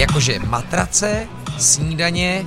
Jakože 0.00 0.38
matrace, 0.38 1.26
snídaně 1.58 2.46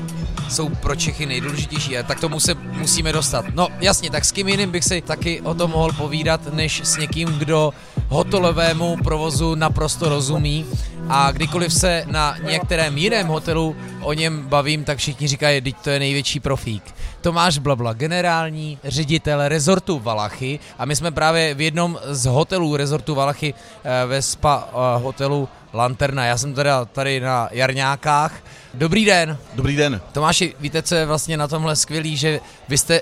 jsou 0.50 0.70
pro 0.70 0.96
Čechy 0.96 1.26
nejdůležitější 1.26 1.98
a 1.98 2.04
tak 2.04 2.20
tomu 2.20 2.40
se 2.40 2.54
musíme 2.54 3.12
dostat. 3.12 3.46
No 3.54 3.68
jasně, 3.80 4.10
tak 4.10 4.26
s 4.26 4.32
kým 4.32 4.48
jiným 4.48 4.72
bych 4.72 4.84
si 4.84 5.02
taky 5.02 5.42
o 5.42 5.54
tom 5.54 5.72
mohl 5.72 5.92
povídat, 5.92 6.54
než 6.54 6.82
s 6.84 6.98
někým, 6.98 7.30
kdo 7.30 7.74
hotelovému 8.10 8.98
provozu 9.04 9.56
naprosto 9.56 10.10
rozumí 10.10 10.66
a 11.10 11.32
kdykoliv 11.32 11.74
se 11.74 12.06
na 12.08 12.38
některém 12.44 12.98
jiném 12.98 13.28
hotelu 13.28 13.76
o 14.02 14.14
něm 14.14 14.48
bavím, 14.48 14.84
tak 14.84 14.98
všichni 14.98 15.28
říkají, 15.28 15.62
teď 15.62 15.76
to 15.84 15.90
je 15.90 16.00
největší 16.00 16.40
profík. 16.40 16.84
Tomáš 17.22 17.58
Blabla, 17.58 17.94
generální 17.94 18.78
ředitel 18.84 19.48
rezortu 19.48 20.00
Valachy 20.00 20.60
a 20.80 20.86
my 20.86 20.96
jsme 20.96 21.12
právě 21.12 21.54
v 21.54 21.62
jednom 21.62 22.00
z 22.04 22.26
hotelů 22.26 22.76
rezortu 22.76 23.16
Valachy 23.16 23.54
eh, 23.54 24.06
ve 24.06 24.22
spa 24.22 24.68
eh, 24.68 25.00
hotelu 25.00 25.50
Lanterna. 25.74 26.26
Já 26.26 26.38
jsem 26.38 26.54
teda 26.54 26.86
tady 26.86 27.20
na 27.20 27.50
Jarňákách. 27.52 28.34
Dobrý 28.74 29.06
den. 29.06 29.38
Dobrý 29.54 29.76
den. 29.76 30.02
Tomáši, 30.12 30.56
víte, 30.60 30.82
co 30.82 30.96
je 30.96 31.06
vlastně 31.06 31.38
na 31.38 31.48
tomhle 31.48 31.76
skvělý, 31.76 32.18
že 32.18 32.40
vy 32.68 32.78
jste 32.78 33.02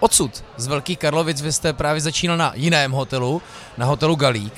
odsud, 0.00 0.44
z 0.56 0.66
Velký 0.66 0.96
Karlovic, 0.96 1.42
vy 1.42 1.52
jste 1.52 1.72
právě 1.72 2.00
začínal 2.00 2.36
na 2.36 2.52
jiném 2.54 2.92
hotelu, 2.92 3.42
na 3.78 3.86
hotelu 3.86 4.16
Galík 4.16 4.54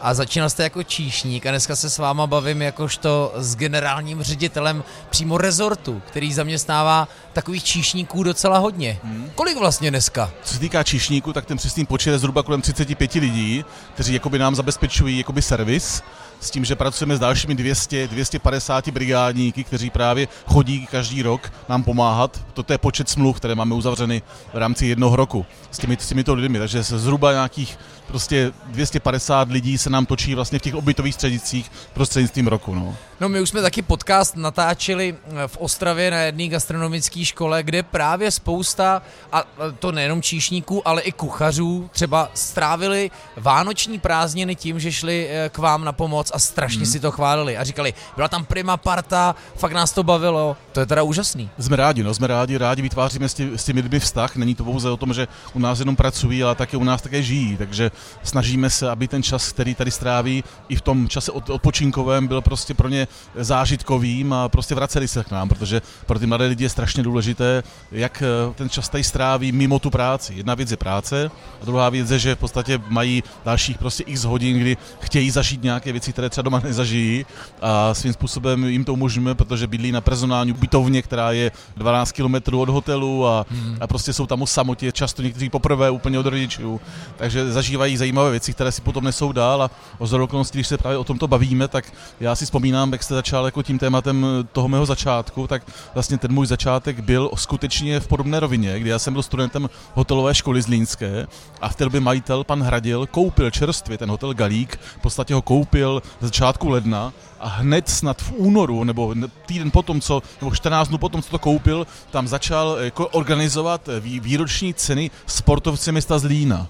a 0.00 0.14
začínal 0.14 0.50
jste 0.50 0.62
jako 0.62 0.82
číšník 0.82 1.46
a 1.46 1.50
dneska 1.50 1.76
se 1.76 1.90
s 1.90 1.98
váma 1.98 2.26
bavím 2.26 2.62
jakožto 2.62 3.32
s 3.36 3.56
generálním 3.56 4.22
ředitelem 4.22 4.84
přímo 5.10 5.38
rezortu, 5.38 6.02
který 6.06 6.32
zaměstnává 6.32 7.08
takových 7.32 7.64
číšníků 7.64 8.22
docela 8.22 8.58
hodně. 8.58 8.98
Hmm. 9.04 9.30
Kolik 9.34 9.58
vlastně 9.58 9.90
dneska? 9.90 10.30
Co 10.42 10.54
se 10.54 10.60
týká 10.60 10.82
číšníků, 10.82 11.32
tak 11.32 11.46
ten 11.46 11.56
přesný 11.56 11.86
počet 11.86 12.10
je 12.10 12.18
zhruba 12.18 12.42
kolem 12.42 12.62
35 12.62 13.14
lidí, 13.14 13.64
kteří 13.94 14.14
jakoby 14.14 14.38
nám 14.38 14.54
zabezpečují 14.54 15.18
jakoby 15.18 15.42
servis 15.42 16.02
s 16.40 16.50
tím, 16.50 16.64
že 16.64 16.76
pracujeme 16.76 17.16
s 17.16 17.20
dalšími 17.20 17.54
200, 17.54 18.08
250 18.08 18.88
brigádníky, 18.88 19.64
kteří 19.64 19.90
právě 19.90 20.28
chodí 20.46 20.86
každý 20.86 21.22
rok 21.22 21.52
nám 21.68 21.82
pomáhat. 21.82 22.40
Toto 22.54 22.72
je 22.72 22.78
počet 22.78 23.08
smluv, 23.08 23.36
které 23.36 23.54
máme 23.54 23.74
uzavřeny 23.74 24.22
v 24.54 24.58
rámci 24.58 24.86
jednoho 24.86 25.16
roku 25.16 25.46
s, 25.70 25.78
těmi, 25.78 25.96
s 26.00 26.08
těmito 26.08 26.34
lidmi, 26.34 26.58
takže 26.58 26.84
se 26.84 26.98
zhruba 26.98 27.32
nějakých 27.32 27.78
prostě 28.08 28.52
250 28.66 29.50
lidí 29.50 29.78
se 29.78 29.90
nám 29.90 30.06
točí 30.06 30.34
vlastně 30.34 30.58
v 30.58 30.62
těch 30.62 30.74
obytových 30.74 31.14
středicích 31.14 31.70
prostřednictvím 31.92 32.46
roku. 32.46 32.74
No. 32.74 32.96
no 33.20 33.28
my 33.28 33.40
už 33.40 33.48
jsme 33.48 33.62
taky 33.62 33.82
podcast 33.82 34.36
natáčeli 34.36 35.16
v 35.46 35.56
Ostravě 35.56 36.10
na 36.10 36.20
jedné 36.20 36.48
gastronomické 36.48 37.24
škole, 37.24 37.62
kde 37.62 37.82
právě 37.82 38.30
spousta, 38.30 39.02
a 39.32 39.44
to 39.78 39.92
nejenom 39.92 40.22
číšníků, 40.22 40.88
ale 40.88 41.02
i 41.02 41.12
kuchařů 41.12 41.90
třeba 41.92 42.30
strávili 42.34 43.10
vánoční 43.36 43.98
prázdniny 43.98 44.54
tím, 44.54 44.80
že 44.80 44.92
šli 44.92 45.28
eh, 45.30 45.48
k 45.48 45.58
vám 45.58 45.84
na 45.84 45.92
pomoc 45.92 46.27
a 46.34 46.38
strašně 46.38 46.82
hmm. 46.82 46.92
si 46.92 47.00
to 47.00 47.10
chválili 47.10 47.56
a 47.56 47.64
říkali, 47.64 47.94
byla 48.16 48.28
tam 48.28 48.44
prima 48.44 48.76
parta, 48.76 49.34
fakt 49.56 49.72
nás 49.72 49.92
to 49.92 50.02
bavilo, 50.02 50.56
to 50.72 50.80
je 50.80 50.86
teda 50.86 51.02
úžasný. 51.02 51.50
Jsme 51.58 51.76
rádi, 51.76 52.02
no, 52.02 52.14
jsme 52.14 52.26
rádi, 52.26 52.58
rádi 52.58 52.82
vytváříme 52.82 53.28
s, 53.28 53.34
tě, 53.34 53.48
s 53.56 53.64
těmi 53.64 53.80
lidmi 53.80 54.00
vztah, 54.00 54.36
není 54.36 54.54
to 54.54 54.64
pouze 54.64 54.90
o 54.90 54.96
tom, 54.96 55.14
že 55.14 55.28
u 55.54 55.58
nás 55.58 55.78
jenom 55.78 55.96
pracují, 55.96 56.42
ale 56.42 56.54
také 56.54 56.76
u 56.76 56.84
nás 56.84 57.02
také 57.02 57.22
žijí, 57.22 57.56
takže 57.56 57.90
snažíme 58.22 58.70
se, 58.70 58.90
aby 58.90 59.08
ten 59.08 59.22
čas, 59.22 59.52
který 59.52 59.74
tady 59.74 59.90
stráví, 59.90 60.44
i 60.68 60.76
v 60.76 60.80
tom 60.80 61.08
čase 61.08 61.32
odpočinkovém 61.32 62.26
byl 62.26 62.40
prostě 62.40 62.74
pro 62.74 62.88
ně 62.88 63.08
zážitkovým 63.34 64.32
a 64.32 64.48
prostě 64.48 64.74
vraceli 64.74 65.08
se 65.08 65.24
k 65.24 65.30
nám, 65.30 65.48
protože 65.48 65.82
pro 66.06 66.18
ty 66.18 66.26
mladé 66.26 66.46
lidi 66.46 66.64
je 66.64 66.70
strašně 66.70 67.02
důležité, 67.02 67.62
jak 67.92 68.22
eh, 68.22 68.54
ten 68.54 68.68
čas 68.68 68.88
tady 68.88 69.04
stráví 69.04 69.52
mimo 69.52 69.78
tu 69.78 69.90
práci. 69.90 70.34
Jedna 70.34 70.54
věc 70.54 70.70
je 70.70 70.76
práce 70.76 71.30
a 71.62 71.64
druhá 71.64 71.88
věc 71.88 72.10
je, 72.10 72.18
že 72.18 72.34
v 72.34 72.38
podstatě 72.38 72.80
mají 72.88 73.22
dalších 73.44 73.78
prostě 73.78 74.02
x 74.06 74.24
hodin, 74.24 74.58
kdy 74.58 74.76
chtějí 75.00 75.30
zažít 75.30 75.62
nějaké 75.62 75.92
věci, 75.92 76.12
které 76.18 76.30
třeba 76.30 76.42
doma 76.42 76.60
nezažijí 76.64 77.26
a 77.62 77.94
svým 77.94 78.12
způsobem 78.12 78.64
jim 78.64 78.84
to 78.84 78.92
umožňujeme, 78.92 79.34
protože 79.34 79.66
bydlí 79.66 79.92
na 79.92 80.00
personální 80.00 80.52
bytovně, 80.52 81.02
která 81.02 81.32
je 81.32 81.52
12 81.76 82.12
km 82.12 82.54
od 82.56 82.68
hotelu 82.68 83.26
a, 83.26 83.46
hmm. 83.50 83.76
a 83.80 83.86
prostě 83.86 84.12
jsou 84.12 84.26
tam 84.26 84.42
o 84.42 84.46
samotě, 84.46 84.92
často 84.92 85.22
někteří 85.22 85.50
poprvé 85.50 85.90
úplně 85.90 86.18
od 86.18 86.26
rodičů, 86.26 86.80
takže 87.16 87.52
zažívají 87.52 87.96
zajímavé 87.96 88.30
věci, 88.30 88.52
které 88.52 88.72
si 88.72 88.82
potom 88.82 89.04
nesou 89.04 89.32
dál 89.32 89.62
a 89.62 89.70
o 89.98 90.22
okolností, 90.22 90.58
když 90.58 90.66
se 90.68 90.78
právě 90.78 90.98
o 90.98 91.04
tomto 91.04 91.28
bavíme, 91.28 91.68
tak 91.68 91.84
já 92.20 92.34
si 92.34 92.44
vzpomínám, 92.44 92.92
jak 92.92 93.02
jste 93.02 93.14
začal 93.14 93.44
jako 93.44 93.62
tím 93.62 93.78
tématem 93.78 94.26
toho 94.52 94.68
mého 94.68 94.86
začátku, 94.86 95.46
tak 95.46 95.62
vlastně 95.94 96.18
ten 96.18 96.32
můj 96.32 96.46
začátek 96.46 97.00
byl 97.00 97.30
skutečně 97.34 98.00
v 98.00 98.06
podobné 98.06 98.40
rovině, 98.40 98.80
kdy 98.80 98.90
já 98.90 98.98
jsem 98.98 99.12
byl 99.12 99.22
studentem 99.22 99.70
hotelové 99.94 100.34
školy 100.34 100.62
Zlínské 100.62 101.26
a 101.60 101.68
v 101.68 101.76
té 101.76 101.84
době 101.84 102.00
majitel, 102.00 102.44
pan 102.44 102.62
Hradil, 102.62 103.06
koupil 103.06 103.50
čerstvě 103.50 103.98
ten 103.98 104.10
hotel 104.10 104.34
Galík, 104.34 104.80
v 104.98 105.02
podstatě 105.02 105.34
ho 105.34 105.42
koupil 105.42 106.02
začátku 106.20 106.68
ledna 106.68 107.12
a 107.40 107.48
hned 107.48 107.88
snad 107.88 108.22
v 108.22 108.32
únoru, 108.36 108.84
nebo 108.84 109.14
týden 109.46 109.70
potom, 109.70 110.00
co, 110.00 110.22
nebo 110.40 110.54
14 110.54 110.88
dnů 110.88 110.98
potom, 110.98 111.22
co 111.22 111.30
to 111.30 111.38
koupil, 111.38 111.86
tam 112.10 112.28
začal 112.28 112.76
jako 112.80 113.08
organizovat 113.08 113.88
výroční 114.00 114.74
ceny 114.74 115.10
sportovci 115.26 115.92
města 115.92 116.18
Zlína. 116.18 116.66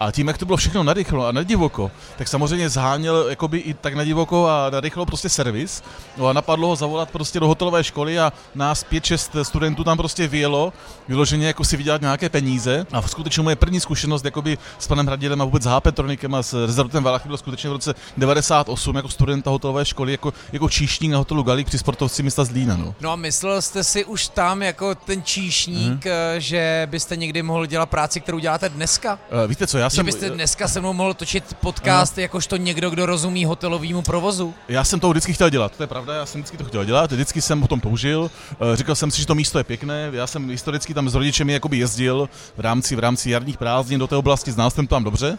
A 0.00 0.10
tím, 0.10 0.28
jak 0.28 0.38
to 0.38 0.46
bylo 0.46 0.56
všechno 0.56 0.82
narychlo 0.82 1.26
a 1.26 1.32
nadivoko, 1.32 1.90
tak 2.18 2.28
samozřejmě 2.28 2.68
zháněl 2.68 3.26
jakoby 3.28 3.58
i 3.58 3.74
tak 3.74 3.94
nadivoko 3.94 4.46
a 4.46 4.70
narychlo 4.70 5.06
prostě 5.06 5.28
servis. 5.28 5.82
No 6.16 6.26
a 6.26 6.32
napadlo 6.32 6.68
ho 6.68 6.76
zavolat 6.76 7.10
prostě 7.10 7.40
do 7.40 7.46
hotelové 7.46 7.84
školy 7.84 8.18
a 8.18 8.32
nás 8.54 8.84
pět, 8.84 9.04
šest 9.04 9.36
studentů 9.42 9.84
tam 9.84 9.96
prostě 9.96 10.28
vyjelo, 10.28 10.72
vyloženě 11.08 11.46
jako 11.46 11.64
si 11.64 11.76
vydělat 11.76 12.00
nějaké 12.00 12.28
peníze. 12.28 12.86
A 12.92 13.00
v 13.00 13.10
skutečně 13.10 13.42
moje 13.42 13.56
první 13.56 13.80
zkušenost 13.80 14.24
jakoby 14.24 14.58
s 14.78 14.88
panem 14.88 15.06
Hradilem 15.06 15.42
a 15.42 15.44
vůbec 15.44 15.62
s 15.62 15.80
Petronikem 15.80 16.34
a 16.34 16.42
s 16.42 16.66
rezortem 16.66 17.02
Valachy 17.02 17.28
bylo 17.28 17.38
skutečně 17.38 17.70
v 17.70 17.72
roce 17.72 17.94
98 18.16 18.96
jako 18.96 19.08
studenta 19.08 19.50
hotelové 19.50 19.84
školy, 19.84 20.12
jako, 20.12 20.32
jako 20.52 20.68
číšník 20.68 21.12
na 21.12 21.18
hotelu 21.18 21.42
Galík 21.42 21.66
při 21.66 21.78
sportovci 21.78 22.22
města 22.22 22.44
Zlína. 22.44 22.76
No. 22.76 22.94
no 23.00 23.10
a 23.10 23.16
myslel 23.16 23.62
jste 23.62 23.84
si 23.84 24.04
už 24.04 24.28
tam 24.28 24.62
jako 24.62 24.94
ten 24.94 25.22
číšník, 25.22 26.06
hmm. 26.06 26.40
že 26.40 26.88
byste 26.90 27.16
někdy 27.16 27.42
mohl 27.42 27.66
dělat 27.66 27.86
práci, 27.86 28.20
kterou 28.20 28.38
děláte 28.38 28.68
dneska? 28.68 29.18
Uh, 29.42 29.48
víte 29.48 29.66
co, 29.66 29.78
já 29.78 29.89
že 29.90 29.96
jsem... 29.96 30.06
byste 30.06 30.30
dneska 30.30 30.68
se 30.68 30.80
mnou 30.80 30.92
mohl 30.92 31.14
točit 31.14 31.56
podcast 31.60 32.16
uh, 32.16 32.22
jakožto 32.22 32.56
někdo, 32.56 32.90
kdo 32.90 33.06
rozumí 33.06 33.44
hotelovému 33.44 34.02
provozu? 34.02 34.54
Já 34.68 34.84
jsem 34.84 35.00
to 35.00 35.10
vždycky 35.10 35.32
chtěl 35.32 35.50
dělat, 35.50 35.76
to 35.76 35.82
je 35.82 35.86
pravda, 35.86 36.14
já 36.14 36.26
jsem 36.26 36.40
vždycky 36.40 36.56
to 36.56 36.64
chtěl 36.64 36.84
dělat, 36.84 37.12
vždycky 37.12 37.42
jsem 37.42 37.62
o 37.62 37.68
tom 37.68 37.80
toužil, 37.80 38.20
uh, 38.20 38.74
říkal 38.74 38.94
jsem 38.94 39.10
si, 39.10 39.20
že 39.20 39.26
to 39.26 39.34
místo 39.34 39.58
je 39.58 39.64
pěkné, 39.64 40.10
já 40.12 40.26
jsem 40.26 40.50
historicky 40.50 40.94
tam 40.94 41.08
s 41.08 41.14
rodičemi 41.14 41.52
jakoby 41.52 41.78
jezdil 41.78 42.28
v 42.56 42.60
rámci, 42.60 42.96
v 42.96 42.98
rámci 42.98 43.30
jarních 43.30 43.58
prázdnin 43.58 44.00
do 44.00 44.06
té 44.06 44.16
oblasti, 44.16 44.52
znal 44.52 44.70
jsem 44.70 44.86
to 44.86 44.94
tam 44.94 45.04
dobře, 45.04 45.38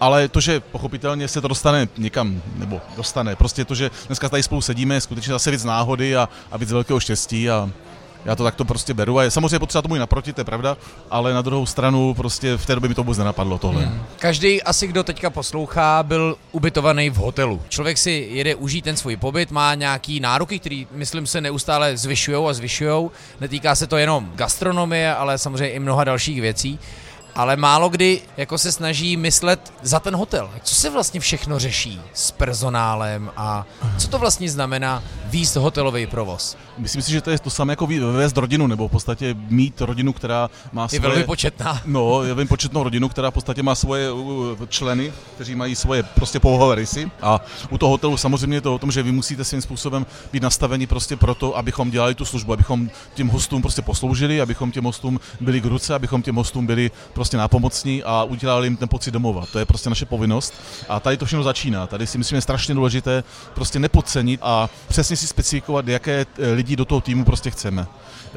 ale 0.00 0.28
to, 0.28 0.40
že 0.40 0.60
pochopitelně 0.60 1.28
se 1.28 1.40
to 1.40 1.48
dostane 1.48 1.88
někam, 1.96 2.42
nebo 2.56 2.80
dostane, 2.96 3.36
prostě 3.36 3.64
to, 3.64 3.74
že 3.74 3.90
dneska 4.06 4.28
tady 4.28 4.42
spolu 4.42 4.60
sedíme, 4.60 4.94
je 4.94 5.00
skutečně 5.00 5.32
zase 5.32 5.50
víc 5.50 5.64
náhody 5.64 6.16
a, 6.16 6.28
a 6.50 6.56
víc 6.56 6.72
velkého 6.72 7.00
štěstí 7.00 7.50
a 7.50 7.70
já 8.24 8.36
to 8.36 8.44
takto 8.44 8.64
prostě 8.64 8.94
beru 8.94 9.18
a 9.18 9.22
je 9.22 9.30
samozřejmě 9.30 9.58
potřeba 9.58 9.82
tomu 9.82 9.96
i 9.96 9.98
naproti, 9.98 10.32
to 10.32 10.40
je 10.40 10.44
pravda, 10.44 10.76
ale 11.10 11.34
na 11.34 11.42
druhou 11.42 11.66
stranu 11.66 12.14
prostě 12.14 12.56
v 12.56 12.66
té 12.66 12.74
době 12.74 12.88
mi 12.88 12.94
to 12.94 13.02
vůbec 13.02 13.18
nenapadlo 13.18 13.58
tohle. 13.58 13.84
Hmm. 13.84 14.02
Každý 14.18 14.62
asi, 14.62 14.86
kdo 14.86 15.04
teďka 15.04 15.30
poslouchá, 15.30 16.02
byl 16.02 16.36
ubytovaný 16.52 17.10
v 17.10 17.16
hotelu. 17.16 17.62
Člověk 17.68 17.98
si 17.98 18.28
jede 18.30 18.54
užít 18.54 18.84
ten 18.84 18.96
svůj 18.96 19.16
pobyt, 19.16 19.50
má 19.50 19.74
nějaký 19.74 20.20
nároky, 20.20 20.58
který 20.58 20.86
myslím 20.92 21.26
se 21.26 21.40
neustále 21.40 21.96
zvyšují 21.96 22.48
a 22.48 22.52
zvyšují. 22.52 23.10
Netýká 23.40 23.74
se 23.74 23.86
to 23.86 23.96
jenom 23.96 24.32
gastronomie, 24.34 25.14
ale 25.14 25.38
samozřejmě 25.38 25.70
i 25.70 25.78
mnoha 25.78 26.04
dalších 26.04 26.40
věcí 26.40 26.78
ale 27.38 27.56
málo 27.56 27.88
kdy 27.88 28.20
jako 28.36 28.58
se 28.58 28.72
snaží 28.72 29.16
myslet 29.16 29.72
za 29.82 30.00
ten 30.00 30.16
hotel. 30.16 30.50
Co 30.62 30.74
se 30.74 30.90
vlastně 30.90 31.20
všechno 31.20 31.58
řeší 31.58 32.00
s 32.14 32.30
personálem 32.30 33.30
a 33.36 33.66
co 33.98 34.08
to 34.08 34.18
vlastně 34.18 34.50
znamená 34.50 35.02
výst 35.24 35.56
hotelový 35.56 36.06
provoz? 36.06 36.56
Myslím 36.78 37.02
si, 37.02 37.12
že 37.12 37.20
to 37.20 37.30
je 37.30 37.38
to 37.38 37.50
samé 37.50 37.72
jako 37.72 37.86
vést 38.12 38.36
rodinu, 38.36 38.66
nebo 38.66 38.88
v 38.88 38.90
podstatě 38.90 39.36
mít 39.48 39.80
rodinu, 39.80 40.12
která 40.12 40.50
má 40.72 40.88
svoje... 40.88 40.96
Je 40.96 41.08
velmi 41.08 41.24
početná. 41.24 41.82
No, 41.86 42.22
je 42.22 42.34
velmi 42.34 42.48
početnou 42.48 42.82
rodinu, 42.82 43.08
která 43.08 43.30
v 43.30 43.34
podstatě 43.34 43.62
má 43.62 43.74
svoje 43.74 44.08
členy, 44.68 45.12
kteří 45.34 45.54
mají 45.54 45.76
svoje 45.76 46.02
prostě 46.02 46.40
pouhové 46.40 46.74
rysy. 46.74 47.10
A 47.22 47.40
u 47.70 47.78
toho 47.78 47.90
hotelu 47.90 48.16
samozřejmě 48.16 48.56
je 48.56 48.60
to 48.60 48.74
o 48.74 48.78
tom, 48.78 48.90
že 48.90 49.02
vy 49.02 49.12
musíte 49.12 49.44
svým 49.44 49.62
způsobem 49.62 50.06
být 50.32 50.42
nastaveni 50.42 50.86
prostě 50.86 51.16
proto, 51.16 51.56
abychom 51.56 51.90
dělali 51.90 52.14
tu 52.14 52.24
službu, 52.24 52.52
abychom 52.52 52.90
těm 53.14 53.28
hostům 53.28 53.62
prostě 53.62 53.82
posloužili, 53.82 54.40
abychom 54.40 54.72
těm 54.72 54.84
hostům 54.84 55.20
byli 55.40 55.60
k 55.60 55.64
ruce, 55.64 55.94
abychom 55.94 56.22
těm 56.22 56.34
hostům 56.34 56.66
byli 56.66 56.90
prostě 57.12 57.27
nápomocní 57.36 58.02
a 58.02 58.24
udělali 58.24 58.66
jim 58.66 58.76
ten 58.76 58.88
pocit 58.88 59.10
domova. 59.10 59.46
To 59.52 59.58
je 59.58 59.64
prostě 59.64 59.88
naše 59.88 60.06
povinnost. 60.06 60.54
A 60.88 61.00
tady 61.00 61.16
to 61.16 61.26
všechno 61.26 61.42
začíná. 61.42 61.86
Tady 61.86 62.06
si 62.06 62.18
myslím, 62.18 62.36
je 62.36 62.42
strašně 62.42 62.74
důležité 62.74 63.24
prostě 63.54 63.78
nepodcenit 63.78 64.40
a 64.42 64.70
přesně 64.88 65.16
si 65.16 65.26
specifikovat, 65.26 65.88
jaké 65.88 66.26
lidi 66.54 66.76
do 66.76 66.84
toho 66.84 67.00
týmu 67.00 67.24
prostě 67.24 67.50
chceme. 67.50 67.86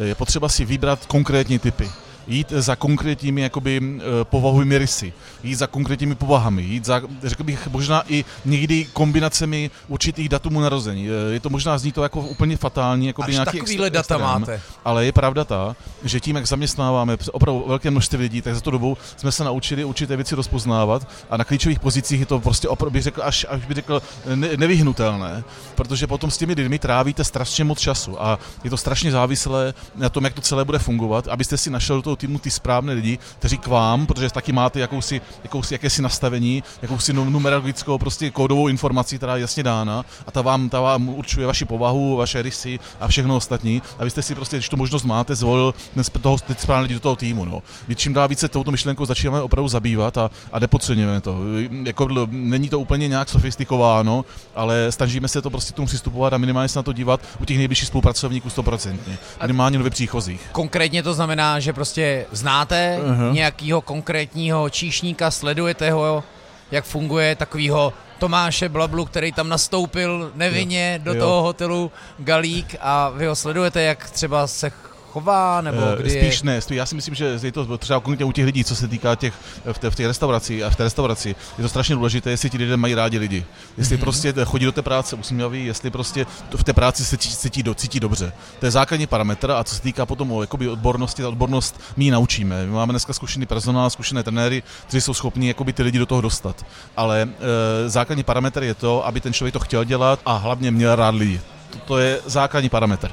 Je 0.03 0.15
potřeba 0.15 0.49
si 0.49 0.65
vybrat 0.65 1.05
konkrétní 1.05 1.59
typy. 1.59 1.89
Jít 2.27 2.49
za 2.49 2.75
konkrétními 2.75 3.41
jakoby, 3.41 3.81
povahovými 4.23 4.77
rysy, 4.77 5.13
jít 5.43 5.55
za 5.55 5.67
konkrétními 5.67 6.15
povahami, 6.15 6.61
jít 6.61 6.85
za, 6.85 7.01
řekl 7.23 7.43
bych, 7.43 7.67
možná 7.67 8.03
i 8.07 8.25
někdy 8.45 8.87
kombinacemi 8.93 9.71
určitých 9.87 10.29
datumů 10.29 10.61
narození. 10.61 11.07
Je 11.31 11.39
to 11.39 11.49
možná 11.49 11.77
zní 11.77 11.91
to 11.91 12.03
jako 12.03 12.21
úplně 12.21 12.57
fatální, 12.57 13.07
jako 13.07 13.23
by 13.23 13.31
nějaký 13.31 13.57
takovýhle 13.57 13.87
extra, 13.87 14.01
data 14.01 14.15
extrém, 14.15 14.41
máte. 14.41 14.61
Ale 14.85 15.05
je 15.05 15.11
pravda 15.11 15.43
ta, 15.43 15.75
že 16.03 16.19
tím, 16.19 16.35
jak 16.35 16.47
zaměstnáváme 16.47 17.17
opravdu 17.31 17.63
velké 17.67 17.91
množství 17.91 18.17
lidí, 18.17 18.41
tak 18.41 18.55
za 18.55 18.61
tu 18.61 18.71
dobu 18.71 18.97
jsme 19.17 19.31
se 19.31 19.43
naučili 19.43 19.83
určité 19.83 20.15
věci 20.15 20.35
rozpoznávat 20.35 21.07
a 21.29 21.37
na 21.37 21.43
klíčových 21.43 21.79
pozicích 21.79 22.19
je 22.19 22.25
to 22.25 22.39
prostě 22.39 22.67
opravdu, 22.67 22.93
bych 22.93 23.03
řekl, 23.03 23.21
až, 23.23 23.45
až 23.49 23.65
bych 23.65 23.75
řekl, 23.75 24.01
ne, 24.35 24.49
nevyhnutelné, 24.57 25.43
protože 25.75 26.07
potom 26.07 26.31
s 26.31 26.37
těmi 26.37 26.53
lidmi 26.53 26.79
trávíte 26.79 27.23
strašně 27.23 27.63
moc 27.63 27.79
času 27.79 28.23
a 28.23 28.39
je 28.63 28.69
to 28.69 28.77
strašně 28.77 29.11
závislé 29.11 29.73
na 29.95 30.09
tom, 30.09 30.23
jak 30.23 30.33
to 30.33 30.41
celé 30.41 30.65
bude 30.65 30.79
fungovat, 30.79 31.27
abyste 31.27 31.57
si 31.57 31.69
našel 31.69 32.01
do 32.01 32.10
toho 32.11 32.15
týmu 32.15 32.39
ty 32.39 32.51
správné 32.51 32.93
lidi, 32.93 33.19
kteří 33.39 33.57
k 33.57 33.67
vám, 33.67 34.05
protože 34.05 34.29
taky 34.29 34.51
máte 34.51 34.79
jakousi, 34.79 35.21
jakousi 35.43 35.73
jakési 35.73 36.01
nastavení, 36.01 36.63
jakousi 36.81 37.13
numerologickou 37.13 37.97
prostě 37.97 38.31
kódovou 38.31 38.67
informaci, 38.67 39.17
která 39.17 39.35
je 39.35 39.41
jasně 39.41 39.63
dána 39.63 40.05
a 40.27 40.31
ta 40.31 40.41
vám, 40.41 40.69
ta 40.69 40.81
vám 40.81 41.09
určuje 41.09 41.47
vaši 41.47 41.65
povahu, 41.65 42.15
vaše 42.15 42.41
rysy 42.41 42.79
a 42.99 43.07
všechno 43.07 43.35
ostatní, 43.35 43.81
abyste 43.99 44.21
si 44.21 44.35
prostě, 44.35 44.57
když 44.57 44.69
tu 44.69 44.77
možnost 44.77 45.03
máte, 45.03 45.35
zvolil 45.35 45.73
toho, 46.21 46.37
ty 46.37 46.55
správné 46.55 46.83
lidi 46.83 46.93
do 46.93 46.99
toho 46.99 47.15
týmu. 47.15 47.45
No. 47.45 47.61
My 47.87 47.95
čím 47.95 48.13
dál 48.13 48.27
více 48.27 48.47
touto 48.47 48.71
myšlenkou 48.71 49.05
začínáme 49.05 49.41
opravdu 49.41 49.67
zabývat 49.67 50.17
a, 50.17 50.31
a 50.51 50.59
nepodceňujeme 50.59 51.21
to. 51.21 51.37
Jako, 51.83 52.27
není 52.31 52.69
to 52.69 52.79
úplně 52.79 53.07
nějak 53.07 53.29
sofistikováno, 53.29 54.25
ale 54.55 54.91
snažíme 54.91 55.27
se 55.27 55.41
to 55.41 55.49
prostě 55.49 55.73
tomu 55.73 55.85
přistupovat 55.85 56.33
a 56.33 56.37
minimálně 56.37 56.69
se 56.69 56.79
na 56.79 56.83
to 56.83 56.93
dívat 56.93 57.21
u 57.39 57.45
těch 57.45 57.57
nejbližších 57.57 57.87
spolupracovníků 57.87 58.49
100%. 58.49 58.99
Minimálně 59.41 59.77
nově 59.77 59.91
příchozích. 59.91 60.41
Konkrétně 60.51 61.03
to 61.03 61.13
znamená, 61.13 61.59
že 61.59 61.73
prostě 61.73 62.00
znáte 62.31 62.99
uh-huh. 63.01 63.33
nějakého 63.33 63.81
konkrétního 63.81 64.69
číšníka, 64.69 65.31
sledujete 65.31 65.91
ho, 65.91 66.23
jak 66.71 66.85
funguje 66.85 67.35
takovýho 67.35 67.93
Tomáše 68.19 68.69
Blablu, 68.69 69.05
který 69.05 69.31
tam 69.31 69.49
nastoupil 69.49 70.31
nevinně 70.35 70.99
jo, 70.99 71.05
do 71.05 71.13
jo. 71.13 71.19
toho 71.19 71.41
hotelu 71.41 71.91
Galík 72.19 72.75
a 72.81 73.09
vy 73.09 73.25
ho 73.25 73.35
sledujete, 73.35 73.81
jak 73.81 74.09
třeba 74.09 74.47
se 74.47 74.71
chová, 75.11 75.61
nebo 75.61 75.81
eh, 75.81 76.01
kdy 76.01 76.09
Spíš 76.09 76.39
je... 76.39 76.45
ne, 76.45 76.61
spíš 76.61 76.77
já 76.77 76.85
si 76.85 76.95
myslím, 76.95 77.15
že 77.15 77.39
je 77.43 77.51
to 77.51 77.77
třeba 77.77 77.99
konkrétně 77.99 78.25
u 78.25 78.31
těch 78.31 78.45
lidí, 78.45 78.63
co 78.63 78.75
se 78.75 78.87
týká 78.87 79.15
těch 79.15 79.33
v 79.71 79.79
té, 79.79 79.89
v 79.89 79.95
té 79.95 80.07
restauraci 80.07 80.63
a 80.63 80.69
v 80.69 80.75
té 80.75 80.83
restauraci, 80.83 81.35
je 81.57 81.61
to 81.61 81.69
strašně 81.69 81.95
důležité, 81.95 82.29
jestli 82.29 82.49
ti 82.49 82.57
lidé 82.57 82.77
mají 82.77 82.95
rádi 82.95 83.17
lidi. 83.17 83.45
Jestli 83.77 83.97
mm-hmm. 83.97 84.01
prostě 84.01 84.33
chodí 84.45 84.65
do 84.65 84.71
té 84.71 84.81
práce 84.81 85.15
usmívaví, 85.15 85.65
jestli 85.65 85.89
prostě 85.89 86.25
v 86.55 86.63
té 86.63 86.73
práci 86.73 87.05
se 87.05 87.17
cítí, 87.17 87.63
do, 87.63 87.73
cítí 87.73 87.99
dobře. 87.99 88.33
To 88.59 88.65
je 88.65 88.71
základní 88.71 89.07
parametr 89.07 89.51
a 89.51 89.63
co 89.63 89.75
se 89.75 89.81
týká 89.81 90.05
potom 90.05 90.31
o 90.31 90.41
jakoby 90.41 90.69
odbornosti, 90.69 91.21
ta 91.21 91.27
odbornost 91.27 91.81
my 91.97 92.05
ji 92.05 92.11
naučíme. 92.11 92.65
My 92.65 92.71
máme 92.71 92.93
dneska 92.93 93.13
zkušený 93.13 93.45
personál, 93.45 93.89
zkušené 93.89 94.23
trenéry, 94.23 94.63
kteří 94.87 95.01
jsou 95.01 95.13
schopni 95.13 95.47
jakoby 95.47 95.73
ty 95.73 95.83
lidi 95.83 95.99
do 95.99 96.05
toho 96.05 96.21
dostat. 96.21 96.65
Ale 96.97 97.21
e, 97.21 97.89
základní 97.89 98.23
parametr 98.23 98.63
je 98.63 98.73
to, 98.73 99.05
aby 99.05 99.21
ten 99.21 99.33
člověk 99.33 99.53
to 99.53 99.59
chtěl 99.59 99.83
dělat 99.83 100.19
a 100.25 100.37
hlavně 100.37 100.71
měl 100.71 100.95
rád 100.95 101.15
lidi. 101.15 101.41
To, 101.69 101.79
to 101.79 101.97
je 101.97 102.19
základní 102.25 102.69
parametr. 102.69 103.11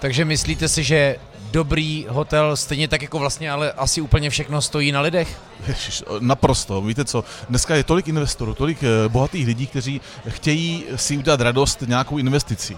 Takže 0.00 0.24
myslíte 0.24 0.68
si, 0.68 0.84
že 0.84 1.16
dobrý 1.50 2.06
hotel 2.08 2.56
stejně 2.56 2.88
tak 2.88 3.02
jako 3.02 3.18
vlastně 3.18 3.50
ale 3.50 3.72
asi 3.72 4.00
úplně 4.00 4.30
všechno 4.30 4.62
stojí 4.62 4.92
na 4.92 5.00
lidech? 5.00 5.40
Ježiš, 5.68 6.04
naprosto. 6.20 6.82
Víte 6.82 7.04
co, 7.04 7.24
dneska 7.48 7.74
je 7.74 7.84
tolik 7.84 8.08
investorů, 8.08 8.54
tolik 8.54 8.78
eh, 8.82 9.08
bohatých 9.08 9.46
lidí, 9.46 9.66
kteří 9.66 10.00
chtějí 10.28 10.84
si 10.96 11.18
udělat 11.18 11.40
radost 11.40 11.82
nějakou 11.86 12.18
investicí. 12.18 12.76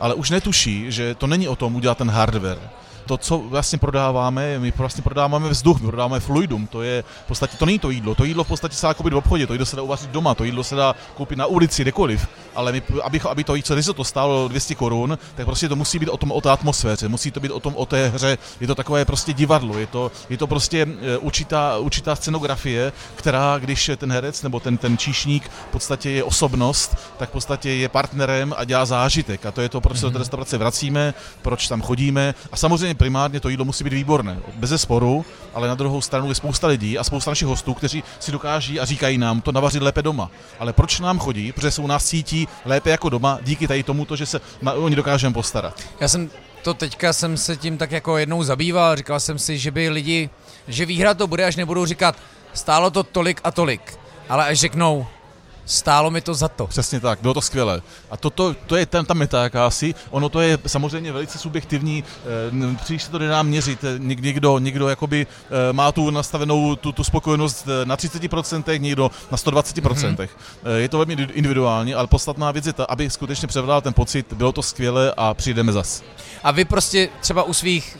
Ale 0.00 0.14
už 0.14 0.30
netuší, 0.30 0.92
že 0.92 1.14
to 1.14 1.26
není 1.26 1.48
o 1.48 1.56
tom 1.56 1.74
udělat 1.74 1.98
ten 1.98 2.10
hardware 2.10 2.60
to, 3.06 3.16
co 3.16 3.38
vlastně 3.38 3.78
prodáváme, 3.78 4.58
my 4.58 4.72
vlastně 4.76 5.02
prodáváme 5.02 5.48
vzduch, 5.48 5.80
my 5.80 5.86
prodáváme 5.86 6.20
fluidum, 6.20 6.66
to 6.66 6.82
je 6.82 7.04
v 7.24 7.26
podstatě, 7.26 7.56
to 7.56 7.66
není 7.66 7.78
to 7.78 7.90
jídlo, 7.90 8.14
to 8.14 8.24
jídlo 8.24 8.44
v 8.44 8.48
podstatě 8.48 8.74
se 8.74 8.86
dá 8.86 8.94
koupit 8.94 9.12
v 9.12 9.16
obchodě, 9.16 9.46
to 9.46 9.54
jídlo 9.54 9.66
se 9.66 9.76
dá 9.76 9.82
uvařit 9.82 10.10
doma, 10.10 10.34
to 10.34 10.44
jídlo 10.44 10.64
se 10.64 10.74
dá 10.74 10.94
koupit 11.14 11.36
na 11.36 11.46
ulici, 11.46 11.82
kdekoliv, 11.82 12.28
ale 12.54 12.72
my, 12.72 12.82
aby, 13.02 13.20
aby 13.20 13.44
to 13.44 13.54
jídlo 13.54 13.76
risotto 13.76 14.04
stálo 14.04 14.48
200 14.48 14.74
korun, 14.74 15.18
tak 15.34 15.46
prostě 15.46 15.68
to 15.68 15.76
musí 15.76 15.98
být 15.98 16.08
o 16.08 16.16
tom, 16.16 16.32
o 16.32 16.40
té 16.40 16.50
atmosféře, 16.50 17.08
musí 17.08 17.30
to 17.30 17.40
být 17.40 17.50
o 17.50 17.60
tom, 17.60 17.76
o 17.76 17.86
té 17.86 18.08
hře, 18.08 18.38
je 18.60 18.66
to 18.66 18.74
takové 18.74 19.04
prostě 19.04 19.32
divadlo, 19.32 19.78
je 19.78 19.86
to, 19.86 20.12
je 20.30 20.38
to 20.38 20.46
prostě 20.46 20.86
e, 21.02 21.18
určitá, 21.18 21.78
určitá 21.78 22.16
scenografie, 22.16 22.92
která, 23.14 23.58
když 23.58 23.90
ten 23.96 24.12
herec 24.12 24.42
nebo 24.42 24.60
ten, 24.60 24.76
ten 24.76 24.98
číšník 24.98 25.48
v 25.48 25.72
podstatě 25.72 26.10
je 26.10 26.24
osobnost, 26.24 26.96
tak 27.18 27.28
v 27.28 27.32
podstatě 27.32 27.70
je 27.70 27.88
partnerem 27.88 28.54
a 28.56 28.64
dělá 28.64 28.84
zážitek. 28.84 29.46
A 29.46 29.50
to 29.50 29.60
je 29.60 29.68
to, 29.68 29.80
proč 29.80 29.96
se 29.96 30.02
do 30.02 30.10
té 30.10 30.14
mhm. 30.14 30.20
restaurace 30.20 30.58
vracíme, 30.58 31.14
proč 31.42 31.68
tam 31.68 31.82
chodíme. 31.82 32.34
A 32.52 32.56
samozřejmě 32.56 32.94
primárně 32.96 33.40
to 33.40 33.48
jídlo 33.48 33.64
musí 33.64 33.84
být 33.84 33.92
výborné, 33.92 34.38
bez 34.54 34.82
sporu, 34.82 35.24
ale 35.54 35.68
na 35.68 35.74
druhou 35.74 36.00
stranu 36.00 36.28
je 36.28 36.34
spousta 36.34 36.66
lidí 36.66 36.98
a 36.98 37.04
spousta 37.04 37.30
našich 37.30 37.48
hostů, 37.48 37.74
kteří 37.74 38.04
si 38.20 38.32
dokáží 38.32 38.80
a 38.80 38.84
říkají 38.84 39.18
nám 39.18 39.40
to 39.40 39.52
navařit 39.52 39.82
lépe 39.82 40.02
doma. 40.02 40.30
Ale 40.58 40.72
proč 40.72 41.00
nám 41.00 41.18
chodí? 41.18 41.52
Protože 41.52 41.70
se 41.70 41.82
u 41.82 41.86
nás 41.86 42.04
cítí 42.04 42.48
lépe 42.64 42.90
jako 42.90 43.08
doma 43.08 43.38
díky 43.42 43.68
tady 43.68 43.82
tomu, 43.82 44.06
že 44.14 44.26
se 44.26 44.40
na, 44.62 44.72
oni 44.72 44.96
dokážeme 44.96 45.34
postarat. 45.34 45.82
Já 46.00 46.08
jsem 46.08 46.30
to 46.62 46.74
teďka 46.74 47.12
jsem 47.12 47.36
se 47.36 47.56
tím 47.56 47.78
tak 47.78 47.92
jako 47.92 48.18
jednou 48.18 48.42
zabýval, 48.42 48.96
říkal 48.96 49.20
jsem 49.20 49.38
si, 49.38 49.58
že 49.58 49.70
by 49.70 49.88
lidi, 49.88 50.30
že 50.68 50.86
výhra 50.86 51.14
to 51.14 51.26
bude, 51.26 51.44
až 51.44 51.56
nebudou 51.56 51.86
říkat, 51.86 52.16
stálo 52.54 52.90
to 52.90 53.02
tolik 53.02 53.40
a 53.44 53.50
tolik, 53.50 53.98
ale 54.28 54.46
až 54.46 54.58
řeknou, 54.58 55.06
stálo 55.66 56.10
mi 56.10 56.20
to 56.20 56.34
za 56.34 56.48
to. 56.48 56.66
Přesně 56.66 57.00
tak, 57.00 57.20
bylo 57.20 57.34
to 57.34 57.40
skvělé. 57.40 57.82
A 58.10 58.16
to, 58.16 58.30
to, 58.30 58.54
to 58.66 58.76
je 58.76 58.86
ten, 58.86 59.04
ta 59.04 59.14
meta 59.14 59.42
jakási, 59.42 59.94
ono 60.10 60.28
to 60.28 60.40
je 60.40 60.58
samozřejmě 60.66 61.12
velice 61.12 61.38
subjektivní, 61.38 62.04
e, 62.72 62.76
příliš 62.76 63.02
se 63.02 63.10
to 63.10 63.18
nedá 63.18 63.42
měřit, 63.42 63.84
eh, 63.84 63.98
Nik, 63.98 64.20
někdo, 64.20 64.58
někdo 64.58 64.88
jakoby 64.88 65.26
e, 65.70 65.72
má 65.72 65.92
tu 65.92 66.10
nastavenou 66.10 66.76
tu, 66.76 66.92
tu 66.92 67.04
spokojenost 67.04 67.68
na 67.84 67.96
30%, 67.96 68.80
někdo 68.80 69.10
na 69.30 69.38
120%. 69.38 70.16
Mm-hmm. 70.16 70.28
E, 70.64 70.78
je 70.80 70.88
to 70.88 70.98
velmi 70.98 71.12
individuální, 71.32 71.94
ale 71.94 72.06
podstatná 72.06 72.50
věc 72.50 72.66
je 72.66 72.72
ta, 72.72 72.84
aby 72.84 73.10
skutečně 73.10 73.48
převládal 73.48 73.80
ten 73.80 73.92
pocit, 73.92 74.32
bylo 74.32 74.52
to 74.52 74.62
skvělé 74.62 75.14
a 75.16 75.34
přijdeme 75.34 75.72
zas. 75.72 76.02
A 76.44 76.50
vy 76.50 76.64
prostě 76.64 77.08
třeba 77.20 77.42
u 77.42 77.52
svých 77.52 77.98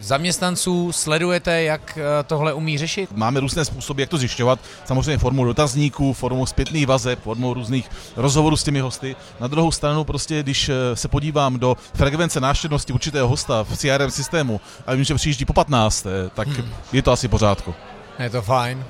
zaměstnanců 0.00 0.92
sledujete, 0.92 1.62
jak 1.62 1.98
eh, 1.98 2.22
tohle 2.24 2.52
umí 2.52 2.78
řešit? 2.78 3.10
Máme 3.14 3.40
různé 3.40 3.64
způsoby, 3.64 4.02
jak 4.02 4.10
to 4.10 4.18
zjišťovat. 4.18 4.60
Samozřejmě 4.84 5.18
formou 5.18 5.44
dotazníků, 5.44 6.12
formou 6.12 6.46
zpětných 6.46 6.86
vazeb, 6.86 7.18
formou 7.22 7.54
různých 7.54 7.90
rozhovorů 8.16 8.56
s 8.56 8.64
těmi 8.64 8.80
hosty. 8.80 9.16
Na 9.40 9.46
druhou 9.46 9.72
stranu 9.72 10.04
prostě, 10.04 10.42
když 10.42 10.68
eh, 10.68 10.96
se 10.96 11.08
podívám 11.08 11.58
do 11.58 11.76
frekvence 11.94 12.40
návštěvnosti 12.40 12.92
určitého 12.92 13.28
hosta 13.28 13.64
v 13.64 13.76
CRM 13.76 14.10
systému 14.10 14.60
a 14.86 14.94
vím, 14.94 15.04
že 15.04 15.14
přijíždí 15.14 15.44
po 15.44 15.52
15, 15.52 16.06
tak 16.34 16.48
hmm. 16.48 16.72
je 16.92 17.02
to 17.02 17.12
asi 17.12 17.28
pořádku. 17.28 17.74
Je 18.18 18.30
to 18.30 18.42
fajn. 18.42 18.84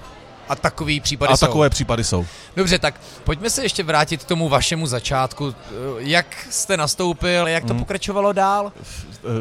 A 0.49 0.57
takový 0.57 1.01
případy 1.01 1.33
A 1.33 1.37
jsou. 1.37 1.47
takové 1.47 1.71
případy 1.71 2.05
jsou. 2.05 2.27
Dobře, 2.57 2.79
tak 2.79 3.01
pojďme 3.25 3.51
se 3.51 3.63
ještě 3.63 3.83
vrátit 3.83 4.25
k 4.25 4.29
tomu 4.29 4.49
vašemu 4.49 4.87
začátku. 4.87 5.55
Jak 5.99 6.47
jste 6.51 6.77
nastoupil, 6.77 7.49
jak 7.49 7.65
to 7.65 7.73
hmm. 7.73 7.79
pokračovalo 7.79 8.33
dál? 8.33 8.73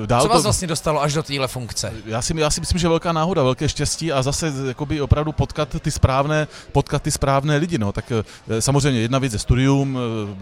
Eh, 0.04 0.08
dál 0.08 0.22
Co 0.22 0.28
vás 0.28 0.38
to... 0.38 0.44
vlastně 0.44 0.68
dostalo 0.68 1.02
až 1.02 1.14
do 1.14 1.24
téhle 1.24 1.48
funkce? 1.48 1.94
Já 2.06 2.22
si, 2.22 2.34
já 2.38 2.50
si 2.50 2.60
myslím, 2.60 2.80
že 2.80 2.88
velká 2.88 3.12
náhoda, 3.12 3.44
velké 3.44 3.70
štěstí 3.70 4.12
a 4.12 4.22
zase 4.24 4.54
jakoby 4.68 5.02
opravdu 5.02 5.32
potkat 5.32 5.76
ty 5.80 5.92
správné, 5.92 6.48
potkat 6.72 7.02
ty 7.02 7.12
správné 7.12 7.58
lidi. 7.58 7.78
No. 7.78 7.92
Tak 7.92 8.12
eh, 8.12 8.62
samozřejmě 8.62 9.02
jedna 9.02 9.20
věc 9.20 9.34
je 9.34 9.40
studium, 9.40 10.00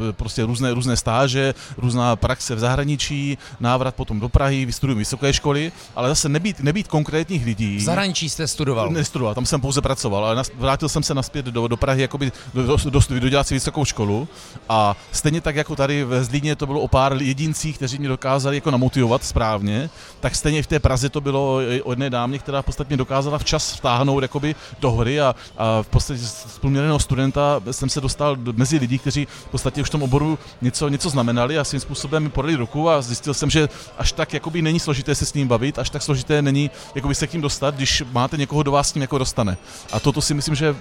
eh, 0.10 0.14
prostě 0.14 0.44
různé, 0.44 0.74
různé 0.74 0.98
stáže, 0.98 1.54
různá 1.78 2.16
praxe 2.16 2.56
v 2.56 2.60
zahraničí, 2.60 3.38
návrat 3.60 3.96
potom 3.96 4.20
do 4.20 4.30
Prahy, 4.30 4.66
vystudujem 4.66 4.98
vysoké 4.98 5.34
školy, 5.34 5.72
ale 5.96 6.10
zase 6.10 6.30
nebýt, 6.30 6.60
nebýt 6.60 6.88
konkrétních 6.88 7.46
lidí. 7.46 7.78
V 7.78 7.82
zahraničí 7.82 8.30
jste 8.30 8.48
studoval? 8.48 8.90
Nestudoval, 8.90 9.36
tam 9.36 9.46
jsem 9.46 9.62
pouze 9.62 9.82
pracoval, 9.82 10.26
ale 10.26 10.44
vrátil 10.58 10.90
jsem 10.90 11.04
se 11.04 11.14
naspět 11.14 11.46
do, 11.46 11.68
do 11.68 11.78
Prahy 11.78 12.02
jakoby 12.02 12.32
do, 12.54 12.64
do, 12.64 12.78
do, 12.90 13.00
do 13.10 13.20
dodělat 13.20 13.48
si 13.48 13.54
vysokou 13.54 13.86
školu 13.86 14.28
a 14.70 14.96
stejně 15.12 15.42
tak 15.42 15.56
jako 15.56 15.76
tady 15.76 16.04
ve 16.04 16.24
Zlíně 16.24 16.56
to 16.56 16.66
bylo 16.66 16.82
o 16.82 16.88
pár 16.88 17.14
jedincích, 17.22 17.76
kteří 17.76 18.00
mě 18.00 18.10
dokázali 18.10 18.58
jako 18.58 18.72
namotivovat 18.72 19.24
správně, 19.24 19.90
tak 20.20 20.36
stejně 20.36 20.64
v 20.64 20.68
té 20.68 20.80
Praze 20.80 21.10
to 21.10 21.22
bylo 21.22 21.62
o 21.84 21.92
jedné 21.92 22.10
dámě, 22.10 22.40
která 22.40 22.62
v 22.62 22.66
podstatě 22.66 22.98
dokázala 22.98 23.38
včas 23.38 23.74
vtáhnout 23.74 24.24
jakoby 24.24 24.56
do 24.80 24.92
hry 24.92 25.22
a, 25.22 25.36
a 25.58 25.82
v 25.82 25.88
podstatě 25.88 26.20
z 26.20 26.60
průměrného 26.62 27.00
studenta 27.00 27.62
jsem 27.72 27.90
se 27.90 28.02
dostal 28.02 28.38
mezi 28.56 28.78
lidi, 28.78 28.98
kteří 28.98 29.26
v 29.26 29.50
podstatě 29.52 29.82
už 29.82 29.88
v 29.88 29.92
tom 29.92 30.04
oboru 30.04 30.40
něco, 30.62 30.88
něco 30.88 31.10
znamenali 31.10 31.60
a 31.60 31.64
svým 31.64 31.82
způsobem 31.82 32.24
mi 32.24 32.30
podali 32.30 32.56
ruku 32.56 32.90
a 32.90 33.02
zjistil 33.02 33.34
jsem, 33.34 33.50
že 33.50 33.70
až 33.98 34.12
tak 34.12 34.34
jakoby 34.34 34.62
není 34.62 34.80
složité 34.80 35.16
se 35.16 35.26
s 35.26 35.34
ním 35.34 35.48
bavit, 35.48 35.80
až 35.80 35.90
tak 35.90 36.02
složité 36.02 36.42
není 36.42 36.72
jakoby 36.96 37.16
se 37.16 37.28
k 37.28 37.34
ním 37.34 37.42
dostat, 37.42 37.76
když 37.76 38.04
máte 38.12 38.38
někoho, 38.38 38.64
do 38.64 38.72
vás 38.72 38.90
s 38.90 38.92
tím 38.92 39.02
jako 39.02 39.18
dostane. 39.18 39.58
A 39.92 40.00
toto 40.00 40.22
si 40.22 40.34
myslím, 40.34 40.43
že 40.56 40.76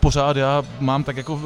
pořád 0.00 0.36
já 0.36 0.62
mám 0.80 1.04
tak 1.04 1.16
jako 1.16 1.36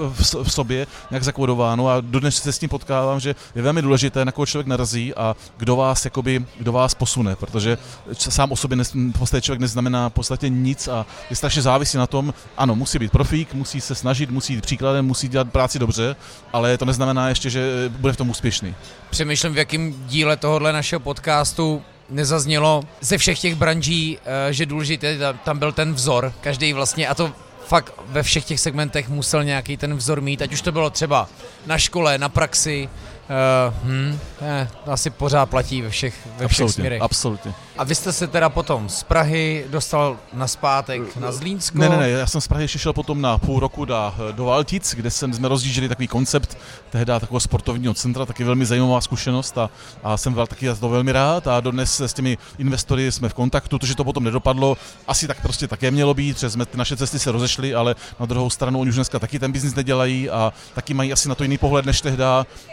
v, 0.43 0.53
sobě 0.53 0.87
nějak 1.11 1.23
zakodováno 1.23 1.89
a 1.89 2.01
dodnes 2.01 2.37
se 2.37 2.53
s 2.53 2.59
tím 2.59 2.69
potkávám, 2.69 3.21
že 3.21 3.35
je 3.55 3.63
velmi 3.63 3.83
důležité, 3.83 4.25
na 4.25 4.33
koho 4.33 4.47
člověk 4.47 4.67
narazí 4.67 5.15
a 5.15 5.37
kdo 5.57 5.77
vás, 5.77 6.05
jakoby, 6.05 6.45
kdo 6.59 6.73
vás 6.73 6.95
posune, 6.95 7.37
protože 7.37 7.79
sám 8.13 8.53
o 8.53 8.57
sobě 8.57 8.79
podstatě 9.19 9.41
člověk 9.41 9.61
neznamená 9.61 10.09
v 10.09 10.13
podstatě 10.13 10.49
nic 10.49 10.89
a 10.89 11.07
je 11.31 11.37
strašně 11.37 11.63
závisí 11.63 11.99
na 11.99 12.07
tom, 12.07 12.35
ano, 12.57 12.75
musí 12.75 12.99
být 12.99 13.13
profík, 13.13 13.55
musí 13.55 13.81
se 13.81 13.95
snažit, 13.95 14.31
musí 14.31 14.55
jít 14.55 14.61
příkladem, 14.63 15.07
musí 15.07 15.29
dělat 15.29 15.51
práci 15.51 15.79
dobře, 15.79 16.17
ale 16.53 16.79
to 16.79 16.85
neznamená 16.85 17.29
ještě, 17.29 17.51
že 17.51 17.91
bude 17.99 18.13
v 18.13 18.17
tom 18.17 18.31
úspěšný. 18.31 18.75
Přemýšlím, 19.11 19.55
v 19.55 19.59
jakém 19.59 19.95
díle 20.07 20.37
tohohle 20.37 20.73
našeho 20.73 21.01
podcastu 21.01 21.83
nezaznělo 22.11 22.83
ze 23.01 23.19
všech 23.19 23.39
těch 23.39 23.55
branží, 23.55 24.19
eh, 24.25 24.53
že 24.53 24.67
důležitý 24.67 25.07
tam 25.45 25.59
byl 25.59 25.73
ten 25.73 25.95
vzor, 25.95 26.33
každý 26.41 26.73
vlastně, 26.73 27.09
a 27.09 27.15
to 27.15 27.33
fakt 27.67 27.93
ve 28.07 28.23
všech 28.23 28.45
těch 28.45 28.61
segmentech 28.61 29.09
musel 29.09 29.45
nějaký 29.45 29.77
ten 29.77 29.95
vzor 29.95 30.21
mít, 30.21 30.43
ať 30.43 30.53
už 30.53 30.63
to 30.63 30.73
bylo 30.73 30.91
třeba 30.91 31.29
na 31.67 31.79
škole, 31.79 32.19
na 32.19 32.29
praxi, 32.29 32.89
Uh, 33.23 33.75
hm, 33.85 34.19
eh, 34.41 34.69
asi 34.87 35.11
pořád 35.11 35.47
platí 35.47 35.83
ve 35.83 35.91
všech, 35.91 36.15
ve 36.37 36.49
všech 36.49 36.71
směrech. 36.71 37.03
Absolutně. 37.03 37.55
A 37.79 37.85
vy 37.85 37.95
jste 37.95 38.13
se 38.13 38.27
teda 38.27 38.49
potom 38.49 38.89
z 38.89 39.03
Prahy 39.03 39.65
dostal 39.71 40.17
na 40.33 40.49
zpátek 40.49 41.17
na 41.17 41.33
Zlínsko? 41.33 41.79
Ne, 41.79 41.89
ne, 41.89 41.97
ne, 41.97 42.11
já 42.11 42.27
jsem 42.27 42.41
z 42.41 42.49
Prahy 42.49 42.65
ještě 42.65 42.79
šel 42.79 42.93
potom 42.93 43.21
na 43.21 43.39
půl 43.39 43.61
roku 43.61 43.85
do, 43.85 44.15
do 44.33 44.45
Valtic, 44.45 44.95
kde 44.95 45.11
jsem, 45.11 45.35
jsme 45.35 45.49
rozjížděli 45.49 45.89
takový 45.89 46.09
koncept 46.09 46.59
tehdy 46.91 47.07
takového 47.07 47.41
sportovního 47.41 47.95
centra, 47.95 48.27
taky 48.27 48.45
velmi 48.45 48.67
zajímavá 48.67 49.01
zkušenost 49.01 49.59
a, 49.59 49.71
a 50.05 50.17
jsem 50.17 50.33
byl 50.33 50.47
taky 50.47 50.75
to 50.81 50.89
velmi 50.89 51.13
rád 51.13 51.47
a 51.47 51.61
dodnes 51.61 52.01
s 52.01 52.13
těmi 52.13 52.39
investory 52.59 53.13
jsme 53.13 53.29
v 53.29 53.35
kontaktu, 53.35 53.79
to, 53.79 53.87
že 53.87 53.95
to 53.95 54.05
potom 54.05 54.25
nedopadlo, 54.25 54.77
asi 55.09 55.27
tak 55.27 55.43
prostě 55.43 55.69
také 55.69 55.91
mělo 55.91 56.15
být, 56.15 56.39
že 56.39 56.51
jsme, 56.51 56.65
naše 56.75 56.97
cesty 56.97 57.19
se 57.19 57.33
rozešly, 57.33 57.75
ale 57.75 57.95
na 58.21 58.27
druhou 58.27 58.51
stranu 58.51 58.81
oni 58.81 58.89
už 58.89 58.95
dneska 58.95 59.19
taky 59.19 59.39
ten 59.39 59.53
biznis 59.53 59.75
nedělají 59.75 60.31
a 60.31 60.53
taky 60.75 60.95
mají 60.95 61.13
asi 61.13 61.29
na 61.29 61.35
to 61.35 61.43
jiný 61.43 61.59
pohled 61.59 61.87
než 61.87 62.01
tehdy 62.01 62.25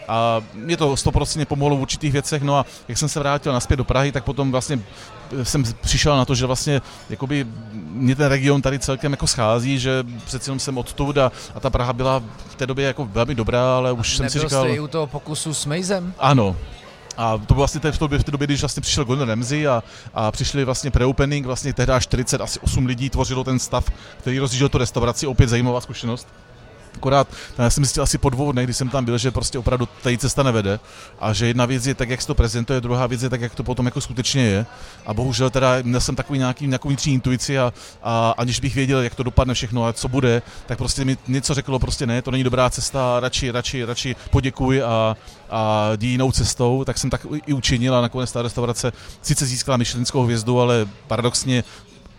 a 0.08 0.42
mě 0.54 0.78
to 0.78 0.94
100% 0.94 1.46
pomohlo 1.46 1.78
v 1.78 1.82
určitých 1.82 2.14
věcech, 2.14 2.42
no 2.42 2.58
a 2.58 2.66
jak 2.88 2.98
jsem 2.98 3.10
se 3.10 3.20
vrátil 3.20 3.54
naspět 3.54 3.78
do 3.78 3.84
Prahy, 3.84 4.12
tak 4.12 4.24
potom 4.24 4.52
vlastně 4.52 4.80
jsem 5.44 5.64
přišel 5.82 6.18
na 6.18 6.26
to, 6.26 6.36
že 6.36 6.46
vlastně 6.46 6.82
jakoby 7.10 7.48
mě 7.74 8.16
ten 8.16 8.28
region 8.28 8.62
tady 8.62 8.80
celkem 8.80 9.12
jako 9.12 9.28
schází, 9.28 9.80
že 9.80 10.04
přeci 10.26 10.50
jenom 10.50 10.60
jsem 10.60 10.78
odtud 10.78 11.18
a, 11.18 11.32
a 11.56 11.60
ta 11.60 11.70
Praha 11.70 11.94
byla 11.94 12.24
v 12.50 12.56
té 12.56 12.68
době 12.68 12.88
jako 12.88 13.06
velmi 13.06 13.36
dobrá, 13.36 13.78
ale 13.78 13.92
už 13.92 14.14
a 14.14 14.18
jsem 14.18 14.30
si 14.30 14.40
říkal... 14.40 14.64
Jste 14.64 14.74
i 14.74 14.80
u 14.80 14.88
toho 14.88 15.08
pokusu 15.08 15.54
s 15.54 15.66
Mejzem? 15.66 16.14
Ano, 16.20 16.56
a 17.18 17.38
to 17.38 17.54
bylo 17.54 17.58
vlastně 17.58 17.80
v 17.80 17.82
té 17.82 17.92
době, 18.00 18.20
v 18.20 18.24
té 18.24 18.32
době 18.32 18.48
když 18.48 18.62
vlastně 18.62 18.82
přišel 18.82 19.06
Gordon 19.06 19.30
Ramsay 19.30 19.68
a, 19.68 19.84
a 20.14 20.32
přišli 20.32 20.66
vlastně 20.66 20.92
pre-opening, 20.92 21.46
vlastně 21.46 21.74
tehdy 21.74 21.94
40, 22.00 22.42
asi 22.42 22.60
8 22.60 22.86
lidí 22.86 23.10
tvořilo 23.10 23.44
ten 23.44 23.60
stav, 23.60 23.90
který 24.18 24.40
rozjížděl 24.40 24.70
tu 24.70 24.78
restauraci, 24.78 25.28
opět 25.28 25.50
zajímavá 25.50 25.82
zkušenost. 25.82 26.28
Akorát 26.96 27.28
já 27.58 27.70
jsem 27.70 27.86
zjistil 27.86 28.04
asi 28.04 28.18
po 28.18 28.30
dvou 28.30 28.52
dnech, 28.52 28.66
kdy 28.66 28.74
jsem 28.74 28.90
tam 28.90 29.06
byl, 29.06 29.18
že 29.18 29.32
prostě 29.32 29.60
opravdu 29.60 29.88
tady 30.04 30.18
cesta 30.18 30.44
nevede 30.44 30.80
a 31.20 31.34
že 31.34 31.48
jedna 31.48 31.66
věc 31.66 31.86
je 31.86 31.96
tak, 31.96 32.10
jak 32.10 32.22
se 32.22 32.28
to 32.28 32.36
prezentuje, 32.36 32.82
druhá 32.82 33.08
věc 33.08 33.24
je 33.24 33.30
tak, 33.30 33.42
jak 33.42 33.56
to 33.56 33.64
potom 33.64 33.86
jako 33.86 34.02
skutečně 34.02 34.42
je. 34.42 34.66
A 35.06 35.14
bohužel 35.14 35.50
teda 35.50 35.76
měl 35.82 36.00
jsem 36.02 36.16
takový 36.16 36.40
nějaký, 36.40 36.68
nějakou 36.68 36.88
vnitřní 36.88 37.14
intuici 37.14 37.60
a, 37.60 37.74
a, 38.04 38.34
aniž 38.38 38.60
bych 38.60 38.76
věděl, 38.76 39.02
jak 39.02 39.16
to 39.16 39.24
dopadne 39.24 39.54
všechno 39.54 39.86
a 39.86 39.94
co 39.94 40.08
bude, 40.08 40.42
tak 40.66 40.78
prostě 40.78 41.06
mi 41.06 41.18
něco 41.28 41.54
řeklo, 41.54 41.80
prostě 41.80 42.08
ne, 42.08 42.22
to 42.22 42.32
není 42.32 42.44
dobrá 42.44 42.70
cesta, 42.70 43.20
radši, 43.20 43.52
radši, 43.52 43.86
radši 43.86 44.16
poděkuji 44.32 44.84
a, 44.84 45.18
a 45.50 45.90
jdi 45.96 46.08
jinou 46.08 46.32
cestou, 46.32 46.84
tak 46.84 46.98
jsem 46.98 47.10
tak 47.10 47.26
i 47.46 47.54
učinil 47.54 47.96
a 47.96 48.02
nakonec 48.02 48.32
ta 48.32 48.42
restaurace 48.42 48.92
sice 49.22 49.46
získala 49.46 49.78
myšlenskou 49.78 50.24
hvězdu, 50.24 50.60
ale 50.62 50.88
paradoxně 51.08 51.64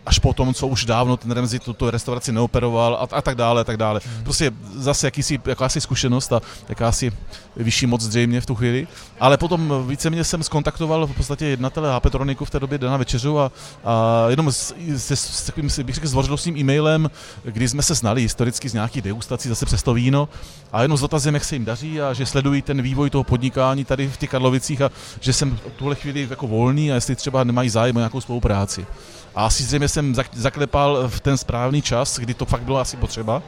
až 0.07 0.19
po 0.19 0.33
tom, 0.33 0.55
co 0.55 0.67
už 0.67 0.85
dávno 0.85 1.17
ten 1.17 1.31
Remzi 1.31 1.59
tuto 1.59 1.91
restauraci 1.91 2.33
neoperoval 2.33 2.95
a, 2.95 3.17
a 3.17 3.23
tak 3.23 3.37
dále, 3.37 3.61
a 3.61 3.65
tak 3.65 3.77
dále. 3.77 4.01
Mm. 4.19 4.25
Prostě 4.25 4.53
zase 4.75 5.07
jakýsi, 5.07 5.41
jakási 5.47 5.81
zkušenost 5.81 6.33
a 6.33 6.43
jakási 6.69 7.13
vyšší 7.57 7.87
moc 7.87 8.01
zřejmě 8.01 8.41
v 8.41 8.47
tu 8.47 8.55
chvíli. 8.55 8.89
Ale 9.21 9.37
potom 9.37 9.85
víceméně 9.89 10.25
jsem 10.25 10.43
skontaktoval 10.43 11.07
v 11.07 11.17
podstatě 11.17 11.47
jednatele 11.47 11.95
HP 11.95 12.11
Troniku 12.11 12.45
v 12.45 12.51
té 12.51 12.61
době 12.61 12.79
na 12.79 12.97
večeřu 12.97 13.41
a, 13.41 13.53
a 13.85 14.25
jenom 14.29 14.53
s, 14.53 14.75
s, 14.89 15.11
s 15.11 15.43
takovým, 15.47 15.71
bych 15.83 15.95
řekl, 15.95 16.09
zdvořilostním 16.09 16.57
e-mailem, 16.57 17.11
kdy 17.45 17.69
jsme 17.69 17.83
se 17.83 17.95
znali 17.95 18.23
historicky 18.23 18.69
z 18.69 18.75
nějakých 18.75 19.03
degustací 19.03 19.49
zase 19.49 19.67
přes 19.67 19.83
to 19.83 19.95
víno 19.95 20.29
a 20.73 20.83
jenom 20.83 20.99
s 20.99 21.01
dotazem, 21.01 21.35
jak 21.35 21.45
se 21.45 21.55
jim 21.55 21.65
daří 21.65 22.01
a 22.01 22.13
že 22.13 22.27
sledují 22.27 22.63
ten 22.63 22.83
vývoj 22.83 23.11
toho 23.11 23.25
podnikání 23.25 23.85
tady 23.85 24.09
v 24.09 24.17
těch 24.17 24.31
Karlovicích 24.31 24.83
a 24.83 24.91
že 25.21 25.33
jsem 25.33 25.57
v 25.57 25.61
tuhle 25.77 25.95
chvíli 25.95 26.27
jako 26.31 26.47
volný 26.47 26.93
a 26.93 26.95
jestli 26.95 27.17
třeba 27.17 27.45
nemají 27.45 27.71
zájem 27.71 27.97
o 27.97 28.01
nějakou 28.01 28.21
spolupráci. 28.21 28.87
A 29.35 29.47
asi 29.47 29.63
zřejmě 29.63 29.89
jsem 29.89 30.15
zaklepal 30.33 31.09
v 31.09 31.21
ten 31.21 31.39
správný 31.39 31.83
čas, 31.83 32.19
kdy 32.19 32.35
to 32.35 32.45
fakt 32.45 32.63
bylo 32.63 32.79
asi 32.79 32.97
potřeba. 32.97 33.43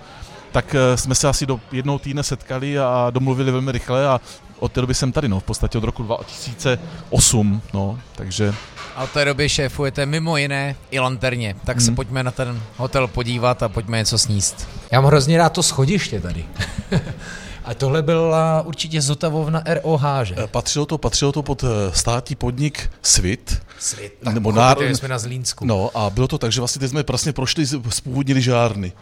Tak 0.53 0.75
eh, 0.75 0.97
jsme 0.97 1.15
se 1.15 1.29
asi 1.29 1.47
do 1.47 1.61
jednoho 1.73 1.99
týdne 1.99 2.23
setkali 2.23 2.79
a 2.79 3.11
domluvili 3.11 3.51
velmi 3.51 3.73
rychle 3.73 4.09
a 4.09 4.21
od 4.59 4.73
té 4.73 4.81
doby 4.81 4.95
jsem 4.95 5.13
tady, 5.13 5.29
no, 5.29 5.41
v 5.41 5.45
podstatě 5.45 5.79
od 5.79 5.85
roku 5.85 6.03
2008, 6.03 7.63
no, 7.75 7.99
takže... 8.15 8.55
A 8.97 9.05
od 9.05 9.11
té 9.11 9.25
doby 9.25 9.49
šéfujete 9.49 10.07
mimo 10.07 10.37
jiné 10.37 10.77
i 10.91 11.01
lanterně, 11.01 11.55
tak 11.65 11.77
hmm. 11.77 11.87
se 11.87 11.93
pojďme 11.93 12.23
na 12.23 12.31
ten 12.31 12.63
hotel 12.77 13.09
podívat 13.09 13.63
a 13.63 13.69
pojďme 13.69 13.99
něco 13.99 14.19
sníst. 14.19 14.69
Já 14.91 15.01
mám 15.01 15.11
hrozně 15.11 15.39
rád 15.39 15.53
to 15.53 15.63
schodiště 15.63 16.21
tady. 16.21 16.45
A 17.65 17.75
tohle 17.75 18.03
byla 18.03 18.63
určitě 18.63 19.03
Zotavovna 19.03 19.63
ROH, 19.67 20.03
že? 20.23 20.35
Eh, 20.39 20.47
patřilo 20.47 20.87
to, 20.87 20.99
patřilo 20.99 21.33
to 21.33 21.43
pod 21.43 21.65
eh, 21.65 21.67
státní 21.95 22.37
podnik 22.37 22.91
Svit. 23.03 23.63
Svit, 23.79 24.13
tak 24.25 24.35
nebo 24.35 24.53
nár... 24.53 24.83
jsme 24.83 25.09
na 25.09 25.19
Zlínsku. 25.19 25.65
No 25.65 25.91
a 25.95 26.11
bylo 26.11 26.29
to 26.29 26.39
tak, 26.39 26.53
že 26.53 26.61
vlastně 26.61 26.81
teď 26.81 26.91
jsme 26.91 27.03
prostě 27.03 27.33
prošli 27.33 27.67
z 27.67 28.01
původní 28.03 28.35
lyžárny. 28.35 28.93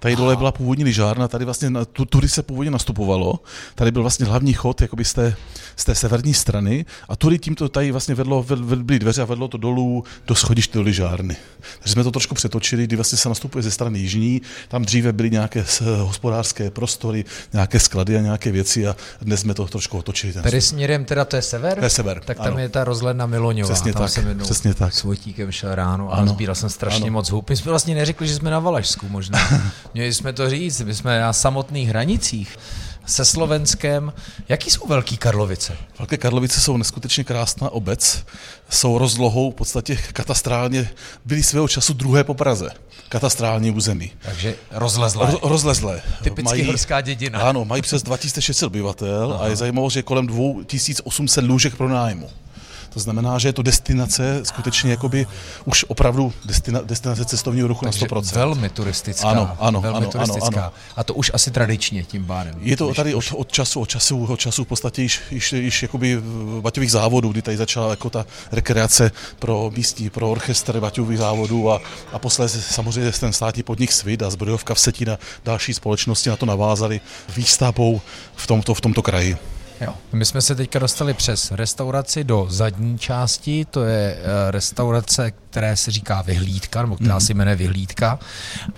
Tady 0.00 0.16
dole 0.16 0.36
byla 0.36 0.52
původní 0.52 0.84
lyžárna, 0.84 1.28
tady 1.28 1.44
vlastně 1.44 1.70
na, 1.70 1.84
tu, 1.84 2.04
tudy 2.04 2.28
se 2.28 2.42
původně 2.42 2.70
nastupovalo. 2.70 3.34
Tady 3.74 3.90
byl 3.90 4.02
vlastně 4.02 4.26
hlavní 4.26 4.52
chod 4.52 4.80
jakoby 4.80 5.04
z 5.04 5.12
té, 5.12 5.34
z 5.76 5.84
té 5.84 5.94
severní 5.94 6.34
strany 6.34 6.84
a 7.08 7.16
tudy 7.16 7.38
tímto 7.38 7.68
tady 7.68 7.90
vlastně 7.92 8.14
vedlo, 8.14 8.42
ved, 8.42 8.58
byly 8.58 8.98
dveře 8.98 9.22
a 9.22 9.24
vedlo 9.24 9.48
to 9.48 9.58
dolů 9.58 10.04
do 10.26 10.34
schodiště 10.34 10.78
do 10.78 10.82
lyžárny. 10.82 11.36
Takže 11.78 11.92
jsme 11.92 12.04
to 12.04 12.10
trošku 12.10 12.34
přetočili, 12.34 12.84
kdy 12.84 12.96
vlastně 12.96 13.18
se 13.18 13.28
nastupuje 13.28 13.62
ze 13.62 13.70
strany 13.70 13.98
jižní. 13.98 14.42
Tam 14.68 14.82
dříve 14.84 15.12
byly 15.12 15.30
nějaké 15.30 15.64
hospodářské 16.02 16.70
prostory, 16.70 17.24
nějaké 17.52 17.80
sklady 17.80 18.16
a 18.16 18.20
nějaké 18.20 18.52
věci 18.52 18.86
a 18.86 18.96
dnes 19.22 19.40
jsme 19.40 19.54
to 19.54 19.66
trošku 19.66 19.98
otočili. 19.98 20.32
Tady 20.32 20.60
směrem 20.60 21.04
teda 21.04 21.24
to 21.24 21.36
je 21.36 21.42
sever? 21.42 21.78
To 21.78 21.84
je 21.84 21.90
sever, 21.90 22.20
Tak 22.24 22.36
tam 22.36 22.46
ano. 22.46 22.58
je 22.58 22.68
ta 22.68 22.84
rozhledna 22.84 23.26
Miloňová. 23.26 23.74
Přesně 23.74 23.92
tam 23.92 24.02
tak, 24.02 24.10
jsem 24.10 24.28
jednou 24.28 24.44
přesně 24.44 24.74
tak. 24.74 24.94
s 24.94 25.02
Vojtíkem 25.02 25.52
šel 25.52 25.74
ráno 25.74 26.12
a 26.12 26.16
ano. 26.16 26.32
sbíral 26.32 26.54
jsem 26.54 26.70
strašně 26.70 27.02
ano. 27.04 27.12
moc 27.12 27.30
hub. 27.30 27.50
My 27.50 27.56
jsme 27.56 27.70
vlastně 27.70 27.94
neřekli, 27.94 28.28
že 28.28 28.34
jsme 28.34 28.50
na 28.50 28.58
Valašsku 28.58 29.08
možná. 29.08 29.38
Měli 29.94 30.14
jsme 30.14 30.32
to 30.32 30.50
říct, 30.50 30.80
my 30.80 30.94
jsme 30.94 31.20
na 31.20 31.32
samotných 31.32 31.88
hranicích 31.88 32.56
se 33.06 33.24
Slovenskem. 33.24 34.12
Jaký 34.48 34.70
jsou 34.70 34.86
Velký 34.86 35.16
Karlovice? 35.16 35.76
Velké 35.98 36.16
Karlovice 36.16 36.60
jsou 36.60 36.76
neskutečně 36.76 37.24
krásná 37.24 37.70
obec. 37.70 38.24
Jsou 38.70 38.98
rozlohou 38.98 39.50
v 39.50 39.54
podstatě 39.54 39.96
katastrálně, 40.12 40.90
byly 41.24 41.42
svého 41.42 41.68
času 41.68 41.92
druhé 41.92 42.24
po 42.24 42.34
Praze. 42.34 42.70
Katastrální 43.08 43.70
území. 43.70 44.10
Takže 44.22 44.54
rozlezlé. 44.70 45.30
Ro, 45.30 45.38
rozlezlé. 45.42 46.02
Typicky 46.22 46.42
mají, 46.42 46.66
horská 46.66 47.00
dědina. 47.00 47.38
Ano, 47.40 47.64
mají 47.64 47.82
přes 47.82 48.02
2600 48.02 48.66
obyvatel 48.66 49.32
Aha. 49.32 49.44
a 49.44 49.48
je 49.48 49.56
zajímavé, 49.56 49.90
že 49.90 50.02
kolem 50.02 50.26
2800 50.26 51.44
lůžek 51.44 51.76
pro 51.76 51.88
nájmu. 51.88 52.30
To 52.90 53.00
znamená, 53.00 53.38
že 53.38 53.48
je 53.48 53.52
to 53.52 53.62
destinace 53.62 54.40
skutečně 54.44 54.90
jakoby 54.90 55.26
už 55.64 55.84
opravdu 55.88 56.32
destina, 56.44 56.80
destinace 56.80 57.24
cestovního 57.24 57.68
ruchu 57.68 57.84
Takže 57.84 58.06
na 58.10 58.20
100%. 58.20 58.34
velmi 58.34 58.68
turistická. 58.68 59.28
Ano, 59.28 59.56
ano, 59.58 59.80
velmi 59.80 59.96
ano, 59.96 60.10
turistická. 60.10 60.60
ano, 60.60 60.72
A 60.96 61.04
to 61.04 61.14
už 61.14 61.30
asi 61.34 61.50
tradičně 61.50 62.02
tím 62.04 62.24
bárem. 62.24 62.54
Je 62.60 62.76
to 62.76 62.94
tady 62.94 63.14
od, 63.14 63.24
od 63.34 63.52
času, 63.52 63.80
od 63.80 63.88
času, 63.88 64.24
od 64.24 64.40
času 64.40 64.64
v 64.64 64.68
podstatě 64.68 65.02
již, 65.02 65.20
již, 65.30 65.52
již 65.52 65.82
jakoby 65.82 66.22
baťových 66.60 66.90
závodů, 66.90 67.28
kdy 67.28 67.42
tady 67.42 67.56
začala 67.56 67.90
jako 67.90 68.10
ta 68.10 68.26
rekreace 68.52 69.12
pro 69.38 69.72
místní, 69.76 70.10
pro 70.10 70.30
orchestr 70.30 70.80
baťových 70.80 71.18
závodů 71.18 71.70
a, 71.70 71.80
a 72.12 72.18
posledně 72.18 72.62
samozřejmě 72.62 73.12
ten 73.12 73.32
státní 73.32 73.62
podnik 73.62 73.92
Svit 73.92 74.22
a 74.22 74.30
zbrojovka 74.30 74.74
v 74.74 74.80
Setina 74.80 75.18
další 75.44 75.74
společnosti 75.74 76.30
na 76.30 76.36
to 76.36 76.46
navázali 76.46 77.00
výstavbou 77.36 78.00
v 78.36 78.46
tomto, 78.46 78.74
v 78.74 78.80
tomto 78.80 79.02
kraji. 79.02 79.36
Jo. 79.80 79.94
My 80.12 80.24
jsme 80.24 80.42
se 80.42 80.54
teďka 80.54 80.78
dostali 80.78 81.14
přes 81.14 81.50
restauraci 81.52 82.24
do 82.24 82.46
zadní 82.50 82.98
části, 82.98 83.64
to 83.64 83.84
je 83.84 84.18
eh, 84.18 84.50
restaurace, 84.50 85.32
které 85.50 85.76
se 85.76 85.90
říká 85.90 86.22
vyhlídka, 86.22 86.82
nebo 86.82 86.96
která 86.96 87.14
mm. 87.14 87.20
se 87.20 87.34
jmenuje 87.34 87.56
vyhlídka. 87.56 88.18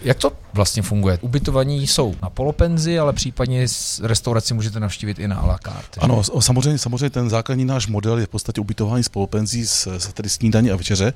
Jak 0.03 0.17
to 0.17 0.33
vlastně 0.53 0.83
funguje? 0.83 1.19
Ubytovaní 1.21 1.87
jsou 1.87 2.15
na 2.23 2.31
polopenzi, 2.31 2.99
ale 2.99 3.13
případně 3.13 3.67
restauraci 4.03 4.55
můžete 4.55 4.81
navštívit 4.81 5.19
i 5.19 5.29
na 5.29 5.37
à 5.37 5.47
la 5.47 5.59
carte. 5.59 6.01
Ano, 6.01 6.23
samozřejmě, 6.41 6.79
samozřejmě 6.79 7.11
ten 7.11 7.31
základní 7.31 7.65
náš 7.65 7.87
model 7.87 8.19
je 8.19 8.27
v 8.27 8.29
podstatě 8.29 8.61
ubytování 8.61 9.05
s 9.05 9.09
polopenzí, 9.09 9.67
s, 9.67 9.87
s 9.87 10.13
tedy 10.13 10.29
snídaní 10.29 10.71
a 10.71 10.77
večeře. 10.77 11.13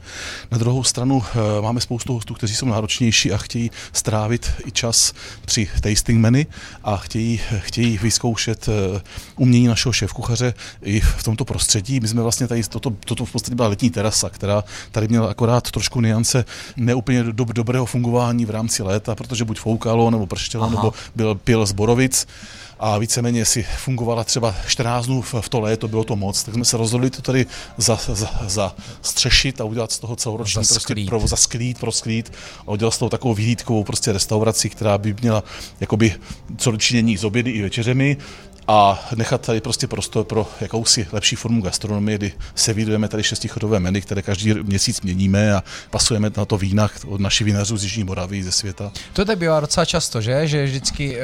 Na 0.50 0.58
druhou 0.58 0.84
stranu 0.84 1.22
eh, 1.24 1.62
máme 1.62 1.80
spoustu 1.80 2.12
hostů, 2.12 2.34
kteří 2.34 2.54
jsou 2.54 2.66
náročnější 2.66 3.32
a 3.32 3.36
chtějí 3.36 3.70
strávit 3.92 4.50
i 4.66 4.72
čas 4.72 5.12
při 5.44 5.68
tasting 5.80 6.20
menu 6.20 6.42
a 6.84 6.96
chtějí, 6.96 7.40
chtějí 7.58 7.98
vyzkoušet 7.98 8.68
eh, 8.68 9.00
umění 9.36 9.66
našeho 9.66 9.92
šéf-kuchaře 9.92 10.54
i 10.82 11.00
v 11.00 11.22
tomto 11.22 11.44
prostředí. 11.44 12.00
My 12.00 12.08
jsme 12.08 12.22
vlastně 12.22 12.48
tady, 12.48 12.62
toto, 12.62 12.90
toto 12.90 13.24
v 13.24 13.32
podstatě 13.32 13.54
byla 13.54 13.68
letní 13.68 13.90
terasa, 13.90 14.30
která 14.30 14.64
tady 14.92 15.08
měla 15.08 15.26
akorát 15.46 15.70
trošku 15.70 16.00
niance 16.00 16.44
neúplně 16.76 17.22
do, 17.22 17.44
dobrého 17.44 17.86
fungování 17.86 18.44
v 18.44 18.50
rámci 18.50 18.82
léta, 18.82 19.14
protože 19.14 19.44
buď 19.44 19.60
foukalo, 19.60 20.10
nebo 20.10 20.26
prštělo, 20.26 20.64
Aha. 20.64 20.74
nebo 20.74 20.92
byl 21.14 21.34
pil 21.34 21.66
z 21.66 21.72
borovic 21.72 22.26
a 22.78 22.98
víceméně 22.98 23.44
si 23.44 23.62
fungovala 23.62 24.24
třeba 24.24 24.54
14 24.66 25.06
dnů 25.06 25.22
v, 25.22 25.34
v 25.40 25.48
to 25.48 25.60
léto, 25.60 25.88
bylo 25.88 26.04
to 26.04 26.16
moc, 26.16 26.42
tak 26.42 26.54
jsme 26.54 26.64
se 26.64 26.76
rozhodli 26.76 27.10
to 27.10 27.22
tady 27.22 27.46
za, 27.76 27.98
za, 28.08 28.30
za 28.46 28.74
střešit 29.02 29.60
a 29.60 29.64
udělat 29.64 29.92
z 29.92 29.98
toho 29.98 30.16
celoroční 30.16 30.64
za 30.64 30.74
prostě 30.74 30.94
pro, 31.06 31.26
za 31.26 31.36
sklít, 31.36 31.78
pro 31.78 31.92
sklít 31.92 32.32
a 32.66 32.70
udělat 32.70 32.90
z 32.90 32.98
toho 32.98 33.08
takovou 33.10 33.34
vyhlídkovou 33.34 33.84
prostě 33.84 34.12
restauraci, 34.12 34.70
která 34.70 34.98
by 34.98 35.14
měla 35.20 35.44
jakoby 35.80 36.14
co 36.56 36.70
dočinění 36.70 37.16
s 37.16 37.24
obědy 37.24 37.50
i 37.50 37.62
večeřemi 37.62 38.16
a 38.68 39.08
nechat 39.14 39.40
tady 39.40 39.60
prostě 39.60 39.86
prostor 39.86 40.24
pro 40.24 40.48
jakousi 40.60 41.06
lepší 41.12 41.36
formu 41.36 41.62
gastronomie, 41.62 42.18
kdy 42.18 42.32
se 42.54 42.72
vydujeme 42.72 43.08
tady 43.08 43.22
šestichodové 43.22 43.80
menu, 43.80 44.00
které 44.00 44.22
každý 44.22 44.54
měsíc 44.54 45.00
měníme 45.00 45.54
a 45.54 45.62
pasujeme 45.90 46.30
na 46.36 46.44
to 46.44 46.58
vína 46.58 46.88
od 47.06 47.20
našich 47.20 47.44
vinařů 47.44 47.76
z 47.76 47.82
Jižní 47.82 48.04
Moravy, 48.04 48.42
ze 48.42 48.52
světa. 48.52 48.92
To 49.12 49.24
tak 49.24 49.38
bývá 49.38 49.60
docela 49.60 49.84
často, 49.84 50.20
že? 50.20 50.46
Že 50.46 50.64
vždycky 50.64 51.16
uh, 51.16 51.22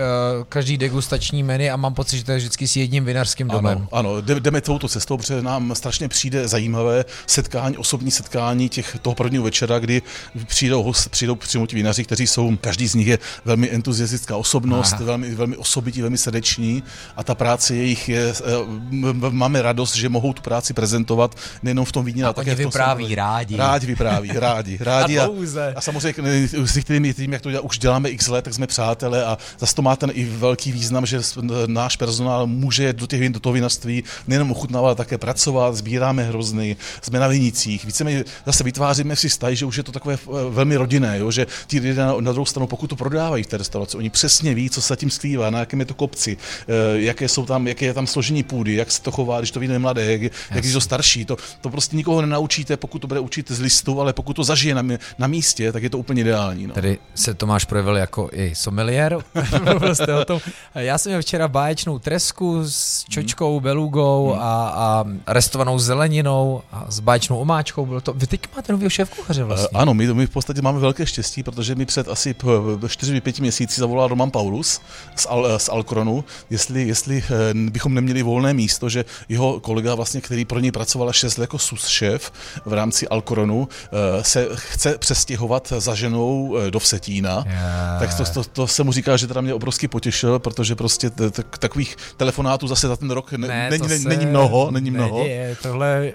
každý 0.48 0.78
degustační 0.78 1.42
menu 1.42 1.70
a 1.72 1.76
mám 1.76 1.94
pocit, 1.94 2.18
že 2.18 2.24
to 2.24 2.32
je 2.32 2.38
vždycky 2.38 2.68
s 2.68 2.76
jedním 2.76 3.04
vinařským 3.04 3.48
domem. 3.48 3.88
Ano, 3.92 4.10
ano 4.12 4.20
jdeme 4.20 4.60
touto 4.60 4.88
cestou, 4.88 5.16
protože 5.16 5.42
nám 5.42 5.74
strašně 5.74 6.08
přijde 6.08 6.48
zajímavé 6.48 7.04
setkání, 7.26 7.76
osobní 7.76 8.10
setkání 8.10 8.68
těch 8.68 8.96
toho 9.02 9.14
prvního 9.14 9.44
večera, 9.44 9.78
kdy 9.78 10.02
přijdou, 10.46 10.82
host, 10.82 11.08
přijdou 11.08 11.34
přímo 11.34 11.66
ti 11.66 11.76
vinaři, 11.76 12.04
kteří 12.04 12.26
jsou, 12.26 12.56
každý 12.56 12.88
z 12.88 12.94
nich 12.94 13.06
je 13.06 13.18
velmi 13.44 13.70
entuziastická 13.70 14.36
osobnost, 14.36 15.00
velmi, 15.00 15.34
velmi 15.34 15.56
osobití, 15.56 16.00
velmi 16.00 16.18
srdeční 16.18 16.82
a 17.16 17.24
ta 17.24 17.31
práce 17.34 17.76
jejich 17.76 18.08
je, 18.08 18.32
eh, 18.32 19.30
máme 19.30 19.62
radost, 19.62 19.96
že 19.96 20.08
mohou 20.08 20.32
tu 20.32 20.42
práci 20.42 20.74
prezentovat 20.74 21.34
nejenom 21.62 21.84
v 21.84 21.92
tom 21.92 22.04
víně, 22.04 22.24
ale 22.24 22.34
také 22.34 22.54
v 22.54 22.58
tom 22.58 22.66
vypráví 22.66 23.14
rádi. 23.14 23.56
Rádi 23.56 23.86
vypráví, 23.86 24.30
rádi, 24.34 24.78
rádi. 24.80 25.18
a, 25.18 25.24
a, 25.24 25.28
a 25.76 25.80
samozřejmě 25.80 26.48
s 26.54 26.78
kterými 26.78 27.14
tím, 27.14 27.32
jak 27.32 27.42
to 27.42 27.50
dělá, 27.50 27.62
už 27.62 27.78
děláme 27.78 28.10
x 28.10 28.28
let, 28.28 28.42
tak 28.42 28.54
jsme 28.54 28.66
přátelé 28.66 29.24
a 29.24 29.38
zase 29.58 29.74
to 29.74 29.82
má 29.82 29.96
ten 29.96 30.10
i 30.14 30.24
velký 30.24 30.72
význam, 30.72 31.06
že 31.06 31.20
náš 31.66 31.96
personál 31.96 32.46
může 32.46 32.92
do, 32.92 33.06
těch, 33.06 33.28
do 33.28 33.40
toho 33.40 33.52
vinařství 33.52 34.04
nejenom 34.26 34.50
ochutnávat, 34.50 34.86
ale 34.86 34.94
také 34.94 35.18
pracovat, 35.18 35.76
sbíráme 35.76 36.22
hrozny, 36.24 36.76
jsme 37.02 37.18
na 37.18 37.28
vinicích. 37.28 37.84
Více 37.84 38.24
zase 38.46 38.64
vytváříme 38.64 39.16
si 39.16 39.30
stají, 39.30 39.56
že 39.56 39.66
už 39.66 39.76
je 39.76 39.82
to 39.82 39.92
takové 39.92 40.14
eh, 40.14 40.50
velmi 40.50 40.76
rodinné, 40.76 41.18
jo? 41.18 41.30
že 41.30 41.46
ti 41.66 41.80
lidé 41.80 41.94
na, 41.94 42.14
na 42.20 42.32
druhou 42.32 42.46
stranu, 42.46 42.66
pokud 42.66 42.86
to 42.86 42.96
prodávají 42.96 43.44
v 43.44 43.46
té 43.46 43.56
restauraci, 43.56 43.96
oni 43.96 44.10
přesně 44.10 44.54
ví, 44.54 44.70
co 44.70 44.82
se 44.82 44.96
tím 44.96 45.10
skrývá, 45.10 45.50
na 45.50 45.58
jakém 45.58 45.80
je 45.80 45.86
to 45.86 45.94
kopci, 45.94 46.36
eh, 46.36 46.98
jaké 47.22 47.34
jsou 47.34 47.46
tam, 47.46 47.66
jaké 47.66 47.84
je 47.86 47.94
tam 47.94 48.06
složení 48.06 48.42
půdy, 48.42 48.74
jak 48.74 48.90
se 48.90 49.02
to 49.02 49.10
chová, 49.10 49.38
když 49.38 49.50
to 49.50 49.60
víne 49.60 49.78
mladé, 49.78 50.12
jak, 50.12 50.22
jak 50.50 50.64
je 50.64 50.72
to 50.72 50.80
starší. 50.80 51.24
To, 51.24 51.36
to 51.60 51.70
prostě 51.70 51.96
nikoho 51.96 52.20
nenaučíte, 52.20 52.76
pokud 52.76 52.98
to 52.98 53.06
bude 53.06 53.20
učit 53.20 53.50
z 53.50 53.60
listu, 53.60 54.00
ale 54.00 54.12
pokud 54.12 54.34
to 54.34 54.44
zažije 54.44 54.74
na, 54.74 54.82
na 55.18 55.26
místě, 55.26 55.72
tak 55.72 55.82
je 55.82 55.90
to 55.90 55.98
úplně 55.98 56.20
ideální. 56.20 56.66
No. 56.66 56.74
Tady 56.74 56.98
se 57.14 57.34
Tomáš 57.34 57.64
projevil 57.64 57.96
jako 57.96 58.28
i 58.32 58.54
sommelier. 58.54 59.18
o 60.20 60.24
tom. 60.24 60.40
Já 60.74 60.98
jsem 60.98 61.10
měl 61.10 61.22
včera 61.22 61.48
báječnou 61.48 61.98
tresku 61.98 62.62
s 62.68 63.04
čočkou, 63.08 63.60
belugou 63.60 64.30
hmm. 64.32 64.42
a, 64.42 64.68
a 64.68 65.04
restovanou 65.26 65.78
zeleninou 65.78 66.62
a 66.72 66.86
s 66.88 67.00
báječnou 67.00 67.38
omáčkou. 67.38 67.86
Bylo 67.86 68.00
to, 68.00 68.12
vy 68.12 68.26
teď 68.26 68.40
máte 68.56 68.72
nový 68.72 68.90
šéf 68.90 69.10
kuchaře 69.10 69.44
vlastně. 69.44 69.68
Uh, 69.68 69.80
ano, 69.80 69.94
my, 69.94 70.14
my 70.14 70.26
v 70.26 70.30
podstatě 70.30 70.62
máme 70.62 70.78
velké 70.78 71.06
štěstí, 71.06 71.42
protože 71.42 71.74
mi 71.74 71.86
před 71.86 72.08
asi 72.08 72.34
4-5 72.34 73.40
měsíci 73.40 73.80
zavolal 73.80 74.08
Roman 74.08 74.30
Paulus 74.30 74.80
z, 75.16 75.26
Al, 75.26 75.58
z 75.58 75.68
Alkronu, 75.68 76.24
jestli, 76.50 76.88
jestli 76.88 77.11
eh, 77.20 77.70
bychom 77.70 77.94
neměli 77.94 78.22
volné 78.22 78.54
místo, 78.54 78.88
že 78.88 79.04
jeho 79.28 79.60
kolega, 79.60 79.94
vlastně, 79.94 80.20
který 80.20 80.44
pro 80.44 80.58
něj 80.58 80.72
pracoval 80.72 81.12
6 81.12 81.38
let 81.38 81.42
jako 81.44 81.58
sus 81.58 81.86
šéf 81.86 82.32
v 82.64 82.72
rámci 82.72 83.08
Alkronu, 83.08 83.68
eh, 83.68 84.24
se 84.24 84.48
chce 84.54 84.98
přestěhovat 84.98 85.72
za 85.78 85.94
ženou 85.94 86.56
do 86.70 86.78
Vsetína. 86.78 87.44
Yeah. 87.46 88.00
Tak 88.00 88.14
to, 88.14 88.24
to, 88.24 88.44
to, 88.44 88.66
se 88.66 88.84
mu 88.84 88.92
říká, 88.92 89.16
že 89.16 89.26
teda 89.26 89.40
mě 89.40 89.54
obrovsky 89.54 89.88
potěšil, 89.88 90.38
protože 90.38 90.74
prostě 90.74 91.10
takových 91.58 91.96
telefonátů 92.16 92.68
zase 92.68 92.88
za 92.88 92.96
ten 92.96 93.10
rok 93.10 93.32
ne, 93.32 93.48
ne, 93.48 93.70
není, 93.70 94.04
není 94.04 94.26
mnoho. 94.26 94.70
Není 94.70 94.90
mnoho. 94.90 95.18
Neděje. 95.18 95.56
Tohle 95.62 96.12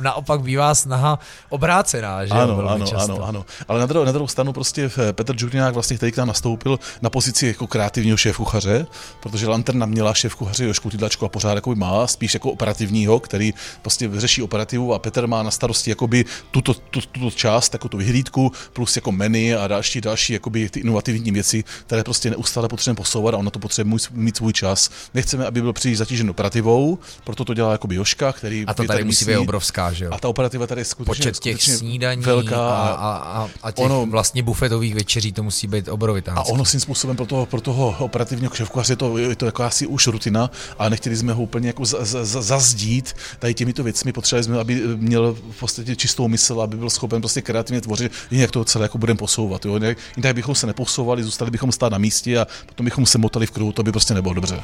naopak 0.00 0.40
bývá 0.40 0.74
snaha 0.74 1.18
obrácená, 1.48 2.26
že 2.26 2.32
ano, 2.32 2.68
ano, 2.68 2.86
často. 2.86 3.14
ano, 3.14 3.24
ano. 3.24 3.44
Ale 3.68 3.80
na 3.80 3.86
druhou, 3.86 4.04
na 4.04 4.12
druhou 4.12 4.28
stranu 4.28 4.52
prostě 4.52 4.90
eh, 5.08 5.12
Petr 5.12 5.34
Džurňák 5.34 5.74
vlastně, 5.74 5.96
který 5.96 6.12
k 6.12 6.16
nám 6.16 6.28
nastoupil 6.28 6.78
na 7.02 7.10
pozici 7.10 7.46
jako 7.46 7.66
kreativního 7.66 8.16
šéf-kuchaře, 8.16 8.86
protože 9.20 9.48
Lanterna 9.48 9.86
měla 9.86 10.14
šéf-kuchaře 10.38 10.64
Jošku 10.64 10.90
Tydlačku 10.90 11.24
a 11.24 11.28
pořád 11.28 11.54
jako 11.54 11.74
má, 11.74 12.06
spíš 12.06 12.34
jako 12.34 12.52
operativního, 12.52 13.20
který 13.20 13.54
prostě 13.82 14.10
řeší 14.16 14.42
operativu 14.42 14.94
a 14.94 14.98
Petr 14.98 15.26
má 15.26 15.42
na 15.42 15.50
starosti 15.50 15.90
jakoby 15.90 16.24
tuto, 16.50 16.74
tuto, 16.74 17.06
tuto 17.12 17.30
část, 17.30 17.72
jako 17.72 17.88
tu 17.88 17.96
vyhlídku, 17.96 18.52
plus 18.72 18.96
jako 18.96 19.12
menu 19.12 19.58
a 19.60 19.66
další, 19.66 20.00
další 20.00 20.32
jakoby 20.32 20.68
ty 20.68 20.80
inovativní 20.80 21.30
věci, 21.30 21.64
které 21.86 22.04
prostě 22.04 22.30
neustále 22.30 22.68
potřebujeme 22.68 22.96
posouvat 22.96 23.34
a 23.34 23.38
ono 23.38 23.50
to 23.50 23.58
potřebuje 23.58 23.98
mít 24.12 24.36
svůj 24.36 24.52
čas. 24.52 24.90
Nechceme, 25.14 25.46
aby 25.46 25.62
byl 25.62 25.72
příliš 25.72 25.98
zatížen 25.98 26.30
operativou, 26.30 26.98
proto 27.24 27.44
to 27.44 27.54
dělá 27.54 27.72
jakoby 27.72 27.94
Joška, 27.94 28.32
který 28.32 28.64
A 28.66 28.74
to 28.74 28.84
tady 28.84 29.04
musí 29.04 29.24
být 29.24 29.36
obrovská, 29.36 29.92
že 29.92 30.04
jo? 30.04 30.10
A 30.14 30.18
ta 30.18 30.28
operativa 30.28 30.66
tady 30.66 30.80
je 30.80 30.84
skutečně, 30.84 31.10
Počet 31.10 31.38
těch 31.38 31.52
skutečně 31.54 31.76
snídaní 31.76 32.22
velká 32.22 32.68
a, 32.68 32.88
a, 32.88 33.16
a, 33.16 33.48
a 33.62 33.70
těch 33.70 33.84
ono, 33.84 34.06
vlastně 34.06 34.42
bufetových 34.42 34.94
večeří, 34.94 35.32
to 35.32 35.42
musí 35.42 35.66
být 35.66 35.88
obrovitánský. 35.88 36.50
A 36.50 36.54
ono 36.54 36.64
svým 36.64 36.80
způsobem 36.80 37.16
pro 37.16 37.26
toho, 37.26 37.46
pro 37.46 37.60
toho 37.60 37.96
operativního 37.98 38.50
kševkuchaře 38.50 38.92
je 38.92 38.96
to, 38.96 39.18
je 39.18 39.36
to 39.36 39.46
jako 39.46 39.62
asi 39.62 39.86
už 39.86 40.06
rutina, 40.18 40.50
a 40.78 40.88
nechtěli 40.88 41.16
jsme 41.16 41.32
ho 41.32 41.42
úplně 41.42 41.68
jako 41.68 41.82
zazdít 42.24 43.14
tady 43.38 43.54
těmito 43.54 43.82
věcmi. 43.82 44.12
Potřebovali 44.12 44.44
jsme, 44.44 44.58
aby 44.58 44.82
měl 44.96 45.36
v 45.50 45.58
podstatě 45.60 45.96
čistou 45.96 46.28
mysl, 46.28 46.60
aby 46.60 46.76
byl 46.76 46.90
schopen 46.90 47.22
prostě 47.22 47.42
kreativně 47.42 47.80
tvořit, 47.80 48.12
jinak 48.30 48.50
to 48.50 48.64
celé 48.64 48.84
jako 48.84 48.98
budeme 48.98 49.18
posouvat. 49.18 49.64
Jo? 49.64 49.74
Jinak 50.16 50.34
bychom 50.34 50.54
se 50.54 50.66
neposouvali, 50.66 51.22
zůstali 51.22 51.50
bychom 51.50 51.72
stát 51.72 51.92
na 51.92 51.98
místě 51.98 52.38
a 52.38 52.46
potom 52.66 52.84
bychom 52.84 53.06
se 53.06 53.18
motali 53.18 53.46
v 53.46 53.50
kruhu, 53.50 53.72
to 53.72 53.82
by 53.82 53.92
prostě 53.92 54.14
nebylo 54.14 54.34
dobře. 54.34 54.60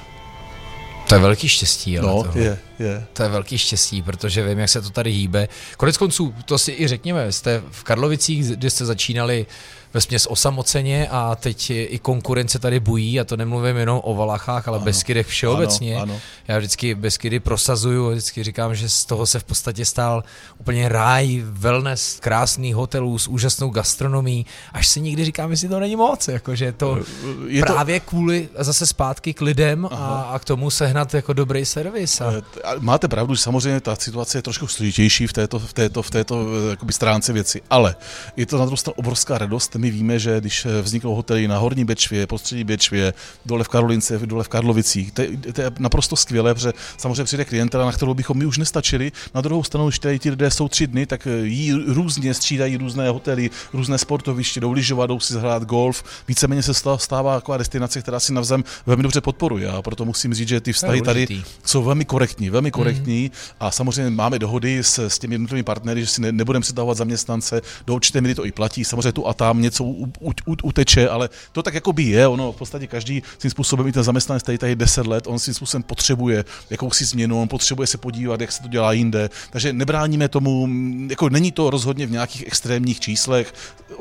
To 1.09 1.15
je 1.15 1.21
velký 1.21 1.49
štěstí. 1.49 1.99
Ale 1.99 2.09
no, 2.09 2.25
je, 2.35 2.59
je. 2.79 3.07
To 3.13 3.23
je 3.23 3.29
velký 3.29 3.59
štěstí, 3.59 4.03
protože 4.03 4.49
vím, 4.49 4.59
jak 4.59 4.69
se 4.69 4.83
to 4.83 4.91
tady 4.91 5.11
hýbe. 5.11 5.49
Konec 5.77 5.97
konců, 5.97 6.35
to 6.45 6.59
si 6.59 6.73
i 6.79 6.89
řekněme, 6.89 7.33
jste 7.33 7.63
v 7.71 7.85
Karlovicích, 7.85 8.47
kde 8.47 8.71
jste 8.71 8.85
začínali 8.85 9.47
ve 9.95 10.01
směs 10.01 10.27
osamoceně 10.31 11.09
a 11.11 11.37
teď 11.37 11.71
i 11.71 11.99
konkurence 12.03 12.59
tady 12.59 12.81
bují 12.81 13.21
a 13.21 13.25
to 13.25 13.37
nemluvím 13.37 13.77
jenom 13.77 14.01
o 14.05 14.15
Valachách, 14.15 14.69
ale 14.69 14.77
ano, 14.77 14.85
Beskydech 14.85 15.27
všeobecně. 15.27 15.95
Ano, 15.95 16.03
ano. 16.03 16.21
Já 16.49 16.59
vždycky 16.59 16.95
Beskydy 16.95 17.41
prosazuju, 17.41 18.11
vždycky 18.11 18.43
říkám, 18.43 18.75
že 18.75 18.89
z 18.89 19.05
toho 19.05 19.27
se 19.27 19.39
v 19.39 19.45
podstatě 19.45 19.85
stál 19.85 20.25
úplně 20.59 20.89
ráj, 20.89 21.43
wellness, 21.45 22.19
krásný 22.21 22.73
hotelů 22.73 23.19
s 23.19 23.29
úžasnou 23.29 23.71
gastronomí, 23.71 24.47
až 24.73 24.89
si 24.89 25.01
někdy 25.01 25.25
říkám, 25.25 25.51
jestli 25.51 25.69
to 25.69 25.81
není 25.81 25.97
moc, 25.97 26.29
jakože 26.29 26.73
to 26.73 26.99
je 27.47 27.63
právě 27.63 28.01
to... 28.01 28.07
kvůli 28.07 28.49
zase 28.59 28.87
zpátky 28.87 29.35
k 29.35 29.41
lidem 29.41 29.89
a, 29.91 30.23
a 30.23 30.39
k 30.39 30.45
tomu 30.45 30.71
sehnat 30.71 31.15
jako 31.15 31.33
dobrý 31.33 31.65
servis. 31.65 32.21
A... 32.21 32.33
Máte 32.79 33.09
pravdu, 33.09 33.35
že 33.35 33.41
samozřejmě 33.41 33.81
ta 33.81 33.97
situace 33.97 34.39
je 34.39 34.43
trošku 34.43 34.67
složitější 34.67 35.27
v 35.27 35.33
této, 35.33 35.59
v 35.59 35.73
této, 35.73 36.03
v 36.03 36.11
této 36.11 36.47
eh, 36.67 36.71
jakoby, 36.71 36.93
stránce 36.93 37.33
věci, 37.33 37.63
ale 37.71 37.97
je 38.37 38.47
to 38.47 38.59
na 38.59 38.65
druhou 38.65 38.77
stranu 38.77 38.95
obrovská 38.97 39.39
radost 39.39 39.75
my 39.77 39.91
víme, 39.91 40.19
že 40.19 40.41
když 40.41 40.67
eh, 40.67 40.83
vzniknou 40.83 41.15
hotely 41.15 41.49
na 41.49 41.59
Horní 41.59 41.85
Bečvě, 41.85 42.27
Postředí 42.27 42.65
Bečvě, 42.65 43.15
dole 43.47 43.65
v 43.65 43.69
Karolince, 43.69 44.19
dole 44.19 44.45
v 44.45 44.49
Karlovicích, 44.49 45.13
to, 45.13 45.23
je, 45.23 45.37
to 45.53 45.61
je 45.61 45.71
naprosto 45.79 46.17
skvělé, 46.17 46.55
protože 46.55 46.73
samozřejmě 46.97 47.25
přijde 47.25 47.45
klientela, 47.45 47.85
na 47.85 47.93
kterou 47.93 48.15
bychom 48.15 48.39
my 48.39 48.47
už 48.47 48.59
nestačili. 48.59 49.13
Na 49.35 49.41
druhou 49.41 49.63
stranu, 49.63 49.89
když 49.89 49.99
tady 49.99 50.19
ti 50.19 50.31
lidé 50.31 50.51
jsou 50.51 50.69
tři 50.69 50.87
dny, 50.87 51.07
tak 51.07 51.27
eh, 51.27 51.31
jí 51.47 51.73
různě 51.73 52.35
střídají 52.35 52.77
různé 52.77 53.09
hotely, 53.09 53.51
různé 53.73 53.99
sportoviště, 53.99 54.61
jdou 54.61 54.73
lyžovat, 54.73 55.07
jdou 55.07 55.21
si 55.21 55.35
zahrát 55.35 55.65
golf. 55.65 56.05
Víceméně 56.29 56.63
se 56.63 56.75
stává 56.97 57.35
taková 57.35 57.59
destinace, 57.59 58.03
která 58.03 58.21
si 58.21 58.33
navzem 58.33 58.65
velmi 58.87 59.03
dobře 59.03 59.21
podporuje. 59.21 59.69
A 59.69 59.83
proto 59.83 60.05
musím 60.05 60.35
říct, 60.35 60.49
že 60.49 60.61
ty 60.61 60.73
vztahy 60.73 61.03
tady 61.03 61.43
jsou 61.65 61.83
velmi 61.83 62.05
korektní, 62.05 62.51
velmi 62.55 62.71
korektní. 62.71 63.23
Mm. 63.23 63.31
A 63.61 63.71
samozřejmě 63.71 64.11
máme 64.11 64.39
dohody 64.39 64.79
s, 64.79 64.99
s 64.99 65.19
těmi 65.19 65.35
jednotlivými 65.35 65.63
partnery, 65.63 66.01
že 66.01 66.07
si 66.07 66.21
ne, 66.21 66.33
nebudeme 66.33 66.63
přetahovat 66.63 66.97
zaměstnance, 66.97 67.61
do 67.87 67.95
určité 67.95 68.21
míry 68.21 68.35
to 68.35 68.47
i 68.47 68.53
platí. 68.53 68.85
Samozřejmě 68.85 69.13
tu 69.13 69.27
a 69.27 69.35
tam 69.35 69.63
něco 69.63 69.85
u, 69.85 70.13
u, 70.21 70.31
u, 70.47 70.55
uteče, 70.63 71.09
ale 71.09 71.29
to 71.53 71.63
tak 71.63 71.75
jako 71.75 71.93
by 71.93 72.03
je, 72.03 72.29
ono 72.29 72.53
v 72.53 72.57
podstatě 72.57 72.87
každý 72.87 73.23
svým 73.39 73.51
způsobem, 73.51 73.87
i 73.87 73.93
ten 73.93 74.03
zaměstnanec 74.03 74.43
tady 74.43 74.59
tady 74.59 74.77
10 74.77 75.07
let, 75.07 75.27
on 75.27 75.39
svým 75.39 75.55
způsobem 75.55 75.83
potřebuje 75.83 76.45
jakousi 76.71 77.05
změnu, 77.05 77.43
on 77.43 77.49
potřebuje 77.49 77.87
se 77.87 77.99
podívat, 77.99 78.41
jak 78.41 78.53
se 78.53 78.63
to 78.63 78.69
dělá 78.69 78.93
jinde, 78.93 79.31
takže 79.51 79.73
nebráníme 79.73 80.29
tomu, 80.29 80.69
jako 81.09 81.29
není 81.29 81.53
to 81.53 81.71
rozhodně 81.71 82.07
v 82.07 82.11
nějakých 82.11 82.47
extrémních 82.47 83.01
číslech, 83.01 83.55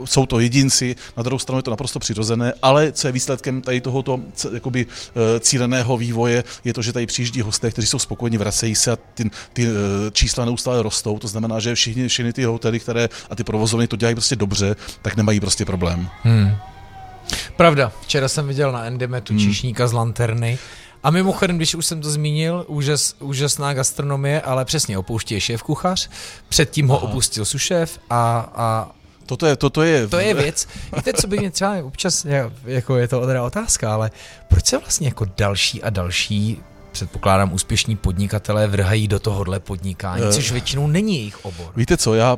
jsou 0.06 0.26
to 0.26 0.40
jedinci, 0.40 0.96
na 1.18 1.24
druhou 1.24 1.40
stranu 1.40 1.60
je 1.60 1.64
to 1.64 1.72
naprosto 1.72 2.00
přirozené, 2.00 2.54
ale 2.62 2.92
co 2.92 3.08
je 3.08 3.12
výsledkem 3.12 3.62
tady 3.62 3.82
tohoto 3.82 4.20
jakoby, 4.54 4.86
eh, 4.86 5.40
cíleného 5.40 5.98
vývoje, 5.98 6.44
je 6.64 6.74
to, 6.74 6.82
že 6.82 6.94
tady 6.94 7.06
přijíždí 7.06 7.42
hosté, 7.42 7.72
kteří 7.72 7.88
jsou 7.88 8.00
spokojeni, 8.00 8.38
vracejí 8.44 8.76
se 8.76 8.92
a 8.92 8.98
ty, 9.14 9.30
ty 9.54 9.68
eh, 9.68 10.12
čísla 10.12 10.46
neustále 10.46 10.84
rostou, 10.84 11.20
to 11.20 11.28
znamená, 11.28 11.60
že 11.60 11.76
všichni, 11.76 12.08
všechny 12.08 12.34
ty 12.34 12.44
hotely, 12.44 12.80
které 12.80 13.10
a 13.30 13.36
ty 13.36 13.44
provozovny 13.44 13.88
to 13.88 13.96
dělají 13.96 14.16
prostě 14.16 14.36
dobře, 14.36 14.76
tak 15.02 15.16
nemají 15.16 15.40
prostě 15.40 15.66
problém. 15.66 16.10
Hmm. 16.24 16.56
Pravda, 17.56 17.92
včera 18.02 18.28
jsem 18.28 18.48
viděl 18.48 18.72
na 18.72 18.86
Endemetu 18.86 19.34
hmm. 19.34 19.40
číšníka 19.40 19.88
z 19.88 19.94
Lanterny, 19.94 20.60
a 21.04 21.12
mimochodem, 21.12 21.58
když 21.58 21.76
už 21.76 21.86
jsem 21.86 22.02
to 22.02 22.12
zmínil, 22.12 22.66
úžas, 22.68 23.16
úžasná 23.20 23.74
gastronomie, 23.74 24.42
ale 24.42 24.66
přesně 24.66 24.98
opouští 24.98 25.40
šéf 25.40 25.64
kuchař, 25.64 26.10
předtím 26.50 26.88
ho 26.88 26.98
Aha. 26.98 27.08
opustil 27.08 27.46
sušéf 27.46 28.00
a, 28.10 28.52
a 28.56 28.92
Toto 29.26 29.46
je, 29.46 29.56
toto 29.56 29.82
je... 29.84 30.08
To 30.08 30.20
je 30.20 30.34
věc. 30.34 30.68
Víte, 30.96 31.14
co 31.14 31.28
by 31.28 31.38
mě 31.38 31.52
třeba 31.52 31.84
občas, 31.84 32.26
jako 32.66 32.98
je 32.98 33.08
to 33.08 33.26
teda 33.26 33.44
otázka, 33.44 33.94
ale 33.94 34.12
proč 34.48 34.66
se 34.66 34.78
vlastně 34.78 35.08
jako 35.08 35.26
další 35.38 35.84
a 35.84 35.90
další 35.90 36.62
předpokládám, 36.94 37.54
úspěšní 37.54 37.96
podnikatelé 37.96 38.68
vrhají 38.68 39.08
do 39.08 39.20
tohohle 39.20 39.60
podnikání, 39.60 40.24
což 40.32 40.52
většinou 40.52 40.88
není 40.88 41.16
jejich 41.18 41.46
obor. 41.46 41.72
Víte 41.76 41.98
co, 41.98 42.14
já, 42.16 42.38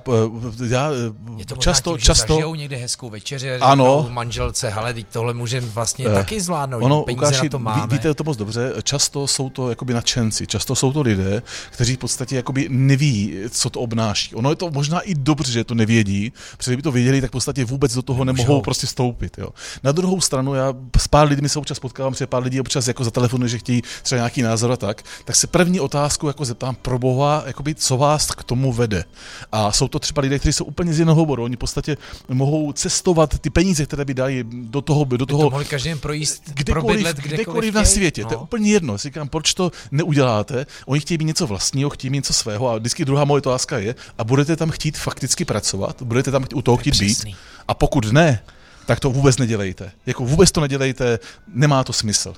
já 0.67 0.89
Je 1.37 1.45
to 1.45 1.55
často, 1.55 1.91
tím, 1.91 1.99
že 1.99 2.05
často, 2.05 2.33
zažijou 2.33 2.55
někde 2.55 2.75
hezkou 2.75 3.09
večeři, 3.09 3.51
Ano. 3.57 4.07
manželce, 4.11 4.69
hele, 4.69 4.93
teď 4.93 5.05
tohle 5.11 5.33
můžeme 5.33 5.67
vlastně 5.67 6.05
Eh, 6.07 6.13
taky 6.13 6.41
zvládnout, 6.41 6.83
Ono, 6.83 7.01
peníze 7.01 7.25
Lukáši, 7.25 7.43
na 7.45 7.49
to 7.49 7.57
ví- 7.57 7.63
máme. 7.63 7.87
víte 7.93 8.13
to 8.13 8.23
moc 8.23 8.37
dobře, 8.37 8.73
často 8.83 9.27
jsou 9.27 9.49
to 9.49 9.69
jakoby 9.69 9.93
nadšenci, 9.93 10.47
často 10.47 10.75
jsou 10.75 10.93
to 10.93 11.01
lidé, 11.01 11.41
kteří 11.71 11.95
v 11.95 11.97
podstatě 11.99 12.35
jakoby 12.35 12.67
neví, 12.69 13.33
co 13.49 13.69
to 13.69 13.79
obnáší. 13.81 14.35
Ono 14.35 14.49
je 14.49 14.55
to 14.55 14.71
možná 14.71 14.99
i 14.99 15.15
dobře, 15.15 15.51
že 15.51 15.63
to 15.63 15.75
nevědí, 15.75 16.33
protože 16.57 16.71
kdyby 16.71 16.81
to 16.83 16.91
věděli, 16.91 17.21
tak 17.21 17.29
v 17.29 17.31
podstatě 17.31 17.65
vůbec 17.65 17.93
do 17.93 18.01
toho 18.01 18.25
nemohou 18.25 18.47
Nemůžou. 18.47 18.61
prostě 18.61 18.87
vstoupit. 18.87 19.37
Jo. 19.37 19.47
Na 19.83 19.91
druhou 19.91 20.21
stranu, 20.21 20.53
já 20.53 20.73
s 20.97 21.07
pár 21.07 21.27
lidmi 21.27 21.49
se 21.49 21.59
občas 21.59 21.79
potkávám, 21.79 22.13
protože 22.13 22.27
pár 22.27 22.43
lidí 22.43 22.59
občas 22.61 22.87
jako 22.87 23.03
za 23.03 23.11
telefonu, 23.11 23.47
že 23.47 23.57
chtějí 23.57 23.81
třeba 24.03 24.17
nějaký 24.19 24.41
názor 24.45 24.71
a 24.71 24.77
tak, 24.77 25.03
tak 25.25 25.35
se 25.35 25.47
první 25.47 25.79
otázku 25.79 26.27
jako 26.27 26.45
zeptám 26.45 26.75
pro 26.75 26.99
boha, 26.99 27.43
jakoby, 27.45 27.75
co 27.75 27.97
vás 27.97 28.31
k 28.31 28.43
tomu 28.43 28.73
vede. 28.73 29.03
A 29.51 29.71
jsou 29.71 29.87
to 29.87 29.99
třeba 29.99 30.21
lidé, 30.21 30.39
kteří 30.39 30.53
jsou 30.53 30.65
úplně 30.65 30.93
z 30.93 30.99
jiného 30.99 31.21
oboru, 31.21 31.43
oni 31.43 31.55
v 31.55 31.59
podstatě 31.59 31.97
mohou 32.29 32.71
cestovat 32.73 33.39
ty 33.39 33.49
peníze, 33.49 33.85
které 33.85 34.05
by 34.05 34.13
dali 34.13 34.45
do 34.49 34.81
toho, 34.81 35.03
do 35.03 35.17
to 35.17 35.25
toho 35.25 35.49
mohli 35.49 35.65
každý 35.65 35.89
den 35.89 35.99
projít, 35.99 36.41
kdekoliv, 36.53 36.85
probydlet 36.85 37.17
kdekoliv, 37.17 37.37
kdekoliv 37.37 37.73
na 37.73 37.85
světě. 37.85 38.21
No. 38.21 38.27
To 38.27 38.33
je 38.33 38.37
No. 38.37 38.43
úplně 38.43 38.71
jedno. 38.71 38.97
Říkám, 38.97 39.27
proč 39.29 39.53
to 39.53 39.71
neuděláte? 39.91 40.65
Oni 40.85 40.99
chtějí 40.99 41.17
mít 41.17 41.25
něco 41.25 41.47
vlastního, 41.47 41.89
chtějí 41.89 42.11
mít 42.11 42.17
něco 42.17 42.33
svého. 42.33 42.69
A 42.69 42.77
vždycky 42.77 43.05
druhá 43.05 43.25
moje 43.25 43.37
otázka 43.37 43.77
je, 43.77 43.95
a 44.17 44.23
budete 44.23 44.55
tam 44.55 44.69
chtít 44.71 44.97
fakticky 44.97 45.45
pracovat? 45.45 46.01
Budete 46.01 46.31
tam 46.31 46.45
u 46.55 46.61
toho 46.61 46.77
chtít 46.77 46.99
být? 46.99 47.25
A 47.67 47.73
pokud 47.73 48.11
ne, 48.11 48.43
tak 48.85 48.99
to 48.99 49.09
vůbec 49.09 49.37
nedělejte. 49.37 49.91
Jako 50.05 50.25
vůbec 50.25 50.51
to 50.51 50.61
nedělejte, 50.61 51.19
nemá 51.47 51.83
to 51.83 51.93
smysl. 51.93 52.33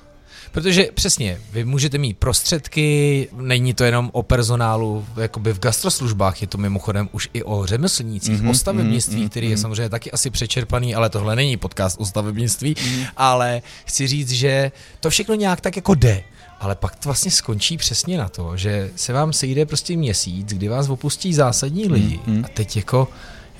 Protože 0.52 0.88
přesně, 0.94 1.38
vy 1.52 1.64
můžete 1.64 1.98
mít 1.98 2.18
prostředky, 2.18 3.28
není 3.36 3.74
to 3.74 3.84
jenom 3.84 4.10
o 4.12 4.22
personálu 4.22 5.06
jakoby 5.16 5.52
v 5.52 5.58
gastroslužbách, 5.60 6.40
je 6.42 6.46
to 6.48 6.58
mimochodem 6.58 7.08
už 7.12 7.28
i 7.32 7.42
o 7.42 7.66
řemeslnících, 7.66 8.34
Mhm, 8.38 8.46
mm-hmm, 8.46 8.50
o 8.50 8.54
stavebnictví, 8.54 9.16
mhm, 9.16 9.24
mm-hmm, 9.24 9.30
který 9.30 9.50
je 9.50 9.56
samozřejmě 9.58 9.88
taky 9.88 10.12
asi 10.12 10.30
přečerpaný, 10.30 10.94
ale 10.94 11.10
tohle 11.10 11.36
není 11.36 11.56
podcast 11.56 11.96
o 12.00 12.06
stavebnictví, 12.06 12.74
mm-hmm. 12.74 13.06
ale 13.16 13.62
chci 13.84 14.06
říct, 14.06 14.30
že 14.30 14.72
to 15.00 15.10
všechno 15.10 15.34
nějak 15.34 15.60
tak 15.60 15.76
jako 15.76 15.94
jde. 15.94 16.22
Ale 16.60 16.74
pak 16.74 16.96
to 16.96 17.00
vlastně 17.08 17.30
skončí 17.30 17.76
přesně 17.76 18.18
na 18.18 18.28
to, 18.28 18.56
že 18.56 18.90
se 18.96 19.12
vám 19.12 19.32
sejde 19.32 19.66
prostě 19.66 19.96
měsíc, 19.96 20.46
kdy 20.48 20.68
vás 20.68 20.88
opustí 20.88 21.34
zásadní 21.34 21.88
lidi. 21.88 22.20
Mhm. 22.26 22.44
A 22.44 22.48
teď 22.48 22.76
jako, 22.76 23.08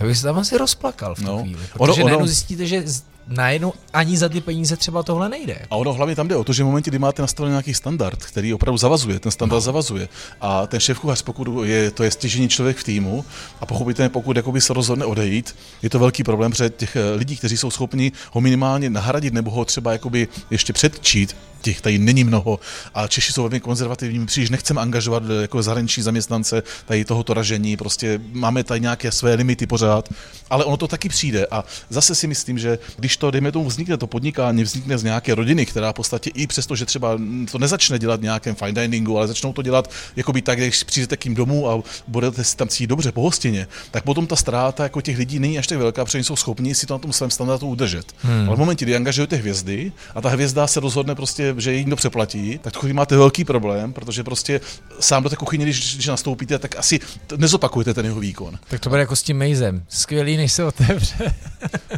já 0.01 0.07
bych 0.07 0.17
se 0.19 0.23
tam 0.23 0.39
asi 0.39 0.59
rozplakal 0.59 1.15
v 1.15 1.19
tu 1.19 1.25
No. 1.25 1.43
chvíli. 1.43 1.61
Ono- 1.61 1.87
Protože 1.87 2.03
ono- 2.03 2.05
najednou 2.09 2.27
zjistíte, 2.27 2.67
že 2.67 2.85
najednou 3.29 3.73
ani 3.93 4.17
za 4.17 4.29
ty 4.29 4.41
peníze 4.41 4.77
třeba 4.77 5.03
tohle 5.03 5.29
nejde. 5.29 5.59
A 5.71 5.77
ono 5.77 5.93
hlavně 5.93 6.17
tam 6.17 6.29
jde 6.29 6.37
o 6.37 6.45
to, 6.45 6.53
že 6.53 6.63
v 6.63 6.67
momentě, 6.67 6.91
kdy 6.91 6.99
máte 6.99 7.23
nastavený 7.23 7.53
nějaký 7.53 7.75
standard, 7.75 8.25
který 8.25 8.55
opravdu 8.55 8.79
zavazuje, 8.79 9.21
ten 9.21 9.33
standard 9.33 9.57
no. 9.57 9.61
zavazuje, 9.61 10.09
a 10.41 10.67
ten 10.67 10.81
šéf 10.81 10.99
kuchař, 10.99 11.23
pokud 11.23 11.65
je, 11.65 11.91
to 11.91 12.03
je 12.05 12.11
stěžení 12.11 12.49
člověk 12.49 12.77
v 12.77 12.85
týmu, 12.85 13.25
a 13.61 13.67
pochopitelně 13.67 14.09
pokud 14.09 14.37
jakoby 14.37 14.61
se 14.61 14.75
rozhodne 14.75 15.05
odejít, 15.05 15.57
je 15.83 15.91
to 15.91 15.99
velký 15.99 16.25
problém, 16.25 16.51
protože 16.51 16.71
těch 16.71 16.97
eh, 16.97 17.15
lidí, 17.15 17.37
kteří 17.37 17.57
jsou 17.57 17.71
schopni 17.71 18.13
ho 18.33 18.41
minimálně 18.41 18.91
nahradit 18.91 19.35
nebo 19.35 19.51
ho 19.51 19.65
třeba 19.65 19.93
jakoby 19.93 20.29
ještě 20.51 20.73
předčít, 20.73 21.37
těch 21.61 21.81
tady 21.81 21.99
není 21.99 22.25
mnoho 22.25 22.61
a 22.95 23.07
Češi 23.07 23.33
jsou 23.33 23.43
velmi 23.43 23.61
konzervativní, 23.61 24.27
příliš 24.27 24.51
nechceme 24.51 24.81
angažovat 24.81 25.23
eh, 25.31 25.43
jako 25.43 25.63
zahraniční 25.63 26.03
zaměstnance 26.03 26.63
tady 26.87 27.05
tohoto 27.05 27.35
ražení, 27.35 27.77
prostě 27.77 28.21
máme 28.33 28.65
tady 28.65 28.81
nějaké 28.81 29.13
své 29.13 29.35
limity 29.35 29.67
pořád, 29.67 30.09
ale 30.51 30.65
ono 30.65 30.77
to 30.77 30.89
taky 30.89 31.09
přijde 31.09 31.47
a 31.51 31.65
zase 31.91 32.15
si 32.15 32.27
myslím, 32.27 32.59
že 32.59 32.79
když 32.97 33.17
to, 33.19 33.31
dejme 33.31 33.53
tomu, 33.53 33.65
vznikne 33.65 33.97
to 33.97 34.07
podnikání, 34.07 34.63
vznikne 34.63 34.99
z 34.99 35.03
nějaké 35.05 35.35
rodiny, 35.35 35.67
která 35.67 35.93
v 35.93 35.95
podstatě 35.95 36.31
i 36.35 36.47
přesto, 36.47 36.77
že 36.77 36.87
třeba 36.87 37.19
to 37.53 37.59
nezačne 37.59 37.99
dělat 37.99 38.21
v 38.21 38.23
nějakém 38.23 38.55
fine 38.55 38.89
diningu, 38.89 39.19
ale 39.19 39.29
začnou 39.29 39.53
to 39.53 39.63
dělat 39.63 39.91
jakoby 40.17 40.43
tak, 40.43 40.59
když 40.59 40.85
přijdete 40.85 41.17
k 41.17 41.25
ním 41.25 41.35
domů 41.35 41.71
a 41.71 41.83
budete 42.07 42.45
si 42.45 42.57
tam 42.57 42.69
cítit 42.69 42.87
dobře 42.87 43.13
po 43.13 43.23
hostině, 43.23 43.67
tak 43.91 44.05
potom 44.05 44.27
ta 44.27 44.37
ztráta 44.37 44.83
jako 44.83 45.01
těch 45.01 45.19
lidí 45.19 45.39
není 45.39 45.59
až 45.59 45.67
tak 45.67 45.79
velká, 45.79 46.05
protože 46.05 46.25
jsou 46.25 46.37
schopni 46.37 46.75
si 46.75 46.87
to 46.87 46.95
na 46.95 46.99
tom 46.99 47.13
svém 47.13 47.31
standardu 47.31 47.67
udržet. 47.67 48.07
Hmm. 48.23 48.49
Ale 48.49 48.57
v 48.57 48.59
momentě, 48.59 48.85
kdy 48.85 48.97
angažujete 48.97 49.37
hvězdy 49.37 49.93
a 50.15 50.21
ta 50.21 50.29
hvězda 50.29 50.67
se 50.67 50.81
rozhodne 50.81 51.15
prostě, 51.15 51.55
že 51.59 51.73
ji 51.73 51.79
někdo 51.79 51.97
přeplatí, 51.97 52.59
tak 52.59 52.73
to 52.73 52.89
máte 52.93 53.17
velký 53.17 53.45
problém, 53.45 53.93
protože 53.93 54.25
prostě 54.25 54.61
sám 55.01 55.23
do 55.23 55.29
té 55.29 55.37
kuchyně, 55.37 55.65
když, 55.65 55.95
když 55.95 56.07
nastoupíte, 56.07 56.59
tak 56.59 56.77
asi 56.77 57.01
nezopakujete 57.37 57.95
ten 57.95 58.05
jeho 58.05 58.21
výkon. 58.21 58.59
Tak 58.69 58.81
to 58.81 58.89
bude 58.89 59.01
jako 59.01 59.17
s 59.17 59.23
tím 59.23 59.37
Mejzem. 59.37 59.83
Skvělý, 59.89 60.37
než 60.37 60.53
se 60.53 60.65
otevře. 60.65 61.35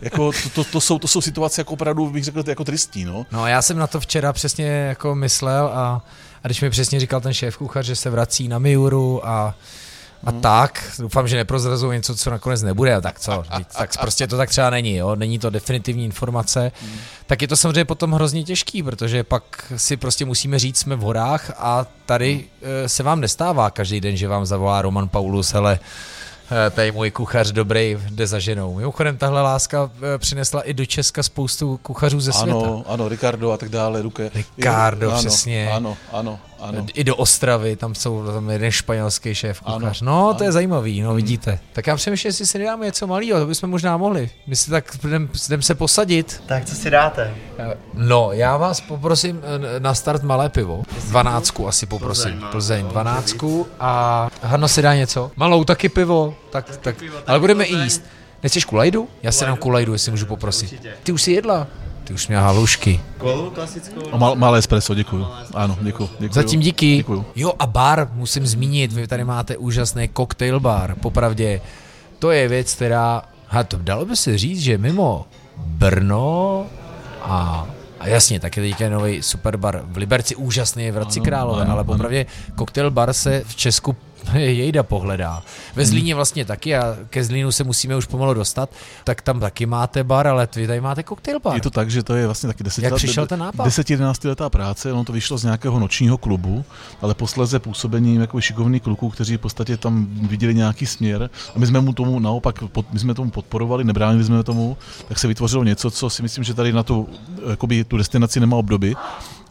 Jako 0.03 0.33
to, 0.33 0.49
to, 0.55 0.65
to, 0.65 0.81
jsou, 0.81 0.99
to 1.01 1.09
jsou 1.09 1.21
situace 1.21 1.61
jako 1.61 1.73
opravdu, 1.73 2.11
bych 2.11 2.25
řekl, 2.25 2.43
jako 2.47 2.65
tristní. 2.65 3.05
No. 3.05 3.27
No 3.33 3.47
já 3.47 3.63
jsem 3.63 3.79
na 3.79 3.87
to 3.87 4.01
včera 4.01 4.33
přesně 4.33 4.67
jako 4.67 5.15
myslel 5.15 5.67
a, 5.75 6.03
a 6.45 6.49
když 6.49 6.61
mi 6.61 6.71
přesně 6.71 7.01
říkal 7.01 7.21
ten 7.21 7.35
šéf 7.35 7.57
kuchař, 7.57 7.87
že 7.87 7.97
se 7.97 8.11
vrací 8.11 8.49
na 8.49 8.59
Miuru 8.59 9.29
a 9.29 9.55
a 10.25 10.31
No. 10.31 10.41
tak, 10.41 10.93
doufám, 10.99 11.29
že 11.29 11.37
neprozrazují 11.37 11.97
něco, 11.99 12.17
co 12.17 12.31
nakonec 12.31 12.63
nebude, 12.63 12.95
a 12.95 13.01
tak 13.01 13.21
co, 13.21 13.43
tak 13.79 13.91
prostě 14.01 14.27
to 14.27 14.37
tak 14.37 14.49
třeba 14.49 14.71
není, 14.71 14.97
jo? 14.97 15.17
není 15.17 15.39
to 15.39 15.51
definitivní 15.51 16.05
informace, 16.05 16.73
Hmm. 16.83 16.99
tak 17.27 17.43
je 17.43 17.49
to 17.49 17.57
samozřejmě 17.57 17.85
potom 17.85 18.13
hrozně 18.13 18.45
těžký, 18.45 18.83
protože 18.83 19.25
pak 19.25 19.73
si 19.77 19.97
prostě 19.97 20.25
musíme 20.25 20.59
říct, 20.59 20.79
jsme 20.79 20.97
v 20.97 21.01
horách 21.01 21.53
a 21.59 21.87
tady 22.07 22.33
Hmm. 22.35 22.45
eh, 22.85 22.89
se 22.89 23.03
vám 23.03 23.21
nestává 23.21 23.71
každý 23.71 24.01
den, 24.01 24.17
že 24.17 24.29
vám 24.29 24.47
zavolá 24.47 24.83
Roman 24.83 25.09
Paulus, 25.09 25.53
hele, 25.53 25.79
tady 26.71 26.93
můj 26.93 27.11
kuchař 27.11 27.53
dobrý, 27.53 27.99
jde 28.11 28.27
za 28.27 28.39
ženou. 28.39 28.75
Mimochodem, 28.75 29.17
tahle 29.17 29.43
láska 29.43 29.91
eh, 30.15 30.19
přinesla 30.19 30.63
i 30.63 30.75
do 30.75 30.87
Česka 30.87 31.23
spoustu 31.23 31.81
kuchařů 31.83 32.21
ze 32.21 32.33
světa. 32.33 32.59
Ano, 32.59 32.85
ano, 32.87 33.09
Ricardo 33.09 33.53
a 33.53 33.57
tak 33.57 33.69
dále, 33.69 34.03
Ruke. 34.03 34.31
Ricardo, 34.35 35.11
ano, 35.11 35.19
přesně. 35.19 35.71
Ano, 35.73 35.97
ano, 36.13 36.39
ano. 36.61 36.87
I 36.95 37.05
do 37.05 37.17
Ostravy, 37.17 37.77
tam 37.77 37.95
jsou 37.95 38.27
tam 38.27 38.51
jeden 38.51 38.71
španělský 38.71 39.35
šéf 39.35 39.61
kuchař. 39.61 40.03
Ano, 40.03 40.13
no, 40.13 40.35
to 40.35 40.37
ano. 40.37 40.45
je 40.45 40.53
zajímavý, 40.53 41.01
no 41.01 41.15
vidíte. 41.15 41.59
Tak 41.73 41.87
já 41.87 41.97
přemýšlím, 41.97 42.29
jestli 42.29 42.47
si 42.47 42.59
nedáme 42.59 42.87
něco 42.87 43.07
malého, 43.07 43.41
to 43.41 43.47
bychom 43.47 43.71
možná 43.71 43.97
mohli. 43.97 44.31
My 44.47 44.57
si 44.57 44.71
tak 44.71 45.05
jdem, 45.05 45.29
jdem 45.49 45.63
se 45.63 45.75
posadit. 45.75 46.43
Tak 46.47 46.65
co 46.65 46.75
si 46.75 46.91
dáte? 46.91 47.35
No, 47.95 48.33
já 48.33 48.57
vás 48.57 48.81
poprosím 48.81 49.41
eh, 49.77 49.81
na 49.81 49.95
start 49.95 50.23
malé 50.23 50.49
pivo. 50.49 50.83
Dvanáctku 51.09 51.69
asi 51.69 51.87
poprosím. 51.87 52.33
Plzeň. 52.33 52.51
Plzeň, 52.51 52.87
dvanáctku 52.87 53.67
a 53.81 54.29
Hanna 54.43 54.69
si 54.69 54.83
dá 54.83 54.95
něco? 54.95 55.31
Malou 55.37 55.65
taky 55.65 55.89
pivo. 55.89 56.35
Tak, 56.51 56.77
tak, 56.77 56.97
ale 57.27 57.41
budeme 57.41 57.67
jíst. 57.67 58.03
Nechceš 58.43 58.65
kulajdu? 58.65 59.09
Já 59.23 59.33
si 59.33 59.45
dám 59.45 59.57
kulajdu, 59.57 59.93
jestli 59.93 60.11
můžu 60.11 60.27
poprosit. 60.27 60.73
Určitě. 60.73 60.95
Ty 61.03 61.13
už 61.13 61.23
si 61.23 61.33
jedla? 61.33 61.67
Ty 62.11 62.15
už 62.15 62.29
měla 62.29 62.43
halušky. 62.43 63.01
Kolu 63.19 63.51
klasickou? 63.51 64.01
A 64.13 64.17
mal, 64.17 64.37
malé 64.37 64.59
espresso, 64.59 64.95
děkuju. 64.95 65.27
Ano, 65.55 65.79
děkuju. 65.81 66.11
děkuju. 66.19 66.35
Zatím 66.35 66.61
díky. 66.61 66.97
Děkuju. 66.97 67.27
Jo 67.37 67.53
a 67.59 67.67
bar, 67.67 68.09
musím 68.15 68.47
zmínit, 68.47 68.93
vy 68.93 69.07
tady 69.07 69.25
máte 69.25 69.57
úžasný 69.57 70.11
cocktail 70.17 70.61
bar, 70.61 70.95
popravdě. 70.95 71.61
To 72.19 72.31
je 72.31 72.49
věc, 72.49 72.75
která, 72.75 73.23
ha, 73.47 73.65
to 73.65 73.79
dalo 73.79 74.05
by 74.05 74.17
se 74.17 74.39
říct, 74.39 74.61
že 74.61 74.79
mimo 74.79 75.27
Brno 75.57 76.67
a 77.23 77.67
a 78.01 78.09
jasně, 78.09 78.41
tak 78.41 78.57
je 78.57 78.63
teďka 78.63 78.89
nový 78.89 79.23
superbar 79.23 79.83
v 79.85 79.97
Liberci, 79.97 80.37
úžasný 80.37 80.85
je 80.85 80.93
v 80.93 80.95
Hradci 80.95 81.21
Králové, 81.21 81.63
ano, 81.63 81.73
ale 81.73 81.81
ano. 81.81 81.93
popravdě 81.93 82.27
cocktail 82.59 82.91
bar 82.91 83.13
se 83.13 83.43
v 83.47 83.57
Česku 83.57 83.97
jejda 84.35 84.83
pohledá. 84.83 85.43
Ve 85.75 85.87
Zlíně 85.87 86.15
vlastně 86.15 86.45
taky 86.45 86.77
a 86.77 86.97
ke 87.11 87.25
Zlínu 87.25 87.53
se 87.53 87.65
musíme 87.65 87.97
už 87.97 88.07
pomalu 88.07 88.35
dostat, 88.35 88.71
tak 89.05 89.23
tam 89.23 89.41
taky 89.41 89.67
máte 89.67 90.05
bar, 90.05 90.27
ale 90.27 90.49
vy 90.57 90.67
tady 90.67 90.81
máte 90.81 91.03
cocktail 91.03 91.41
bar. 91.41 91.55
Je 91.55 91.61
to 91.61 91.71
tak, 91.71 91.91
že 91.91 92.03
to 92.03 92.15
je 92.15 92.27
vlastně 92.27 92.47
taky 92.47 92.65
10 92.65 92.85
Jak 92.85 92.95
přišel 92.95 93.27
ten 93.27 93.39
nápad? 93.39 93.67
10-11 93.67 94.29
letá 94.29 94.51
práce, 94.51 94.93
ono 94.93 95.05
to 95.05 95.13
vyšlo 95.13 95.39
z 95.39 95.45
nějakého 95.45 95.79
nočního 95.79 96.19
klubu, 96.19 96.65
ale 97.03 97.15
posléze 97.15 97.59
působením 97.59 98.21
jako 98.21 98.41
šikovných 98.41 98.83
kluků, 98.83 99.11
kteří 99.11 99.37
v 99.37 99.41
podstatě 99.41 99.77
tam 99.77 100.07
viděli 100.11 100.55
nějaký 100.55 100.87
směr 100.87 101.31
a 101.57 101.59
my 101.59 101.67
jsme 101.67 101.81
mu 101.81 101.93
tomu 101.93 102.19
naopak, 102.19 102.63
pod, 102.73 102.93
my 102.93 102.99
jsme 102.99 103.15
tomu 103.15 103.31
podporovali, 103.31 103.85
nebránili 103.85 104.25
jsme 104.25 104.43
tomu, 104.43 104.77
tak 105.09 105.19
se 105.19 105.29
vytvořilo 105.29 105.65
něco, 105.65 105.91
co 105.91 106.11
si 106.11 106.23
myslím, 106.23 106.45
že 106.45 106.55
tady 106.55 106.73
na 106.73 106.83
tu, 106.83 107.09
jakoby, 107.51 107.85
tu 107.85 107.97
destinaci 107.97 108.41
nemá 108.41 108.57
obdoby. 108.57 108.95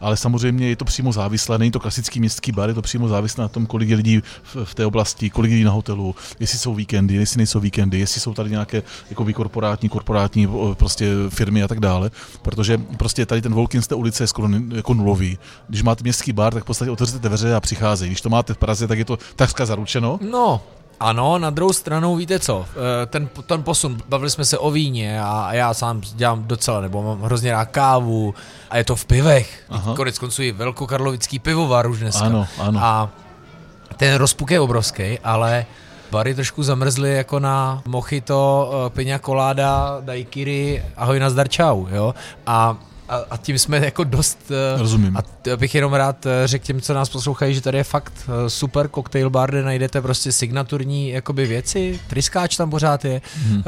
Ale 0.02 0.18
samozřejmě 0.18 0.68
je 0.68 0.76
to 0.76 0.86
přímo 0.86 1.12
závislé, 1.12 1.58
není 1.58 1.72
to 1.72 1.80
klasický 1.80 2.20
městský 2.20 2.52
bar, 2.52 2.70
je 2.70 2.76
to 2.76 2.82
přímo 2.82 3.08
závislé 3.08 3.42
na 3.42 3.48
tom, 3.48 3.66
kolik 3.66 3.90
je 3.90 3.96
lidí 3.96 4.22
v, 4.44 4.58
v 4.64 4.76
té 4.76 4.86
oblasti, 4.86 5.30
kolik 5.30 5.52
je 5.52 5.56
lidí 5.56 5.64
na 5.64 5.72
hotelu, 5.72 6.16
jestli 6.40 6.60
jsou 6.60 6.76
víkendy, 6.76 7.16
jestli 7.16 7.38
nejsou 7.38 7.60
víkendy, 7.60 8.00
jestli 8.00 8.22
jsou 8.22 8.34
tady 8.34 8.50
nějaké 8.50 8.84
jakoby 9.10 9.34
korporátní, 9.34 9.90
korporátní 9.90 10.48
prostě 10.74 11.14
firmy 11.30 11.64
a 11.64 11.68
tak 11.68 11.80
dále, 11.80 12.12
protože 12.42 12.78
prostě 12.98 13.26
tady 13.26 13.42
ten 13.42 13.54
Volkin 13.54 13.82
z 13.82 13.88
té 13.88 13.96
ulice 13.96 14.24
je 14.24 14.28
skoro 14.28 14.50
jako 14.76 14.94
nulový. 14.94 15.38
Když 15.68 15.84
máte 15.84 16.04
městský 16.04 16.34
bar, 16.34 16.54
tak 16.54 16.64
v 16.64 16.68
podstatě 16.68 16.92
otevřete 16.92 17.28
dveře 17.28 17.56
a 17.56 17.60
přicházejí. 17.60 18.10
Když 18.10 18.22
to 18.22 18.30
máte 18.30 18.54
v 18.54 18.58
Praze, 18.58 18.88
tak 18.88 19.00
je 19.00 19.06
to 19.06 19.18
takřka 19.36 19.66
zaručeno. 19.66 20.20
No, 20.32 20.62
ano, 21.00 21.40
na 21.40 21.50
druhou 21.50 21.74
stranu 21.74 22.16
víte 22.16 22.40
co, 22.40 22.66
eh, 22.72 23.06
ten, 23.06 23.30
ten 23.46 23.64
posun, 23.64 23.98
bavili 24.10 24.30
jsme 24.30 24.46
se 24.46 24.58
o 24.58 24.72
víně 24.72 25.22
a 25.24 25.54
já 25.54 25.74
sám 25.74 26.02
dělám 26.16 26.44
docela, 26.44 26.82
nebo 26.82 27.04
mám 27.04 27.22
hrozně 27.22 27.52
rád 27.52 27.66
kávu 27.66 28.34
a 28.70 28.78
je 28.78 28.84
to 28.84 28.96
v 28.96 29.06
pivech. 29.06 29.64
Aha. 29.70 29.96
Konec 29.96 30.20
konců 30.20 30.42
i 30.42 30.52
velkokarlovický 30.52 31.40
pivovar 31.40 31.88
už 31.88 32.00
dneska. 32.00 32.26
Ano, 32.26 32.48
ano. 32.60 32.80
A 32.84 33.10
ten 33.98 34.16
rozpuk 34.16 34.52
je 34.52 34.60
obrovský, 34.60 35.20
ale 35.20 35.66
bary 36.12 36.36
trošku 36.36 36.64
zamrzly 36.64 37.14
jako 37.16 37.40
na 37.40 37.82
mojito, 37.86 38.72
eh, 38.74 38.90
piña 38.90 39.20
colada, 39.26 39.98
daiquiri, 40.02 40.84
ahoj 40.98 41.20
nazdar 41.20 41.50
čau, 41.50 41.88
jo. 41.92 42.16
A 42.46 42.76
a, 43.10 43.16
a 43.32 43.38
tím 43.38 43.60
jsme 43.60 43.78
jako 43.78 44.04
dost... 44.04 44.52
eh, 44.52 44.80
Rozumím. 44.80 45.18
A 45.18 45.22
bych 45.58 45.76
jenom 45.76 45.94
rád 45.94 46.26
eh, 46.26 46.48
řekl 46.48 46.66
těm, 46.66 46.82
co 46.82 46.94
nás 46.94 47.10
poslouchají, 47.10 47.54
že 47.54 47.62
tady 47.62 47.78
je 47.78 47.84
fakt 47.84 48.14
eh, 48.18 48.50
super 48.50 48.88
koktejl 48.88 49.30
bar, 49.30 49.50
kde 49.50 49.64
najdete 49.64 50.02
prostě 50.02 50.32
signaturní 50.32 51.10
jakoby 51.10 51.46
věci. 51.46 52.00
Tryskáč 52.08 52.58
tam 52.58 52.70
pořád 52.70 53.06
je, 53.06 53.22
hmm. 53.46 53.58
uh, 53.58 53.64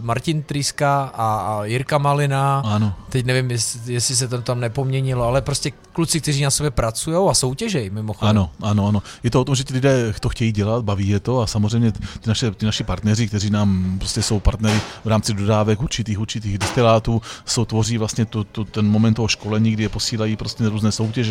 Martin 0.00 0.42
Tryska 0.42 1.02
a, 1.14 1.36
a 1.36 1.64
Jirka 1.64 1.98
Malina. 1.98 2.62
Ano. 2.64 2.94
Teď 3.08 3.26
nevím, 3.26 3.50
jestli, 3.50 3.92
jestli 3.92 4.16
se 4.16 4.28
to 4.28 4.42
tam 4.42 4.60
nepoměnilo, 4.60 5.24
ale 5.24 5.42
prostě 5.42 5.72
kluci, 5.92 6.20
kteří 6.20 6.42
na 6.42 6.50
sobě 6.50 6.70
pracují 6.70 7.28
a 7.30 7.34
soutěžejí 7.34 7.90
mimochodem. 7.90 8.30
Ano, 8.30 8.50
ano, 8.62 8.88
ano. 8.88 9.02
Je 9.22 9.30
to 9.30 9.40
o 9.40 9.44
tom, 9.44 9.54
že 9.54 9.64
ti 9.64 9.74
lidé 9.74 10.12
to 10.20 10.28
chtějí 10.28 10.52
dělat, 10.52 10.84
baví 10.84 11.08
je 11.08 11.20
to 11.20 11.40
a 11.40 11.46
samozřejmě 11.46 11.92
ty 11.92 12.00
naše, 12.26 12.50
ty 12.50 12.66
naši 12.66 12.84
partneři, 12.84 13.28
kteří 13.28 13.50
nám 13.50 13.98
prostě 13.98 14.22
jsou 14.22 14.40
partnery 14.40 14.80
v 15.04 15.08
rámci 15.08 15.34
dodávek 15.34 15.82
určitých, 15.82 16.18
určitých 16.18 16.58
destilátů, 16.58 17.22
jsou 17.44 17.64
tvoří 17.64 17.98
vlastně 17.98 18.24
tu, 18.24 18.44
tu, 18.44 18.64
ten 18.64 18.86
moment 18.86 19.14
toho 19.14 19.28
školení, 19.28 19.70
kdy 19.70 19.82
je 19.82 19.88
posílají 19.88 20.36
prostě 20.36 20.68
různé 20.68 20.92
soutěže, 20.92 21.23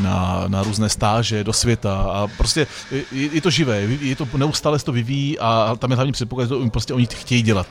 na, 0.00 0.44
na 0.48 0.62
různé 0.62 0.88
stáže 0.88 1.44
do 1.44 1.52
světa 1.52 1.94
a 2.00 2.26
prostě 2.36 2.66
je, 2.90 3.28
je 3.32 3.40
to 3.40 3.50
živé, 3.50 3.80
je 3.80 4.16
to 4.16 4.28
neustále 4.36 4.78
se 4.78 4.84
to 4.84 4.92
vyvíjí 4.92 5.38
a 5.38 5.76
tam 5.78 5.90
je 5.90 5.96
hlavní 5.96 6.12
předpoklad, 6.12 6.44
že 6.44 6.48
to 6.48 6.70
prostě 6.70 6.94
oni 6.94 7.06
chtějí 7.06 7.42
dělat. 7.42 7.66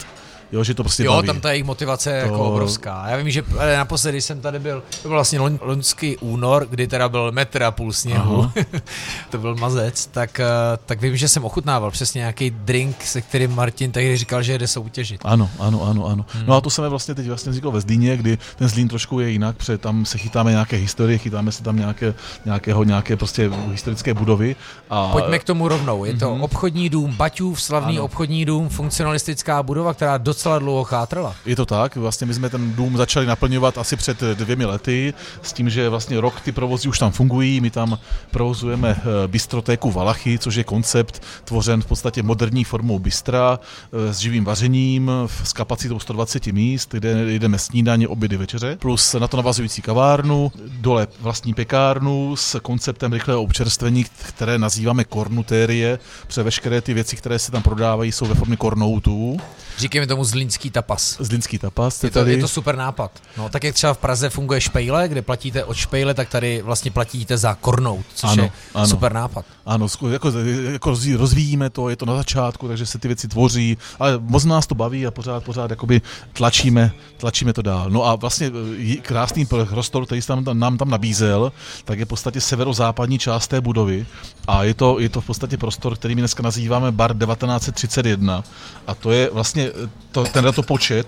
Jo, 0.52 0.64
že 0.64 0.74
to 0.74 0.84
prostě 0.84 1.04
Jo, 1.04 1.14
baví. 1.14 1.28
tam 1.28 1.42
ta 1.42 1.52
jejich 1.52 1.66
motivace 1.66 2.12
je 2.12 2.22
To- 2.22 2.28
jako 2.28 2.44
obrovská. 2.50 3.04
Já 3.10 3.18
vím, 3.18 3.30
že 3.32 3.44
naposledy 3.78 4.22
jsem 4.22 4.42
tady 4.42 4.60
byl, 4.60 4.84
to 5.02 5.08
byl 5.08 5.18
vlastně 5.18 5.40
loň- 5.40 5.58
loňský 5.62 6.18
únor, 6.18 6.68
kdy 6.70 6.88
teda 6.88 7.10
byl 7.10 7.32
metr 7.32 7.64
a 7.64 7.72
půl 7.72 7.94
sněhu, 7.94 8.52
to 9.30 9.38
byl 9.38 9.56
mazec, 9.56 10.06
tak, 10.06 10.40
eh, 10.40 10.46
tak 10.86 11.02
vím, 11.02 11.18
že 11.18 11.28
jsem 11.28 11.46
ochutnával 11.46 11.92
přesně 11.92 12.20
nějaký 12.20 12.50
drink, 12.50 13.04
se 13.04 13.22
kterým 13.22 13.56
Martin 13.56 13.92
tehdy 13.92 14.18
říkal, 14.18 14.44
že 14.44 14.58
jde 14.58 14.68
soutěžit. 14.68 15.22
Ano, 15.24 15.50
ano, 15.60 15.84
ano, 15.84 16.06
ano. 16.06 16.26
Hmm. 16.34 16.44
No 16.48 16.56
a 16.56 16.62
to 16.62 16.70
jsem 16.70 16.84
vlastně 16.90 17.16
teď 17.16 17.28
vlastně 17.28 17.54
říkal 17.54 17.72
ve 17.72 17.82
Zlíně, 17.82 18.18
kdy 18.18 18.38
ten 18.56 18.68
Zlín 18.68 18.88
trošku 18.88 19.20
je 19.20 19.30
jinak, 19.30 19.56
protože 19.58 19.78
tam 19.78 20.06
se 20.06 20.18
chytáme 20.18 20.52
nějaké 20.52 20.76
historie, 20.78 21.18
chytáme 21.18 21.52
se 21.52 21.64
tam 21.64 21.76
nějaké, 21.78 22.14
nějakého, 22.46 22.84
nějaké 22.84 23.18
prostě 23.18 23.52
historické 23.72 24.14
budovy. 24.14 24.56
A 24.90 25.08
Pojďme 25.08 25.40
k 25.40 25.44
tomu 25.44 25.68
rovnou. 25.68 26.06
Je 26.06 26.14
to 26.14 26.34
Mhm. 26.34 26.42
obchodní 26.44 26.90
dům 26.90 27.14
Baťův, 27.16 27.62
slavný 27.62 27.96
Ano. 27.98 28.06
obchodní 28.06 28.46
dům, 28.46 28.70
funkcionalistická 28.70 29.64
budova, 29.64 29.94
která 29.94 30.18
docela 30.18 30.41
dlouho 30.60 30.84
chátrala. 30.84 31.36
Je 31.46 31.56
to 31.56 31.66
tak, 31.66 31.96
vlastně 31.96 32.28
my 32.28 32.34
jsme 32.34 32.50
ten 32.50 32.74
dům 32.74 32.98
začali 32.98 33.26
naplňovat 33.26 33.78
asi 33.78 33.96
před 33.96 34.22
dvěmi 34.22 34.66
lety, 34.66 35.14
s 35.42 35.54
tím, 35.54 35.70
že 35.70 35.90
vlastně 35.90 36.22
rok 36.22 36.42
ty 36.42 36.52
provozy 36.52 36.90
už 36.90 37.00
tam 37.00 37.12
fungují, 37.12 37.62
my 37.62 37.70
tam 37.70 38.00
provozujeme 38.32 39.02
eh, 39.02 39.28
bistrotéku 39.28 39.92
Valachy, 39.92 40.40
což 40.40 40.56
je 40.56 40.64
koncept 40.64 41.24
tvořen 41.46 41.82
v 41.82 41.86
podstatě 41.86 42.24
moderní 42.24 42.64
formou 42.64 43.00
bistra 43.00 43.60
eh, 43.60 44.14
s 44.14 44.18
živým 44.18 44.46
vařením, 44.46 45.12
s 45.44 45.54
kapacitou 45.54 46.00
120 46.00 46.48
míst, 46.48 46.90
kde 46.92 47.34
jdeme 47.34 47.60
snídaně, 47.60 48.08
obědy, 48.08 48.38
večeře, 48.38 48.78
plus 48.80 49.14
na 49.14 49.28
to 49.28 49.38
navazující 49.38 49.82
kavárnu, 49.82 50.52
dole 50.68 51.08
vlastní 51.20 51.54
pekárnu 51.54 52.36
s 52.36 52.60
konceptem 52.60 53.14
rychlého 53.14 53.44
občerstvení, 53.44 54.06
které 54.28 54.58
nazýváme 54.58 55.04
kornutérie, 55.04 56.00
protože 56.28 56.44
veškeré 56.44 56.82
ty 56.82 56.94
věci, 56.94 57.16
které 57.16 57.40
se 57.40 57.52
tam 57.52 57.64
prodávají, 57.64 58.12
jsou 58.12 58.26
ve 58.26 58.36
formě 58.36 58.58
kornoutů. 58.58 59.38
Říkejme 59.82 60.08
tomu 60.08 60.24
zlínský 60.24 60.70
tapas. 60.70 61.18
Zlínský 61.20 61.58
tapas. 61.58 62.04
Je 62.04 62.10
to, 62.10 62.20
tady. 62.20 62.32
je 62.34 62.38
to 62.42 62.48
super 62.48 62.76
nápad. 62.76 63.12
No, 63.38 63.50
tak 63.50 63.64
jak 63.64 63.76
třeba 63.76 63.94
v 63.94 63.98
Praze 63.98 64.30
funguje 64.30 64.62
špejle, 64.62 65.08
kde 65.08 65.22
platíte 65.22 65.64
od 65.64 65.74
špejle, 65.74 66.14
tak 66.14 66.30
tady 66.30 66.62
vlastně 66.62 66.92
platíte 66.92 67.38
za 67.38 67.56
kornout, 67.56 68.06
což 68.16 68.30
Ano, 68.32 68.44
je 68.44 68.52
ano. 68.76 68.88
super 68.88 69.14
nápad. 69.14 69.46
Ano, 69.66 69.88
jako, 70.12 70.30
jako 70.72 70.92
rozví- 70.92 71.18
rozvíjíme 71.18 71.70
to, 71.70 71.90
je 71.90 71.96
to 71.96 72.06
na 72.06 72.16
začátku, 72.16 72.68
takže 72.68 72.86
se 72.86 72.98
ty 73.00 73.08
věci 73.08 73.28
tvoří, 73.28 73.78
ale 74.00 74.18
moc 74.20 74.46
nás 74.46 74.68
to 74.68 74.76
baví 74.76 75.08
a 75.08 75.12
pořád, 75.12 75.44
pořád 75.44 75.70
jakoby 75.70 76.02
tlačíme, 76.34 76.92
tlačíme 77.18 77.54
to 77.54 77.62
dál. 77.62 77.90
No 77.90 78.06
a 78.06 78.16
vlastně 78.16 78.48
e, 78.48 78.52
jí- 78.82 79.02
krásný 79.02 79.46
pr- 79.46 79.66
prostor, 79.66 80.06
který 80.06 80.22
tam, 80.22 80.44
nám 80.54 80.78
tam 80.78 80.90
nabízel, 80.90 81.52
tak 81.86 82.00
je 82.00 82.06
v 82.06 82.08
podstatě 82.08 82.42
severozápadní 82.42 83.20
část 83.20 83.48
té 83.48 83.62
budovy 83.62 84.06
a 84.48 84.64
je 84.64 84.74
to, 84.74 85.00
je 85.00 85.10
to 85.10 85.22
v 85.22 85.26
podstatě 85.26 85.58
prostor, 85.58 85.96
který 85.96 86.16
my 86.16 86.22
dneska 86.22 86.44
nazýváme 86.44 86.92
Bar 86.92 87.12
1931 87.18 88.44
a 88.88 88.96
to 88.96 89.12
je 89.12 89.30
vlastně, 89.34 89.71
e, 89.86 89.90
to, 90.12 90.24
ten 90.24 90.46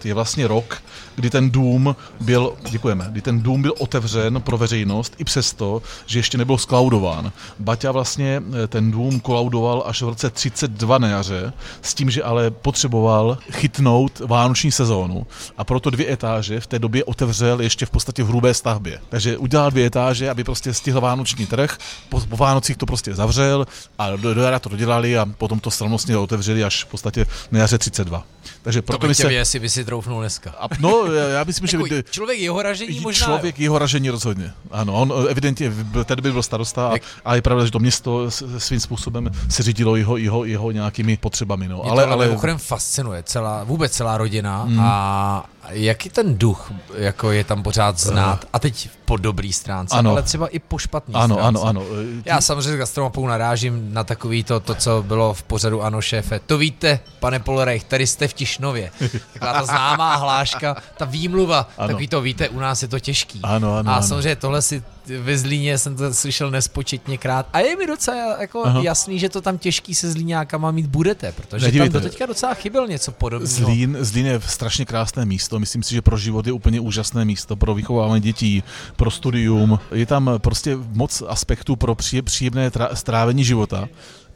je 0.04 0.14
vlastně 0.14 0.48
rok, 0.48 0.84
kdy 1.16 1.30
ten 1.30 1.50
dům 1.50 1.96
byl, 2.20 2.54
děkujeme, 2.70 3.08
kdy 3.12 3.22
ten 3.22 3.42
dům 3.42 3.62
byl 3.62 3.74
otevřen 3.80 4.42
pro 4.42 4.58
veřejnost 4.58 5.14
i 5.18 5.24
přesto, 5.24 5.82
že 6.06 6.20
ještě 6.20 6.38
nebyl 6.38 6.58
sklaudován. 6.58 7.32
Baťa 7.60 7.92
vlastně 7.92 8.44
eh, 8.64 8.68
ten 8.68 8.92
dům 8.92 9.20
kolaudoval 9.20 9.84
až 9.86 10.02
v 10.02 10.06
roce 10.06 10.30
32 10.30 10.98
na 10.98 11.08
jaře, 11.08 11.54
s 11.82 11.94
tím, 11.94 12.10
že 12.10 12.24
ale 12.24 12.52
potřeboval 12.52 13.38
chytnout 13.52 14.20
vánoční 14.20 14.72
sezónu 14.72 15.28
a 15.58 15.64
proto 15.64 15.90
dvě 15.90 16.14
etáže 16.14 16.60
v 16.60 16.68
té 16.68 16.80
době 16.80 17.04
otevřel 17.04 17.62
ještě 17.62 17.86
v 17.86 17.90
podstatě 17.90 18.24
v 18.24 18.28
hrubé 18.28 18.54
stavbě. 18.54 19.00
Takže 19.10 19.38
udělal 19.38 19.72
dvě 19.72 19.86
etáže, 19.86 20.30
aby 20.30 20.44
prostě 20.44 20.74
stihl 20.74 21.02
vánoční 21.02 21.46
trh, 21.46 21.78
po, 22.10 22.20
po 22.20 22.38
Vánocích 22.38 22.78
to 22.78 22.86
prostě 22.86 23.14
zavřel 23.14 23.68
a 23.98 24.16
do, 24.16 24.34
do 24.34 24.42
jara 24.42 24.60
to 24.60 24.70
dodělali 24.70 25.18
a 25.18 25.26
potom 25.26 25.60
to 25.60 25.72
slavnostně 25.72 26.18
otevřeli 26.18 26.64
až 26.64 26.84
v 26.84 26.88
podstatě 26.88 27.26
na 27.52 27.60
jaře 27.60 27.78
32. 27.78 28.24
Takže 28.62 28.82
To 28.82 28.86
proto 28.86 29.08
bych 29.08 29.18
tě 29.18 29.24
se... 29.24 29.34
jestli 29.34 29.60
by 29.60 29.70
si 29.70 29.86
troufnul 29.86 30.20
dneska. 30.20 30.52
A, 30.60 30.68
no, 30.80 31.06
já, 31.14 31.44
myslím, 31.44 31.68
že... 31.68 31.78
By- 31.78 32.04
člověk 32.10 32.40
jeho 32.40 32.62
ražení 32.62 33.00
možná... 33.00 33.26
Člověk 33.26 33.60
jeho 33.60 33.80
ražení 33.80 34.10
rozhodně. 34.10 34.54
Ano, 34.72 34.94
on 34.94 35.14
eh, 35.16 35.32
evidentně 35.32 35.70
byl, 35.70 36.04
tedy 36.04 36.22
byl 36.22 36.44
starosta 36.44 36.88
a, 36.88 36.96
a 37.26 37.36
je 37.36 37.42
pravda, 37.42 37.66
že 37.66 37.72
to 37.72 37.80
město 37.80 38.32
svým 38.58 38.80
způsobem 38.80 39.30
se 39.50 39.64
řídilo 39.64 39.96
jeho, 39.96 40.18
jeho, 40.18 40.46
jeho 40.46 40.72
nějakými 40.72 41.18
potřebami. 41.18 41.68
No. 41.68 41.82
Mě 41.84 41.92
Ale, 41.92 42.04
ale, 42.04 42.14
ale 42.14 42.26
mimochodem 42.26 42.58
fascinuje, 42.58 43.24
celá, 43.24 43.64
vůbec 43.64 43.92
celá 43.92 44.18
rodina 44.18 44.64
hmm. 44.64 44.80
a 44.80 45.46
jaký 45.70 46.10
ten 46.10 46.38
duch 46.38 46.72
jako 46.98 47.32
je 47.32 47.44
tam 47.44 47.64
pořád 47.64 48.00
znát 48.00 48.46
a 48.54 48.60
teď 48.60 48.90
po 49.06 49.18
dobrý 49.18 49.54
stránce, 49.54 49.96
Ano. 49.96 50.12
ale 50.12 50.22
třeba 50.24 50.48
i 50.48 50.60
po 50.60 50.78
špatný 50.78 51.14
ano, 51.16 51.36
stránce. 51.36 51.48
ano, 51.62 51.64
ano. 51.68 51.82
eh, 52.18 52.22
Já 52.26 52.42
samozřejmě 52.42 52.72
s 52.72 52.76
gastromapou 52.78 53.28
narážím 53.28 53.94
na 53.94 54.04
takový 54.04 54.44
to, 54.44 54.60
to, 54.60 54.76
co 54.76 55.04
bylo 55.08 55.34
v 55.34 55.44
pořadu 55.44 55.82
Ano 55.84 56.02
šéfe. 56.02 56.40
To 56.46 56.58
víte, 56.58 57.00
pane 57.20 57.40
Polrejch, 57.40 57.84
tady 57.84 58.08
jste 58.08 58.28
v 58.28 58.34
Tišnově. 58.34 58.92
Taková 59.34 59.54
ta 59.54 59.66
známá 59.66 60.16
hláška, 60.16 60.76
ta 60.98 61.06
výmluva, 61.06 61.70
Ano. 61.78 61.88
takový 61.88 62.08
to 62.08 62.22
víte, 62.22 62.50
u 62.50 62.60
nás 62.60 62.82
je 62.82 62.88
to 62.88 63.00
těžký. 63.00 63.40
Ano, 63.44 63.78
ano, 63.78 63.92
a 63.92 63.96
ano. 63.96 64.08
samozřejmě 64.08 64.36
tohle 64.36 64.62
si 64.62 64.84
ve 65.20 65.38
Zlíně 65.38 65.78
jsem 65.78 65.96
to 65.96 66.14
slyšel 66.14 66.52
nespočetněkrát. 66.52 67.48
A 67.54 67.60
je 67.60 67.76
mi 67.76 67.88
docela 67.88 68.42
jako 68.42 68.66
Aha. 68.66 68.82
jasný, 68.84 69.20
že 69.20 69.30
to 69.30 69.42
tam 69.42 69.58
těžký 69.58 69.96
se 69.96 70.12
Zlíňákama 70.12 70.72
mít 70.72 70.86
budete, 70.86 71.32
protože 71.32 71.66
Nedívejte. 71.66 71.94
tam 71.94 72.02
do 72.04 72.10
teďka 72.10 72.26
docela 72.26 72.54
chyběl 72.54 72.88
něco 72.88 73.12
podobného. 73.12 73.48
Zlín, 73.66 73.98
Zlín 74.02 74.26
je 74.26 74.42
strašně 74.48 74.86
krásné 74.86 75.26
místo. 75.26 75.60
Myslím 75.60 75.84
si, 75.84 75.94
že 75.96 76.02
pro 76.02 76.18
život 76.18 76.48
je 76.48 76.54
úplně 76.54 76.80
úžasné 76.80 77.26
místo, 77.26 77.56
pro 77.56 77.74
vychovávání 77.76 78.22
dětí, 78.22 78.64
pro 78.96 79.12
studium. 79.12 79.80
Je 79.92 80.06
tam 80.06 80.32
prostě 80.38 80.78
moc 80.94 81.24
aspektů 81.28 81.76
pro 81.76 81.96
příje- 81.96 82.22
příjemné 82.24 82.72
strávení 82.94 83.44
života. 83.44 83.88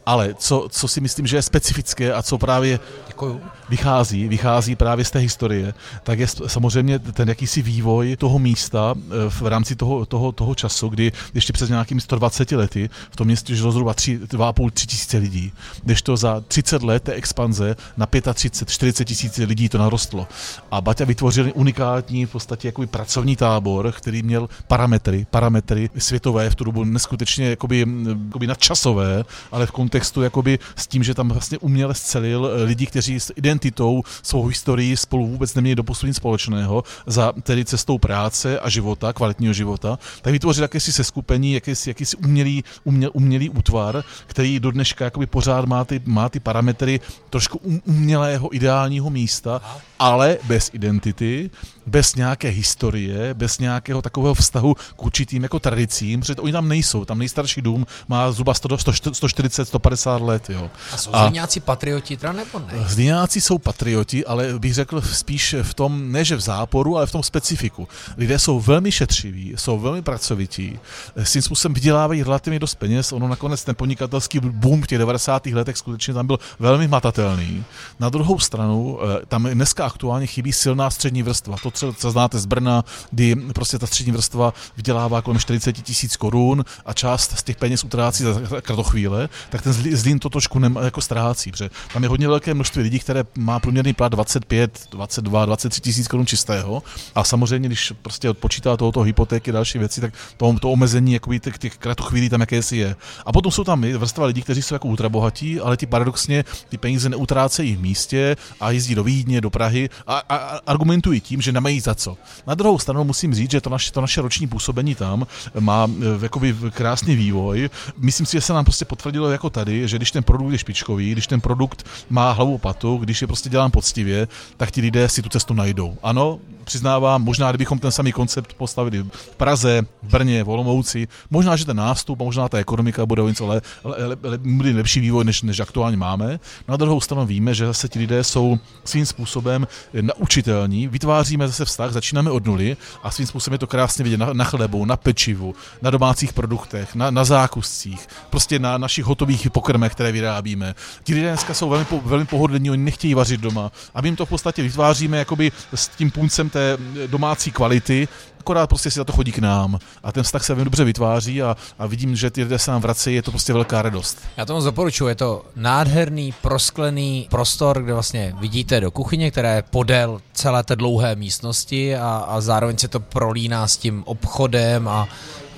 Ale 0.08 0.34
co, 0.38 0.68
co 0.72 0.88
si 0.88 1.02
myslím, 1.02 1.28
že 1.28 1.38
je 1.38 1.42
specifické 1.42 2.14
a 2.14 2.24
co 2.24 2.38
právě 2.38 2.80
Děkuju. 3.08 3.42
vychází, 3.70 4.28
vychází 4.28 4.76
právě 4.76 5.06
z 5.06 5.12
té 5.12 5.20
historie, 5.20 5.74
tak 6.04 6.20
je 6.20 6.28
samozřejmě 6.48 7.00
ten 7.00 7.30
jakýsi 7.30 7.62
vývoj 7.62 8.16
toho 8.16 8.40
místa 8.40 8.96
eh, 8.98 9.30
v 9.30 9.42
rámci 9.48 9.76
toho, 9.76 10.06
toho, 10.06 10.32
toho 10.32 10.56
času, 10.56 10.90
kdy 10.90 11.12
ještě 11.34 11.54
před 11.54 11.70
nějakými 11.70 12.02
120 12.02 12.52
lety 12.52 12.90
v 13.12 13.16
tom 13.16 13.28
městě 13.28 13.56
žilo 13.56 13.72
zhruba 13.72 13.94
2,5 13.94 14.72
3 14.72 14.88
tisíce 14.88 15.18
lidí, 15.18 15.52
když 15.84 16.02
to 16.02 16.18
za 16.18 16.44
30 16.48 16.84
let 16.84 17.04
té 17.04 17.14
expanze 17.14 17.76
na 17.98 18.08
35, 18.34 18.70
40 18.70 19.06
tisíc 19.06 19.38
lidí 19.38 19.70
to 19.70 19.78
narostlo. 19.78 20.28
A 20.72 20.82
Baťa 20.82 21.06
vytvořil 21.06 21.52
unikátní 21.54 22.26
v 22.26 22.32
podstatě 22.32 22.68
jakoby 22.68 22.88
pracovní 22.88 23.36
tábor, 23.36 23.92
který 23.92 24.24
měl 24.24 24.50
parametry, 24.68 25.28
parametry 25.32 25.90
světové 25.98 26.50
v 26.50 26.56
tu 26.56 26.64
dobu 26.64 26.84
neskutečně 26.84 27.50
jakoby, 27.50 27.86
jakoby 28.28 28.48
nadčasové, 28.48 29.24
ale 29.52 29.66
v 29.66 29.72
kontextu 29.72 29.97
jakoby 30.22 30.60
s 30.76 30.88
tím, 30.88 31.04
že 31.04 31.14
tam 31.14 31.30
vlastně 31.30 31.58
uměle 31.58 31.94
scelil 31.94 32.52
eh, 32.54 32.64
lidi, 32.64 32.86
kteří 32.86 33.20
s 33.20 33.34
identitou, 33.36 34.04
svou 34.24 34.46
historií 34.46 34.98
spolu 34.98 35.28
vůbec 35.28 35.56
neměli 35.56 35.76
doposud 35.76 36.08
nic 36.08 36.16
společného, 36.16 36.84
za 37.06 37.34
tedy 37.42 37.66
cestou 37.66 37.98
práce 37.98 38.60
a 38.60 38.70
života, 38.70 39.14
kvalitního 39.14 39.54
života, 39.54 40.00
tak 40.22 40.32
vytvořil 40.32 40.64
jakési 40.64 40.92
seskupení, 40.92 41.54
jakýsi, 41.54 41.90
jakýsi 41.90 42.18
umělý, 42.18 42.64
uměl, 42.84 43.10
umělý 43.14 43.50
útvar, 43.50 44.04
který 44.28 44.60
do 44.60 44.72
dneška 44.72 45.06
jakoby 45.06 45.26
pořád 45.26 45.66
má 45.66 45.86
ty, 45.86 46.02
má 46.06 46.30
ty 46.30 46.40
parametry 46.40 47.00
trošku 47.30 47.58
um- 47.58 47.82
umělého 47.86 48.56
ideálního 48.56 49.10
místa, 49.10 49.62
ale 50.00 50.38
bez 50.44 50.70
identity, 50.74 51.50
bez 51.86 52.16
nějaké 52.16 52.50
historie, 52.50 53.34
bez 53.34 53.60
nějakého 53.60 54.02
takového 54.02 54.34
vztahu 54.34 54.74
k 54.74 55.04
určitým 55.04 55.44
jako 55.44 55.60
tradicím, 55.60 56.20
protože 56.20 56.36
oni 56.36 56.52
tam 56.52 56.68
nejsou. 56.68 57.06
Tam 57.06 57.20
nejstarší 57.20 57.62
dům 57.62 57.86
má 58.08 58.32
zhruba 58.32 58.54
100, 58.54 58.78
100, 58.78 59.14
140, 59.14 59.66
50 59.90 60.22
let. 60.22 60.50
Jo. 60.50 60.70
A 60.94 60.98
jsou 60.98 61.16
a 61.16 61.30
nějací 61.30 61.60
patrioti 61.60 62.18
teda 62.18 62.34
nebo 62.34 62.60
ne? 62.60 62.74
Zlíňáci 62.88 63.42
jsou 63.42 63.58
patrioti, 63.58 64.26
ale 64.26 64.60
bych 64.60 64.74
řekl 64.74 65.02
spíš 65.02 65.56
v 65.62 65.74
tom, 65.74 66.12
ne 66.12 66.26
že 66.26 66.36
v 66.36 66.40
záporu, 66.40 66.98
ale 66.98 67.08
v 67.08 67.12
tom 67.12 67.24
specifiku. 67.24 67.88
Lidé 68.18 68.40
jsou 68.40 68.60
velmi 68.60 68.92
šetřiví, 68.92 69.54
jsou 69.56 69.80
velmi 69.80 70.02
pracovití, 70.02 70.80
s 71.16 71.32
tím 71.32 71.42
způsobem 71.42 71.74
vydělávají 71.74 72.24
relativně 72.24 72.60
dost 72.60 72.76
peněz. 72.76 73.12
Ono 73.12 73.28
nakonec 73.28 73.64
ten 73.64 73.76
podnikatelský 73.76 74.40
boom 74.40 74.82
v 74.82 74.88
těch 74.88 75.00
90. 75.00 75.46
letech 75.46 75.78
skutečně 75.78 76.14
tam 76.14 76.28
byl 76.28 76.40
velmi 76.60 76.88
matatelný. 76.88 77.64
Na 78.00 78.10
druhou 78.10 78.40
stranu, 78.40 79.00
eh, 79.02 79.26
tam 79.28 79.44
dneska 79.44 79.86
aktuálně 79.86 80.28
chybí 80.28 80.54
silná 80.54 80.90
střední 80.90 81.24
vrstva. 81.24 81.56
To 81.64 81.72
co 81.72 82.12
znáte 82.12 82.40
z 82.40 82.46
Brna, 82.46 82.84
kdy 83.12 83.36
prostě 83.36 83.80
ta 83.80 83.88
střední 83.88 84.12
vrstva 84.12 84.54
vydělává 84.78 85.22
kolem 85.22 85.40
40 85.40 85.74
tisíc 85.74 86.16
korun 86.18 86.66
a 86.86 86.94
část 86.94 87.38
z 87.38 87.44
těch 87.44 87.56
peněz 87.56 87.84
utrácí 87.84 88.24
za 88.24 88.62
kratochvíle, 88.62 89.30
tak 89.50 89.62
ten 89.62 89.74
Zlín 89.92 90.20
to 90.20 90.30
trošku 90.30 90.60
nem, 90.60 90.80
jako 90.84 91.02
ztrácí, 91.02 91.52
protože 91.52 91.70
tam 91.94 92.04
je 92.04 92.10
hodně 92.10 92.28
velké 92.28 92.54
množství 92.54 92.82
lidí, 92.82 93.00
které 93.00 93.24
má 93.38 93.60
průměrný 93.60 93.94
plat 93.94 94.12
25, 94.12 94.88
22, 94.92 95.46
23 95.46 95.82
tisíc 95.82 96.08
korun 96.08 96.26
čistého 96.26 96.84
a 97.16 97.24
samozřejmě, 97.24 97.70
když 97.70 97.94
prostě 98.02 98.30
odpočítá 98.30 98.78
tohoto 98.78 99.02
hypotéky 99.02 99.52
další 99.52 99.80
věci, 99.80 100.02
tak 100.02 100.14
to, 100.38 100.56
to 100.62 100.72
omezení 100.72 101.14
jakoby 101.14 101.40
těch, 101.40 101.58
těch 101.58 101.78
kratochvílí 101.78 102.30
tam 102.30 102.40
jakési 102.40 102.78
je. 102.78 102.96
A 103.26 103.32
potom 103.32 103.52
jsou 103.52 103.64
tam 103.64 103.82
vrstva 103.82 104.26
lidí, 104.26 104.42
kteří 104.42 104.62
jsou 104.62 104.76
jako 104.76 104.88
ultrabohatí, 104.88 105.60
ale 105.60 105.78
ti 105.78 105.86
paradoxně 105.86 106.44
ty 106.70 106.78
peníze 106.78 107.10
neutrácejí 107.10 107.76
v 107.76 107.82
místě 107.82 108.36
a 108.60 108.72
jezdí 108.72 108.96
do 108.96 109.04
Vídně, 109.04 109.42
do 109.42 109.50
Prahy 109.50 109.90
a, 110.08 110.18
a, 110.18 110.36
a 110.36 110.60
argumentují 110.68 111.22
tím, 111.22 111.42
že 111.42 111.52
nemají 111.52 111.80
za 111.80 111.96
co. 111.96 112.18
Na 112.48 112.56
druhou 112.56 112.80
stranu 112.80 113.04
musím 113.04 113.34
říct, 113.34 113.52
že 113.52 113.62
to 113.62 113.70
naše, 113.70 113.92
to 113.92 114.02
naše 114.02 114.22
roční 114.22 114.48
působení 114.48 114.96
tam 114.96 115.28
má 115.60 115.88
e, 115.88 116.24
jakoby 116.24 116.56
krásný 116.72 117.16
vývoj. 117.16 117.70
Myslím 117.98 118.26
si, 118.26 118.38
že 118.38 118.42
se 118.42 118.54
nám 118.54 118.66
prostě 118.66 118.86
potvrdilo 118.86 119.32
jako 119.32 119.50
tady, 119.58 119.88
že 119.88 119.98
když 119.98 120.12
ten 120.12 120.24
produkt 120.24 120.52
je 120.52 120.58
špičkový, 120.58 121.12
když 121.12 121.28
ten 121.28 121.42
produkt 121.42 121.86
má 122.10 122.32
hlavu 122.32 122.58
patu, 122.58 122.98
když 122.98 123.22
je 123.22 123.28
prostě 123.28 123.50
dělám 123.50 123.72
poctivě, 123.72 124.28
tak 124.58 124.72
ti 124.72 124.82
lidé 124.82 125.10
si 125.10 125.22
tu 125.22 125.30
cestu 125.30 125.54
najdou. 125.54 125.98
Ano, 126.04 126.40
přiznávám, 126.68 127.24
možná 127.24 127.52
kdybychom 127.52 127.80
ten 127.80 127.92
samý 127.92 128.12
koncept 128.12 128.54
postavili 128.54 129.04
v 129.12 129.36
Praze, 129.36 129.82
v 130.04 130.12
Brně, 130.12 130.44
v 130.44 130.50
Olomouci, 130.50 131.08
možná, 131.30 131.56
že 131.56 131.66
ten 131.66 131.78
nástup 131.78 132.20
možná 132.20 132.50
ta 132.50 132.58
ekonomika 132.58 133.06
bude 133.06 133.22
o 133.22 133.28
něco 133.28 133.48
le, 133.48 133.62
le, 133.84 134.06
le, 134.06 134.18
le, 134.24 134.74
lepší 134.74 135.00
vývoj, 135.00 135.24
než, 135.24 135.42
než 135.42 135.60
aktuálně 135.60 135.98
máme. 135.98 136.40
Na 136.68 136.78
druhou 136.78 137.02
stranu 137.02 137.26
víme, 137.26 137.54
že 137.54 137.66
zase 137.66 137.90
ti 137.90 138.00
lidé 138.00 138.24
jsou 138.24 138.60
svým 138.84 139.06
způsobem 139.06 139.68
naučitelní, 140.02 140.88
vytváříme 140.88 141.48
zase 141.48 141.66
vztah, 141.66 141.92
začínáme 141.92 142.32
od 142.32 142.46
nuly 142.46 142.78
a 143.04 143.12
svým 143.12 143.28
způsobem 143.28 143.54
je 143.54 143.60
to 143.60 143.68
krásně 143.68 144.04
vidět 144.04 144.18
na, 144.18 144.34
na 144.34 144.44
chlebu, 144.44 144.86
na 144.86 144.98
pečivu, 144.98 145.56
na 145.82 145.90
domácích 145.90 146.34
produktech, 146.34 146.96
na, 146.96 147.12
na 147.12 147.24
zákuscích, 147.24 148.08
prostě 148.30 148.60
na 148.60 148.78
našich 148.78 149.06
hotových 149.06 149.47
pokrmech, 149.50 149.92
které 149.92 150.12
vyrábíme. 150.12 150.76
Ti 151.04 151.14
lidé 151.14 151.28
dneska 151.28 151.54
jsou 151.54 151.70
velmi, 151.70 151.86
velmi 152.06 152.26
pohodlní, 152.26 152.72
oni 152.72 152.84
nechtějí 152.84 153.14
vařit 153.14 153.42
doma 153.42 153.72
a 153.96 154.02
my 154.02 154.08
jim 154.08 154.16
to 154.16 154.26
v 154.26 154.30
podstatě 154.30 154.62
vytváříme 154.62 155.18
jakoby 155.18 155.52
s 155.76 155.88
tím 155.88 156.12
puncem 156.12 156.50
té 156.50 156.78
domácí 157.08 157.52
kvality, 157.52 158.08
akorát 158.40 158.68
prostě 158.68 158.92
si 158.92 159.00
za 159.00 159.04
to 159.04 159.14
chodí 159.14 159.32
k 159.32 159.40
nám 159.40 159.80
a 160.04 160.12
ten 160.12 160.24
vztah 160.24 160.44
se 160.44 160.54
velmi 160.54 160.66
dobře 160.66 160.84
vytváří 160.84 161.42
a, 161.42 161.58
a 161.80 161.88
vidím, 161.88 162.16
že 162.16 162.32
ty 162.32 162.44
lidé 162.44 162.60
se 162.60 162.72
nám 162.72 162.82
vracejí, 162.82 163.16
je 163.16 163.22
to 163.22 163.32
prostě 163.32 163.54
velká 163.54 163.82
radost. 163.82 164.18
Já 164.38 164.46
tomu 164.46 164.64
doporučuji, 164.64 165.08
je 165.08 165.16
to 165.16 165.46
nádherný, 165.56 166.34
prosklený 166.42 167.28
prostor, 167.30 167.84
kde 167.84 167.94
vlastně 167.94 168.34
vidíte 168.40 168.82
do 168.82 168.92
kuchyně, 168.92 169.32
která 169.32 169.54
je 169.54 169.62
podél 169.62 170.22
celé 170.34 170.64
té 170.64 170.76
dlouhé 170.76 171.16
místnosti 171.16 171.96
a, 171.96 172.26
a 172.28 172.42
zároveň 172.42 172.78
se 172.78 172.88
to 172.88 173.00
prolíná 173.00 173.68
s 173.68 173.78
tím 173.78 174.04
obchodem 174.06 174.88
a 174.88 175.08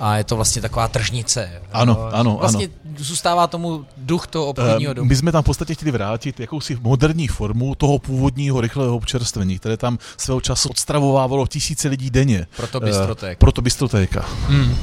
a 0.00 0.16
je 0.16 0.24
to 0.24 0.36
vlastně 0.36 0.62
taková 0.62 0.88
tržnice. 0.88 1.62
Ano, 1.72 1.94
no, 1.94 2.14
ano, 2.14 2.36
vlastně 2.40 2.66
ano. 2.66 2.94
zůstává 2.98 3.46
tomu 3.46 3.86
duch 3.96 4.26
toho 4.26 4.46
obchodního 4.46 4.94
domu. 4.94 5.08
My 5.08 5.16
jsme 5.16 5.32
tam 5.32 5.42
v 5.42 5.46
podstatě 5.46 5.74
chtěli 5.74 5.90
vrátit 5.90 6.40
jakousi 6.40 6.78
moderní 6.80 7.28
formu 7.28 7.74
toho 7.74 7.98
původního 7.98 8.60
rychlého 8.60 8.96
občerstvení, 8.96 9.58
které 9.58 9.76
tam 9.76 9.98
svého 10.16 10.40
času 10.40 10.68
odstravovávalo 10.68 11.46
tisíce 11.46 11.88
lidí 11.88 12.10
denně. 12.10 12.46
Proto 12.56 12.80
bystrotéka. 12.80 13.38
Proto 13.38 13.62
bystrotéka. 13.62 14.24
Hmm. 14.46 14.76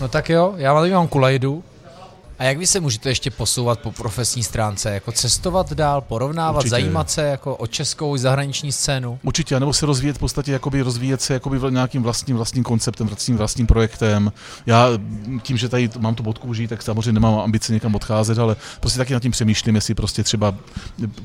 No 0.00 0.08
tak 0.08 0.30
jo, 0.30 0.54
já 0.56 0.72
vám 0.72 0.90
mám 0.90 1.08
kulajdu, 1.08 1.64
a 2.42 2.44
jak 2.44 2.58
vy 2.58 2.66
se 2.66 2.80
můžete 2.80 3.08
ještě 3.08 3.30
posouvat 3.30 3.80
po 3.80 3.92
profesní 3.92 4.42
stránce? 4.42 4.90
Jako 4.90 5.12
cestovat 5.12 5.72
dál, 5.72 6.00
porovnávat, 6.00 6.56
Určitě. 6.56 6.70
zajímat 6.70 7.10
se 7.10 7.22
jako 7.22 7.56
o 7.56 7.66
českou 7.66 8.16
i 8.16 8.18
zahraniční 8.18 8.72
scénu? 8.72 9.18
Určitě, 9.22 9.60
nebo 9.60 9.72
se 9.72 9.86
rozvíjet 9.86 10.16
v 10.16 10.18
podstatě, 10.18 10.52
jakoby 10.52 10.82
rozvíjet 10.82 11.22
se 11.22 11.34
jakoby 11.34 11.60
nějakým 11.70 12.02
vlastním, 12.02 12.36
vlastním 12.36 12.64
konceptem, 12.64 13.06
vlastním, 13.06 13.36
vlastním 13.36 13.66
projektem. 13.66 14.32
Já 14.66 14.88
tím, 15.42 15.56
že 15.56 15.68
tady 15.68 15.90
mám 15.98 16.14
tu 16.14 16.22
bodku 16.22 16.48
užít, 16.48 16.70
tak 16.70 16.82
samozřejmě 16.82 17.12
nemám 17.12 17.40
ambice 17.40 17.72
někam 17.72 17.94
odcházet, 17.94 18.38
ale 18.38 18.56
prostě 18.80 18.98
taky 18.98 19.12
nad 19.12 19.22
tím 19.22 19.32
přemýšlím, 19.32 19.74
jestli 19.74 19.94
prostě 19.94 20.22
třeba, 20.22 20.54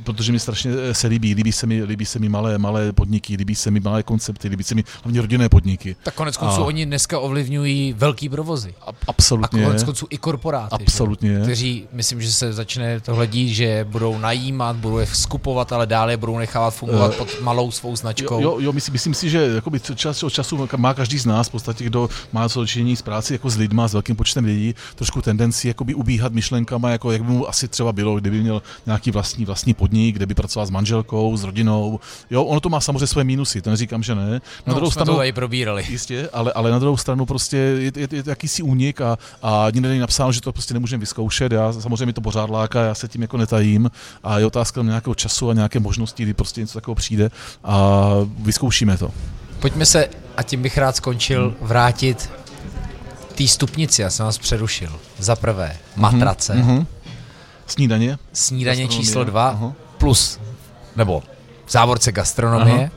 protože 0.04 0.32
mi 0.32 0.40
strašně 0.40 0.72
se 0.92 1.08
líbí, 1.08 1.34
líbí 1.34 1.52
se 1.52 1.68
mi, 1.68 1.84
líbí 1.84 2.06
se 2.06 2.20
mi 2.20 2.30
malé, 2.30 2.58
malé 2.58 2.94
podniky, 2.94 3.36
líbí 3.36 3.56
se 3.56 3.72
mi 3.72 3.80
malé 3.80 4.04
koncepty, 4.04 4.48
líbí 4.48 4.64
se 4.64 4.76
mi 4.76 4.84
hlavně 5.04 5.22
rodinné 5.22 5.50
podniky. 5.50 5.96
Tak 6.04 6.14
konec 6.14 6.38
konců 6.38 6.62
a... 6.62 6.66
oni 6.66 6.86
dneska 6.86 7.20
ovlivňují 7.20 7.94
velký 7.94 8.30
provozy. 8.30 8.74
A, 8.88 8.90
absolutně. 9.08 9.62
A 9.62 9.68
konec 9.68 9.84
konců 9.84 10.08
i 10.10 10.18
korporáty. 10.18 10.76
Absolutně. 10.76 11.07
Absolutně. 11.08 11.40
Kteří, 11.44 11.88
myslím, 11.92 12.22
že 12.22 12.34
se 12.34 12.54
začne 12.54 13.00
tohle 13.00 13.28
dít, 13.28 13.54
že 13.54 13.86
budou 13.90 14.18
najímat, 14.18 14.76
budou 14.76 14.98
je 14.98 15.06
skupovat, 15.06 15.72
ale 15.72 15.88
dále 15.88 16.14
je 16.14 16.18
budou 16.18 16.38
nechávat 16.38 16.74
fungovat 16.74 17.12
uh, 17.12 17.18
pod 17.18 17.42
malou 17.42 17.72
svou 17.72 17.96
značkou. 17.96 18.42
Jo, 18.42 18.58
jo 18.60 18.74
myslím, 18.74 18.94
myslím 18.94 19.14
si, 19.14 19.30
že 19.30 19.52
jakoby 19.56 19.80
čas 19.80 20.24
od 20.24 20.34
času 20.34 20.68
má 20.78 20.94
každý 20.94 21.20
z 21.20 21.26
nás, 21.26 21.48
v 21.48 21.52
podstatě, 21.52 21.84
kdo 21.84 22.10
má 22.32 22.50
co 22.50 22.60
dočinění 22.60 22.96
s 22.96 23.02
práci 23.02 23.34
jako 23.34 23.50
s 23.50 23.58
lidma, 23.58 23.88
s 23.88 23.94
velkým 23.94 24.16
počtem 24.16 24.46
lidí, 24.46 24.76
trošku 24.96 25.22
tendenci 25.22 25.68
jakoby 25.68 25.94
ubíhat 25.94 26.34
myšlenkama, 26.34 26.90
jako 26.90 27.12
jak 27.12 27.24
by 27.24 27.32
mu 27.32 27.50
asi 27.50 27.68
třeba 27.68 27.92
bylo, 27.92 28.16
kdyby 28.16 28.42
měl 28.42 28.62
nějaký 28.86 29.12
vlastní 29.12 29.46
vlastní 29.46 29.74
podnik, 29.74 30.16
kde 30.16 30.26
by 30.26 30.34
pracoval 30.34 30.66
s 30.66 30.70
manželkou, 30.70 31.38
s 31.38 31.44
rodinou. 31.44 32.00
Jo, 32.30 32.44
ono 32.44 32.60
to 32.60 32.70
má 32.70 32.82
samozřejmě 32.82 33.08
své 33.08 33.24
mínusy, 33.24 33.62
to 33.62 33.70
neříkám, 33.70 34.04
že 34.04 34.16
ne. 34.16 34.30
Na 34.32 34.40
no, 34.68 34.74
druhou 34.74 34.92
stranu, 34.92 35.14
to 35.14 35.18
tady 35.18 35.32
probírali. 35.32 35.86
Jistě, 35.90 36.30
ale, 36.34 36.54
ale 36.54 36.72
na 36.72 36.80
druhou 36.80 36.98
stranu 36.98 37.26
prostě 37.26 37.58
je, 37.58 37.82
je, 37.82 37.92
je, 37.96 38.08
je 38.12 38.24
jakýsi 38.26 38.64
únik 38.64 39.02
a, 39.02 39.18
a 39.42 39.68
nikde 39.74 39.90
není 39.90 40.00
napsáno, 40.00 40.32
že 40.32 40.42
to 40.42 40.54
prostě 40.54 40.74
nemůžeme 40.98 41.00
vyzkoušet. 41.00 41.52
Já 41.52 41.74
samozřejmě 41.74 42.14
to 42.14 42.22
pořád 42.22 42.50
láká, 42.50 42.82
já 42.82 42.96
se 42.96 43.08
tím 43.08 43.22
jako 43.22 43.38
netajím 43.38 43.92
a 44.24 44.40
je 44.40 44.46
otázka 44.46 44.82
nějakého 44.82 45.16
času 45.16 45.50
a 45.50 45.54
nějaké 45.54 45.80
možnosti, 45.80 46.24
kdy 46.24 46.34
prostě 46.34 46.62
něco 46.62 46.74
takového 46.74 46.96
přijde 46.96 47.30
a 47.64 48.10
vyzkoušíme 48.40 48.98
to. 48.98 49.12
Pojďme 49.60 49.86
se, 49.86 50.10
a 50.38 50.44
tím 50.44 50.62
bych 50.62 50.78
rád 50.78 50.96
skončil, 50.96 51.56
vrátit 51.62 52.30
té 53.36 53.48
stupnici, 53.48 54.02
já 54.02 54.10
jsem 54.10 54.26
vás 54.26 54.38
přerušil. 54.38 54.92
Za 55.20 55.36
prvé, 55.36 55.78
mhm, 55.96 56.02
matrace. 56.02 56.54
Mm-hmm. 56.54 56.86
Snídaně. 57.68 58.18
Snídaně 58.34 58.88
číslo 58.88 59.24
dva, 59.24 59.56
uh-huh. 59.56 59.74
plus, 59.98 60.40
nebo 60.96 61.24
v 61.66 61.72
závorce 61.72 62.12
gastronomie. 62.12 62.88
Uh-huh. 62.88 62.97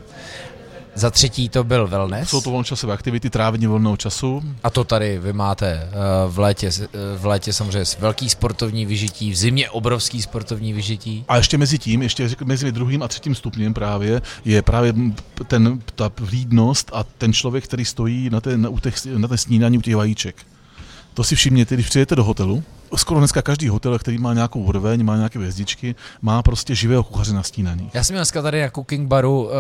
Za 0.95 1.11
třetí 1.11 1.49
to 1.49 1.65
byl 1.65 1.87
wellness. 1.87 2.29
Jsou 2.29 2.41
to 2.41 2.51
volnočasové 2.51 2.93
aktivity, 2.93 3.31
trávení 3.31 3.67
volného 3.67 3.97
času. 3.97 4.43
A 4.63 4.71
to 4.71 4.85
tady 4.85 5.19
vy 5.19 5.33
máte 5.33 5.67
eh, 5.67 5.89
v 6.29 6.39
létě, 6.39 6.71
eh, 6.83 6.89
v 7.19 7.27
létě 7.27 7.53
samozřejmě 7.53 7.85
velký 7.99 8.29
sportovní 8.29 8.87
vyžití, 8.87 9.31
v 9.31 9.37
zimě 9.37 9.71
obrovský 9.71 10.23
sportovní 10.23 10.73
vyžití. 10.73 11.25
A 11.29 11.37
ještě 11.37 11.59
mezi 11.59 11.79
tím, 11.79 12.03
ještě 12.03 12.29
mezi 12.45 12.73
druhým 12.73 13.03
a 13.03 13.09
třetím 13.09 13.35
stupněm 13.35 13.75
právě 13.75 14.23
je 14.45 14.63
právě 14.63 14.95
ten, 15.47 15.83
ta 15.95 16.11
vlídnost 16.21 16.91
a 16.95 17.05
ten 17.05 17.33
člověk, 17.33 17.65
který 17.65 17.85
stojí 17.85 18.31
na 18.31 18.41
té, 18.41 18.57
na, 18.57 18.71
na 19.17 19.29
té 19.29 19.39
snídaní 19.39 19.79
u 19.79 19.81
těch 19.81 19.97
vajíček. 19.97 20.37
To 21.15 21.25
si 21.25 21.37
všimněte, 21.37 21.75
když 21.75 21.89
přijete 21.89 22.17
do 22.17 22.25
hotelu, 22.25 22.63
skoro 22.97 23.21
dneska 23.21 23.43
každý 23.43 23.69
hotel, 23.69 23.99
který 23.99 24.19
má 24.19 24.35
nějakou 24.35 24.61
úroveň, 24.61 25.05
má 25.05 25.17
nějaké 25.17 25.39
hvězdičky, 25.39 25.95
má 26.23 26.43
prostě 26.43 26.75
živého 26.75 27.03
kuchaře 27.03 27.33
na 27.33 27.43
stínaní. 27.43 27.91
Já 27.95 28.05
jsem 28.05 28.15
měl 28.15 28.21
dneska 28.21 28.43
tady 28.43 28.63
na 28.63 28.71
cooking 28.71 29.09
baru 29.09 29.45
uh, 29.45 29.51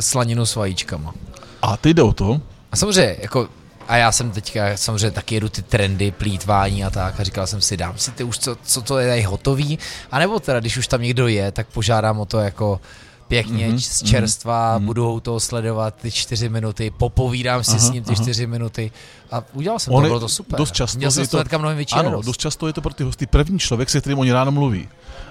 slaninu 0.00 0.46
s 0.46 0.56
vajíčkama. 0.56 1.14
A 1.62 1.76
ty 1.76 1.94
jde 1.94 2.02
o 2.02 2.12
to? 2.12 2.40
A 2.72 2.76
samozřejmě, 2.76 3.16
jako 3.20 3.48
a 3.88 3.96
já 3.96 4.12
jsem 4.12 4.30
teďka 4.30 4.76
samozřejmě 4.76 5.10
taky 5.10 5.34
jedu 5.34 5.48
ty 5.48 5.62
trendy, 5.62 6.10
plítvání 6.10 6.84
a 6.84 6.90
tak 6.90 7.20
a 7.20 7.24
říkal 7.24 7.46
jsem 7.46 7.60
si, 7.60 7.76
dám 7.76 7.98
si 7.98 8.10
ty 8.10 8.24
už, 8.24 8.38
co, 8.38 8.56
co 8.64 8.82
to 8.82 8.98
je 8.98 9.08
tady 9.08 9.22
hotový, 9.22 9.78
a 10.10 10.18
nebo 10.18 10.40
teda, 10.40 10.60
když 10.60 10.76
už 10.76 10.86
tam 10.86 11.02
někdo 11.02 11.28
je, 11.28 11.52
tak 11.52 11.66
požádám 11.66 12.20
o 12.20 12.24
to 12.24 12.38
jako 12.38 12.80
pěkně 13.28 13.68
mm-hmm, 13.68 13.78
z 13.78 14.02
čerstva, 14.02 14.78
mm-hmm. 14.78 14.84
budu 14.84 15.20
toho 15.20 15.40
sledovat 15.40 15.94
ty 15.94 16.10
čtyři 16.10 16.48
minuty, 16.48 16.90
popovídám 16.90 17.64
si 17.64 17.70
aha, 17.70 17.78
s 17.78 17.90
ním 17.90 18.02
ty 18.02 18.12
aha. 18.12 18.22
čtyři 18.22 18.46
minuty 18.46 18.92
a 19.30 19.42
udělal 19.52 19.78
jsem 19.78 19.94
to, 19.94 20.00
bylo 20.00 20.20
to 20.20 20.28
super. 20.28 20.58
Dost 20.58 20.74
často 20.74 20.98
Měl 20.98 21.10
jsem 21.10 21.26
to, 21.26 21.58
mnohem 21.58 21.76
větší 21.76 21.94
Ano, 21.94 22.22
dost 22.22 22.36
často 22.36 22.66
je 22.66 22.72
to 22.72 22.80
pro 22.80 22.94
ty 22.94 23.04
hosty 23.04 23.26
první 23.26 23.58
člověk, 23.58 23.90
se 23.90 24.00
kterým 24.00 24.18
oni 24.18 24.32
ráno 24.32 24.52
mluví. 24.52 24.88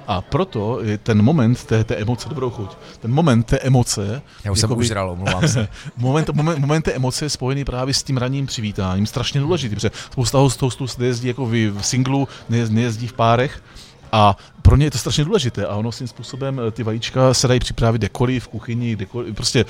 A 0.07 0.21
proto 0.21 0.79
je 0.83 0.97
ten 0.97 1.21
moment 1.21 1.63
té, 1.63 1.83
té 1.83 1.95
emoce, 1.95 2.29
dobrou 2.29 2.49
chuť, 2.49 2.77
ten 2.99 3.11
moment 3.11 3.43
té 3.43 3.59
emoce... 3.59 4.21
Já 4.43 4.51
už 4.51 4.59
jsem 4.59 4.71
užral, 4.71 5.09
omlouvám 5.09 5.47
se. 5.47 5.67
moment, 5.97 6.29
moment, 6.29 6.59
moment 6.59 6.81
té 6.81 6.91
emoce 6.91 7.25
je 7.25 7.29
spojený 7.29 7.65
právě 7.65 7.93
s 7.93 8.03
tím 8.03 8.17
ranním 8.17 8.45
přivítáním, 8.45 9.05
strašně 9.05 9.41
důležitý, 9.41 9.75
protože 9.75 9.91
spousta 10.11 10.37
hostů 10.37 10.87
se 10.87 11.05
jezdí 11.05 11.27
jako 11.27 11.45
v 11.45 11.81
singlu, 11.81 12.27
nejezdí 12.49 13.07
v 13.07 13.13
párech, 13.13 13.61
A 14.13 14.37
pro 14.61 14.75
ně 14.75 14.85
je 14.85 14.91
to 14.91 14.97
strašně 14.97 15.25
důležité 15.25 15.65
a 15.65 15.75
ono 15.75 15.91
svým 15.91 16.07
způsobem 16.07 16.61
eh, 16.67 16.71
ty 16.71 16.83
vajíčka 16.83 17.33
se 17.33 17.47
dají 17.47 17.59
připravit 17.59 17.97
kdekoliv 17.97 18.43
v 18.43 18.47
kuchyni, 18.47 18.95
kdekoliv, 18.95 19.35
prostě 19.35 19.65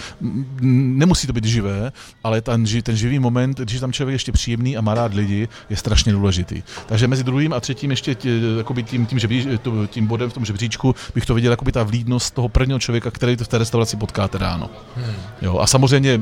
nemusí 0.61 1.27
to 1.27 1.33
být 1.33 1.45
živé, 1.45 1.91
ale 2.23 2.41
ten, 2.41 2.65
ten 2.83 2.95
živý 2.95 3.19
moment, 3.19 3.59
když 3.59 3.73
je 3.73 3.79
tam 3.79 3.93
člověk 3.93 4.13
ještě 4.13 4.31
příjemný 4.31 4.77
a 4.77 4.81
má 4.81 4.93
rád 4.93 5.13
lidi, 5.13 5.47
je 5.69 5.77
strašně 5.77 6.11
důležitý. 6.11 6.63
Takže 6.85 7.07
mezi 7.07 7.23
druhým 7.23 7.53
a 7.53 7.59
třetím 7.59 7.91
ještě 7.91 8.15
tě, 8.15 8.39
tím, 8.83 9.05
tím, 9.05 9.19
žebří, 9.19 9.47
tím 9.87 10.07
bodem 10.07 10.29
v 10.29 10.33
tom 10.33 10.45
žebříčku 10.45 10.95
bych 11.15 11.25
to 11.25 11.33
viděl 11.33 11.51
jako 11.51 11.65
by 11.65 11.71
ta 11.71 11.83
vlídnost 11.83 12.31
toho 12.31 12.49
prvního 12.49 12.79
člověka, 12.79 13.11
který 13.11 13.37
to 13.37 13.43
v 13.43 13.47
té 13.47 13.57
restauraci 13.57 13.97
potkáte 13.97 14.37
ráno. 14.37 14.69
Hmm. 14.95 15.15
Jo, 15.41 15.57
a 15.59 15.67
samozřejmě 15.67 16.21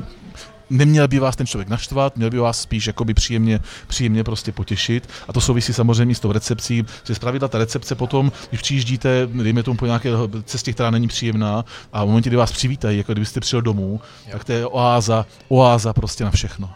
neměl 0.72 1.08
by 1.08 1.20
vás 1.20 1.36
ten 1.36 1.48
člověk 1.48 1.70
naštvat, 1.70 2.18
měl 2.18 2.30
by 2.30 2.38
vás 2.38 2.62
spíš 2.62 2.88
jakoby 2.88 3.14
příjemně, 3.14 3.60
příjemně 3.88 4.24
prostě 4.24 4.52
potěšit. 4.52 5.10
A 5.28 5.34
to 5.34 5.42
souvisí 5.42 5.74
samozřejmě 5.74 6.16
s 6.16 6.20
tou 6.20 6.32
recepcí, 6.32 6.86
že 7.04 7.16
zpravidla 7.16 7.48
ta 7.48 7.58
recepce 7.58 7.96
potom, 7.96 8.32
když 8.50 8.62
přijíždíte, 8.62 9.28
dejme 9.44 9.64
tomu 9.64 9.78
po 9.78 9.86
nějaké 9.86 10.10
cestě, 10.44 10.74
která 10.74 10.92
není 10.92 11.08
příjemná, 11.08 11.66
a 11.94 12.04
v 12.04 12.08
momentě, 12.08 12.30
kdy 12.30 12.38
vás 12.38 12.52
přivítají, 12.52 12.98
jako 12.98 13.12
kdybyste 13.12 13.40
přijel 13.40 13.62
domů, 13.62 14.02
tak 14.32 14.44
to 14.44 14.52
je 14.52 14.66
oáza, 14.66 15.26
oáza 15.50 15.94
prostě 15.94 16.24
na 16.24 16.32
všechno. 16.32 16.70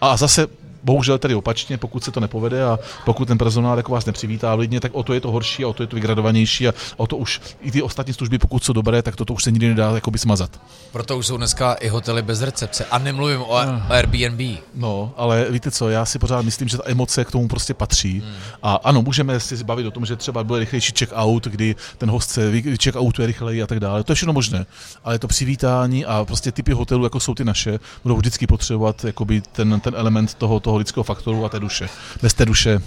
A 0.00 0.16
zase 0.16 0.46
Bohužel 0.88 1.18
tedy 1.18 1.34
opačně, 1.34 1.78
pokud 1.78 2.04
se 2.04 2.10
to 2.10 2.20
nepovede 2.20 2.64
a 2.64 2.78
pokud 3.04 3.28
ten 3.28 3.38
personál 3.38 3.76
jako 3.76 3.92
vás 3.92 4.06
nepřivítá 4.06 4.54
lidně, 4.54 4.80
tak 4.80 4.94
o 4.94 5.02
to 5.02 5.14
je 5.14 5.20
to 5.20 5.30
horší 5.30 5.64
a 5.64 5.68
o 5.68 5.72
to 5.72 5.82
je 5.82 5.86
to 5.86 5.96
vygradovanější 5.96 6.68
a 6.68 6.74
o 6.96 7.06
to 7.06 7.16
už 7.16 7.40
i 7.60 7.70
ty 7.70 7.82
ostatní 7.82 8.14
služby, 8.14 8.38
pokud 8.38 8.64
jsou 8.64 8.72
dobré, 8.72 9.02
tak 9.02 9.16
toto 9.16 9.34
už 9.34 9.44
se 9.44 9.50
nikdy 9.50 9.68
nedá 9.68 9.90
jakoby 9.90 10.18
smazat. 10.18 10.60
Proto 10.92 11.18
už 11.18 11.26
jsou 11.26 11.36
dneska 11.36 11.74
i 11.74 11.88
hotely 11.88 12.22
bez 12.22 12.42
recepce 12.42 12.84
a 12.84 12.98
nemluvím 12.98 13.42
o 13.42 13.64
no. 13.64 13.82
Airbnb. 13.88 14.58
No, 14.74 15.12
ale 15.16 15.46
víte 15.50 15.70
co, 15.70 15.88
já 15.88 16.04
si 16.04 16.18
pořád 16.18 16.42
myslím, 16.42 16.68
že 16.68 16.76
ta 16.76 16.82
emoce 16.86 17.24
k 17.24 17.30
tomu 17.30 17.48
prostě 17.48 17.74
patří. 17.74 18.20
Hmm. 18.20 18.34
A 18.62 18.74
ano, 18.74 19.02
můžeme 19.02 19.40
si 19.40 19.64
bavit 19.64 19.86
o 19.86 19.90
tom, 19.90 20.06
že 20.06 20.16
třeba 20.16 20.44
bude 20.44 20.60
rychlejší 20.60 20.92
check-out, 20.98 21.44
kdy 21.44 21.76
ten 21.98 22.10
host 22.10 22.30
se 22.30 22.52
check-outuje 22.52 23.26
rychleji 23.26 23.62
a 23.62 23.66
tak 23.66 23.80
dále. 23.80 24.04
To 24.04 24.12
je 24.12 24.16
všechno 24.16 24.32
možné. 24.32 24.66
Ale 25.04 25.18
to 25.18 25.28
přivítání 25.28 26.04
a 26.04 26.24
prostě 26.24 26.52
typy 26.52 26.72
hotelů, 26.72 27.04
jako 27.04 27.20
jsou 27.20 27.34
ty 27.34 27.44
naše, 27.44 27.78
budou 28.02 28.16
vždycky 28.16 28.46
potřebovat 28.46 29.04
jakoby 29.04 29.40
ten, 29.40 29.80
ten 29.80 29.94
element 29.96 30.34
toho, 30.34 30.60
toho 30.60 30.77
lidského 30.78 31.04
faktoru 31.04 31.44
a 31.44 31.48
té 31.48 31.60
duše. 31.60 31.88
Bez 32.22 32.34
té 32.34 32.44
duše 32.44 32.80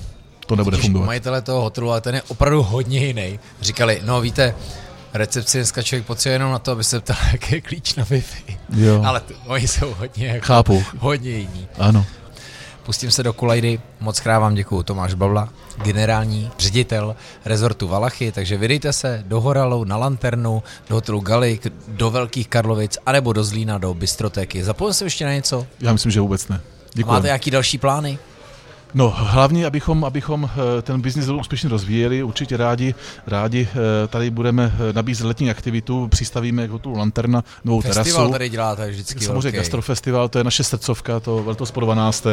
to 0.45 0.55
nebude 0.55 0.77
Totiž 0.77 0.85
fungovat. 0.85 1.05
Majitele 1.05 1.41
toho 1.41 1.61
hotelu, 1.61 1.91
ale 1.91 2.01
ten 2.01 2.15
je 2.15 2.21
opravdu 2.21 2.63
hodně 2.63 3.05
jiný. 3.05 3.39
Říkali, 3.61 4.01
no 4.05 4.21
víte, 4.21 4.55
recepci 5.13 5.57
dneska 5.57 5.81
člověk 5.83 6.05
potřebuje 6.05 6.35
jenom 6.35 6.51
na 6.51 6.59
to, 6.59 6.71
aby 6.71 6.83
se 6.83 6.99
ptal, 6.99 7.17
jaký 7.31 7.55
je 7.55 7.61
klíč 7.61 7.95
na 7.95 8.05
Wi-Fi. 8.05 8.57
Jo. 8.73 9.03
Ale 9.05 9.19
t- 9.19 9.33
oni 9.45 9.67
jsou 9.67 9.93
hodně, 9.93 10.27
jako, 10.27 10.45
Chápu. 10.45 10.83
hodně 10.99 11.29
jiní. 11.31 11.67
Ano. 11.79 12.05
Pustím 12.83 13.11
se 13.11 13.23
do 13.23 13.33
Kulajdy. 13.33 13.79
Moc 13.99 14.19
krát 14.19 14.39
vám 14.39 14.55
děkuju. 14.55 14.83
Tomáš 14.83 15.13
Babla, 15.13 15.49
generální 15.83 16.51
ředitel 16.59 17.15
rezortu 17.45 17.87
Valachy, 17.87 18.31
takže 18.31 18.57
vydejte 18.57 18.93
se 18.93 19.23
do 19.27 19.41
Horalu, 19.41 19.83
na 19.83 19.97
Lanternu, 19.97 20.63
do 20.89 20.95
hotelu 20.95 21.19
Galik, 21.19 21.67
do 21.87 22.11
Velkých 22.11 22.47
Karlovic, 22.47 22.97
anebo 23.05 23.33
do 23.33 23.43
Zlína, 23.43 23.77
do 23.77 23.93
Bystroteky. 23.93 24.63
Zapomněl 24.63 24.93
jsem 24.93 25.05
ještě 25.07 25.25
na 25.25 25.33
něco? 25.33 25.67
Já 25.79 25.93
myslím, 25.93 26.11
že 26.11 26.21
vůbec 26.21 26.47
ne. 26.47 26.61
Děkuji. 26.93 27.09
Máte 27.11 27.27
nějaký 27.27 27.51
další 27.51 27.77
plány? 27.77 28.19
No, 28.93 29.13
hlavně, 29.17 29.65
abychom, 29.65 30.05
abychom 30.05 30.49
eh, 30.53 30.81
ten 30.81 31.01
biznis 31.01 31.27
úspěšně 31.29 31.69
rozvíjeli, 31.69 32.23
určitě 32.23 32.57
rádi, 32.57 32.95
rádi 33.27 33.67
eh, 33.71 34.07
tady 34.07 34.29
budeme 34.29 34.73
eh, 34.89 34.93
nabízet 34.93 35.27
letní 35.27 35.49
aktivitu, 35.49 36.07
přistavíme 36.07 36.61
jako 36.61 36.79
tu 36.79 36.93
Lanterna, 36.93 37.43
novou 37.63 37.81
Festival 37.81 37.93
terasu. 37.93 38.09
Festival 38.09 38.31
tady 38.31 38.49
děláte 38.49 38.89
vždycky 38.89 39.25
Samozřejmě 39.25 39.49
okay. 39.49 39.59
Gastrofestival, 39.59 40.29
to 40.29 40.37
je 40.37 40.43
naše 40.43 40.63
srdcovka, 40.63 41.19
to 41.19 41.43
letos 41.47 41.71
po 41.71 41.79
12. 41.79 42.27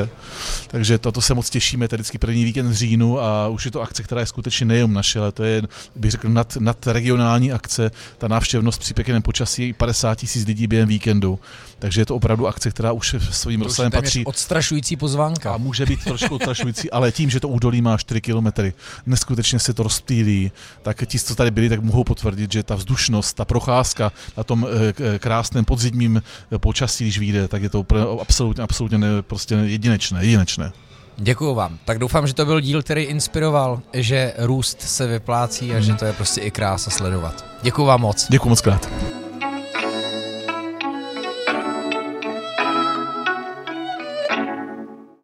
Takže 0.66 0.98
toto 0.98 1.20
se 1.20 1.34
moc 1.34 1.50
těšíme, 1.50 1.88
tady 1.88 2.00
vždycky 2.00 2.18
první 2.18 2.44
víkend 2.44 2.68
v 2.68 2.72
říjnu 2.72 3.20
a 3.20 3.48
už 3.48 3.64
je 3.64 3.70
to 3.70 3.82
akce, 3.82 4.02
která 4.02 4.20
je 4.20 4.26
skutečně 4.26 4.66
nejen 4.66 4.92
naše, 4.92 5.20
ale 5.20 5.32
to 5.32 5.44
je, 5.44 5.62
bych 5.96 6.10
řekl, 6.10 6.28
nad, 6.28 6.56
nad 6.56 6.86
regionální 6.86 7.52
akce. 7.52 7.90
Ta 8.18 8.28
návštěvnost 8.28 8.80
při 8.80 8.94
pěkném 8.94 9.22
počasí 9.22 9.72
50 9.72 10.14
tisíc 10.14 10.46
lidí 10.46 10.66
během 10.66 10.88
víkendu. 10.88 11.38
Takže 11.78 12.00
je 12.00 12.06
to 12.06 12.16
opravdu 12.16 12.46
akce, 12.46 12.70
která 12.70 12.92
už 12.92 13.16
svým 13.30 13.62
rozsahem 13.62 13.92
patří. 13.92 14.24
Odstrašující 14.24 14.96
pozvánka. 14.96 15.52
A 15.52 15.56
může 15.56 15.86
být 15.86 16.04
trošku 16.04 16.38
zastrašující, 16.48 16.90
ale 16.90 17.12
tím, 17.12 17.30
že 17.30 17.40
to 17.40 17.48
údolí 17.48 17.82
má 17.82 17.96
4 17.96 18.20
kilometry, 18.20 18.72
neskutečně 19.06 19.58
se 19.58 19.74
to 19.74 19.82
rozptýlí, 19.82 20.52
tak 20.82 21.04
ti, 21.06 21.18
co 21.18 21.34
tady 21.34 21.50
byli, 21.50 21.68
tak 21.68 21.80
mohou 21.80 22.04
potvrdit, 22.04 22.52
že 22.52 22.62
ta 22.62 22.74
vzdušnost, 22.74 23.32
ta 23.32 23.44
procházka 23.44 24.12
na 24.36 24.44
tom 24.44 24.66
eh, 24.66 25.18
krásném 25.18 25.64
podzimním 25.64 26.22
eh, 26.52 26.58
počasí, 26.58 27.04
když 27.04 27.18
vyjde, 27.18 27.48
tak 27.48 27.62
je 27.62 27.68
to 27.68 27.86
absolutně, 28.20 28.62
absolutně 28.62 28.98
ne, 28.98 29.22
prostě 29.22 29.54
jedinečné, 29.54 30.24
jedinečné. 30.24 30.72
Děkuju 31.16 31.54
vám. 31.54 31.78
Tak 31.84 31.98
doufám, 31.98 32.26
že 32.26 32.34
to 32.34 32.44
byl 32.44 32.60
díl, 32.60 32.82
který 32.82 33.02
inspiroval, 33.02 33.80
že 33.92 34.34
růst 34.38 34.80
se 34.80 35.06
vyplácí 35.06 35.72
a 35.74 35.80
že 35.80 35.94
to 35.94 36.04
je 36.04 36.12
prostě 36.12 36.40
i 36.40 36.50
krása 36.50 36.90
sledovat. 36.90 37.44
Děkuju 37.62 37.86
vám 37.86 38.00
moc. 38.00 38.26
Děkuji 38.30 38.48
moc 38.48 38.60
krát. 38.60 38.88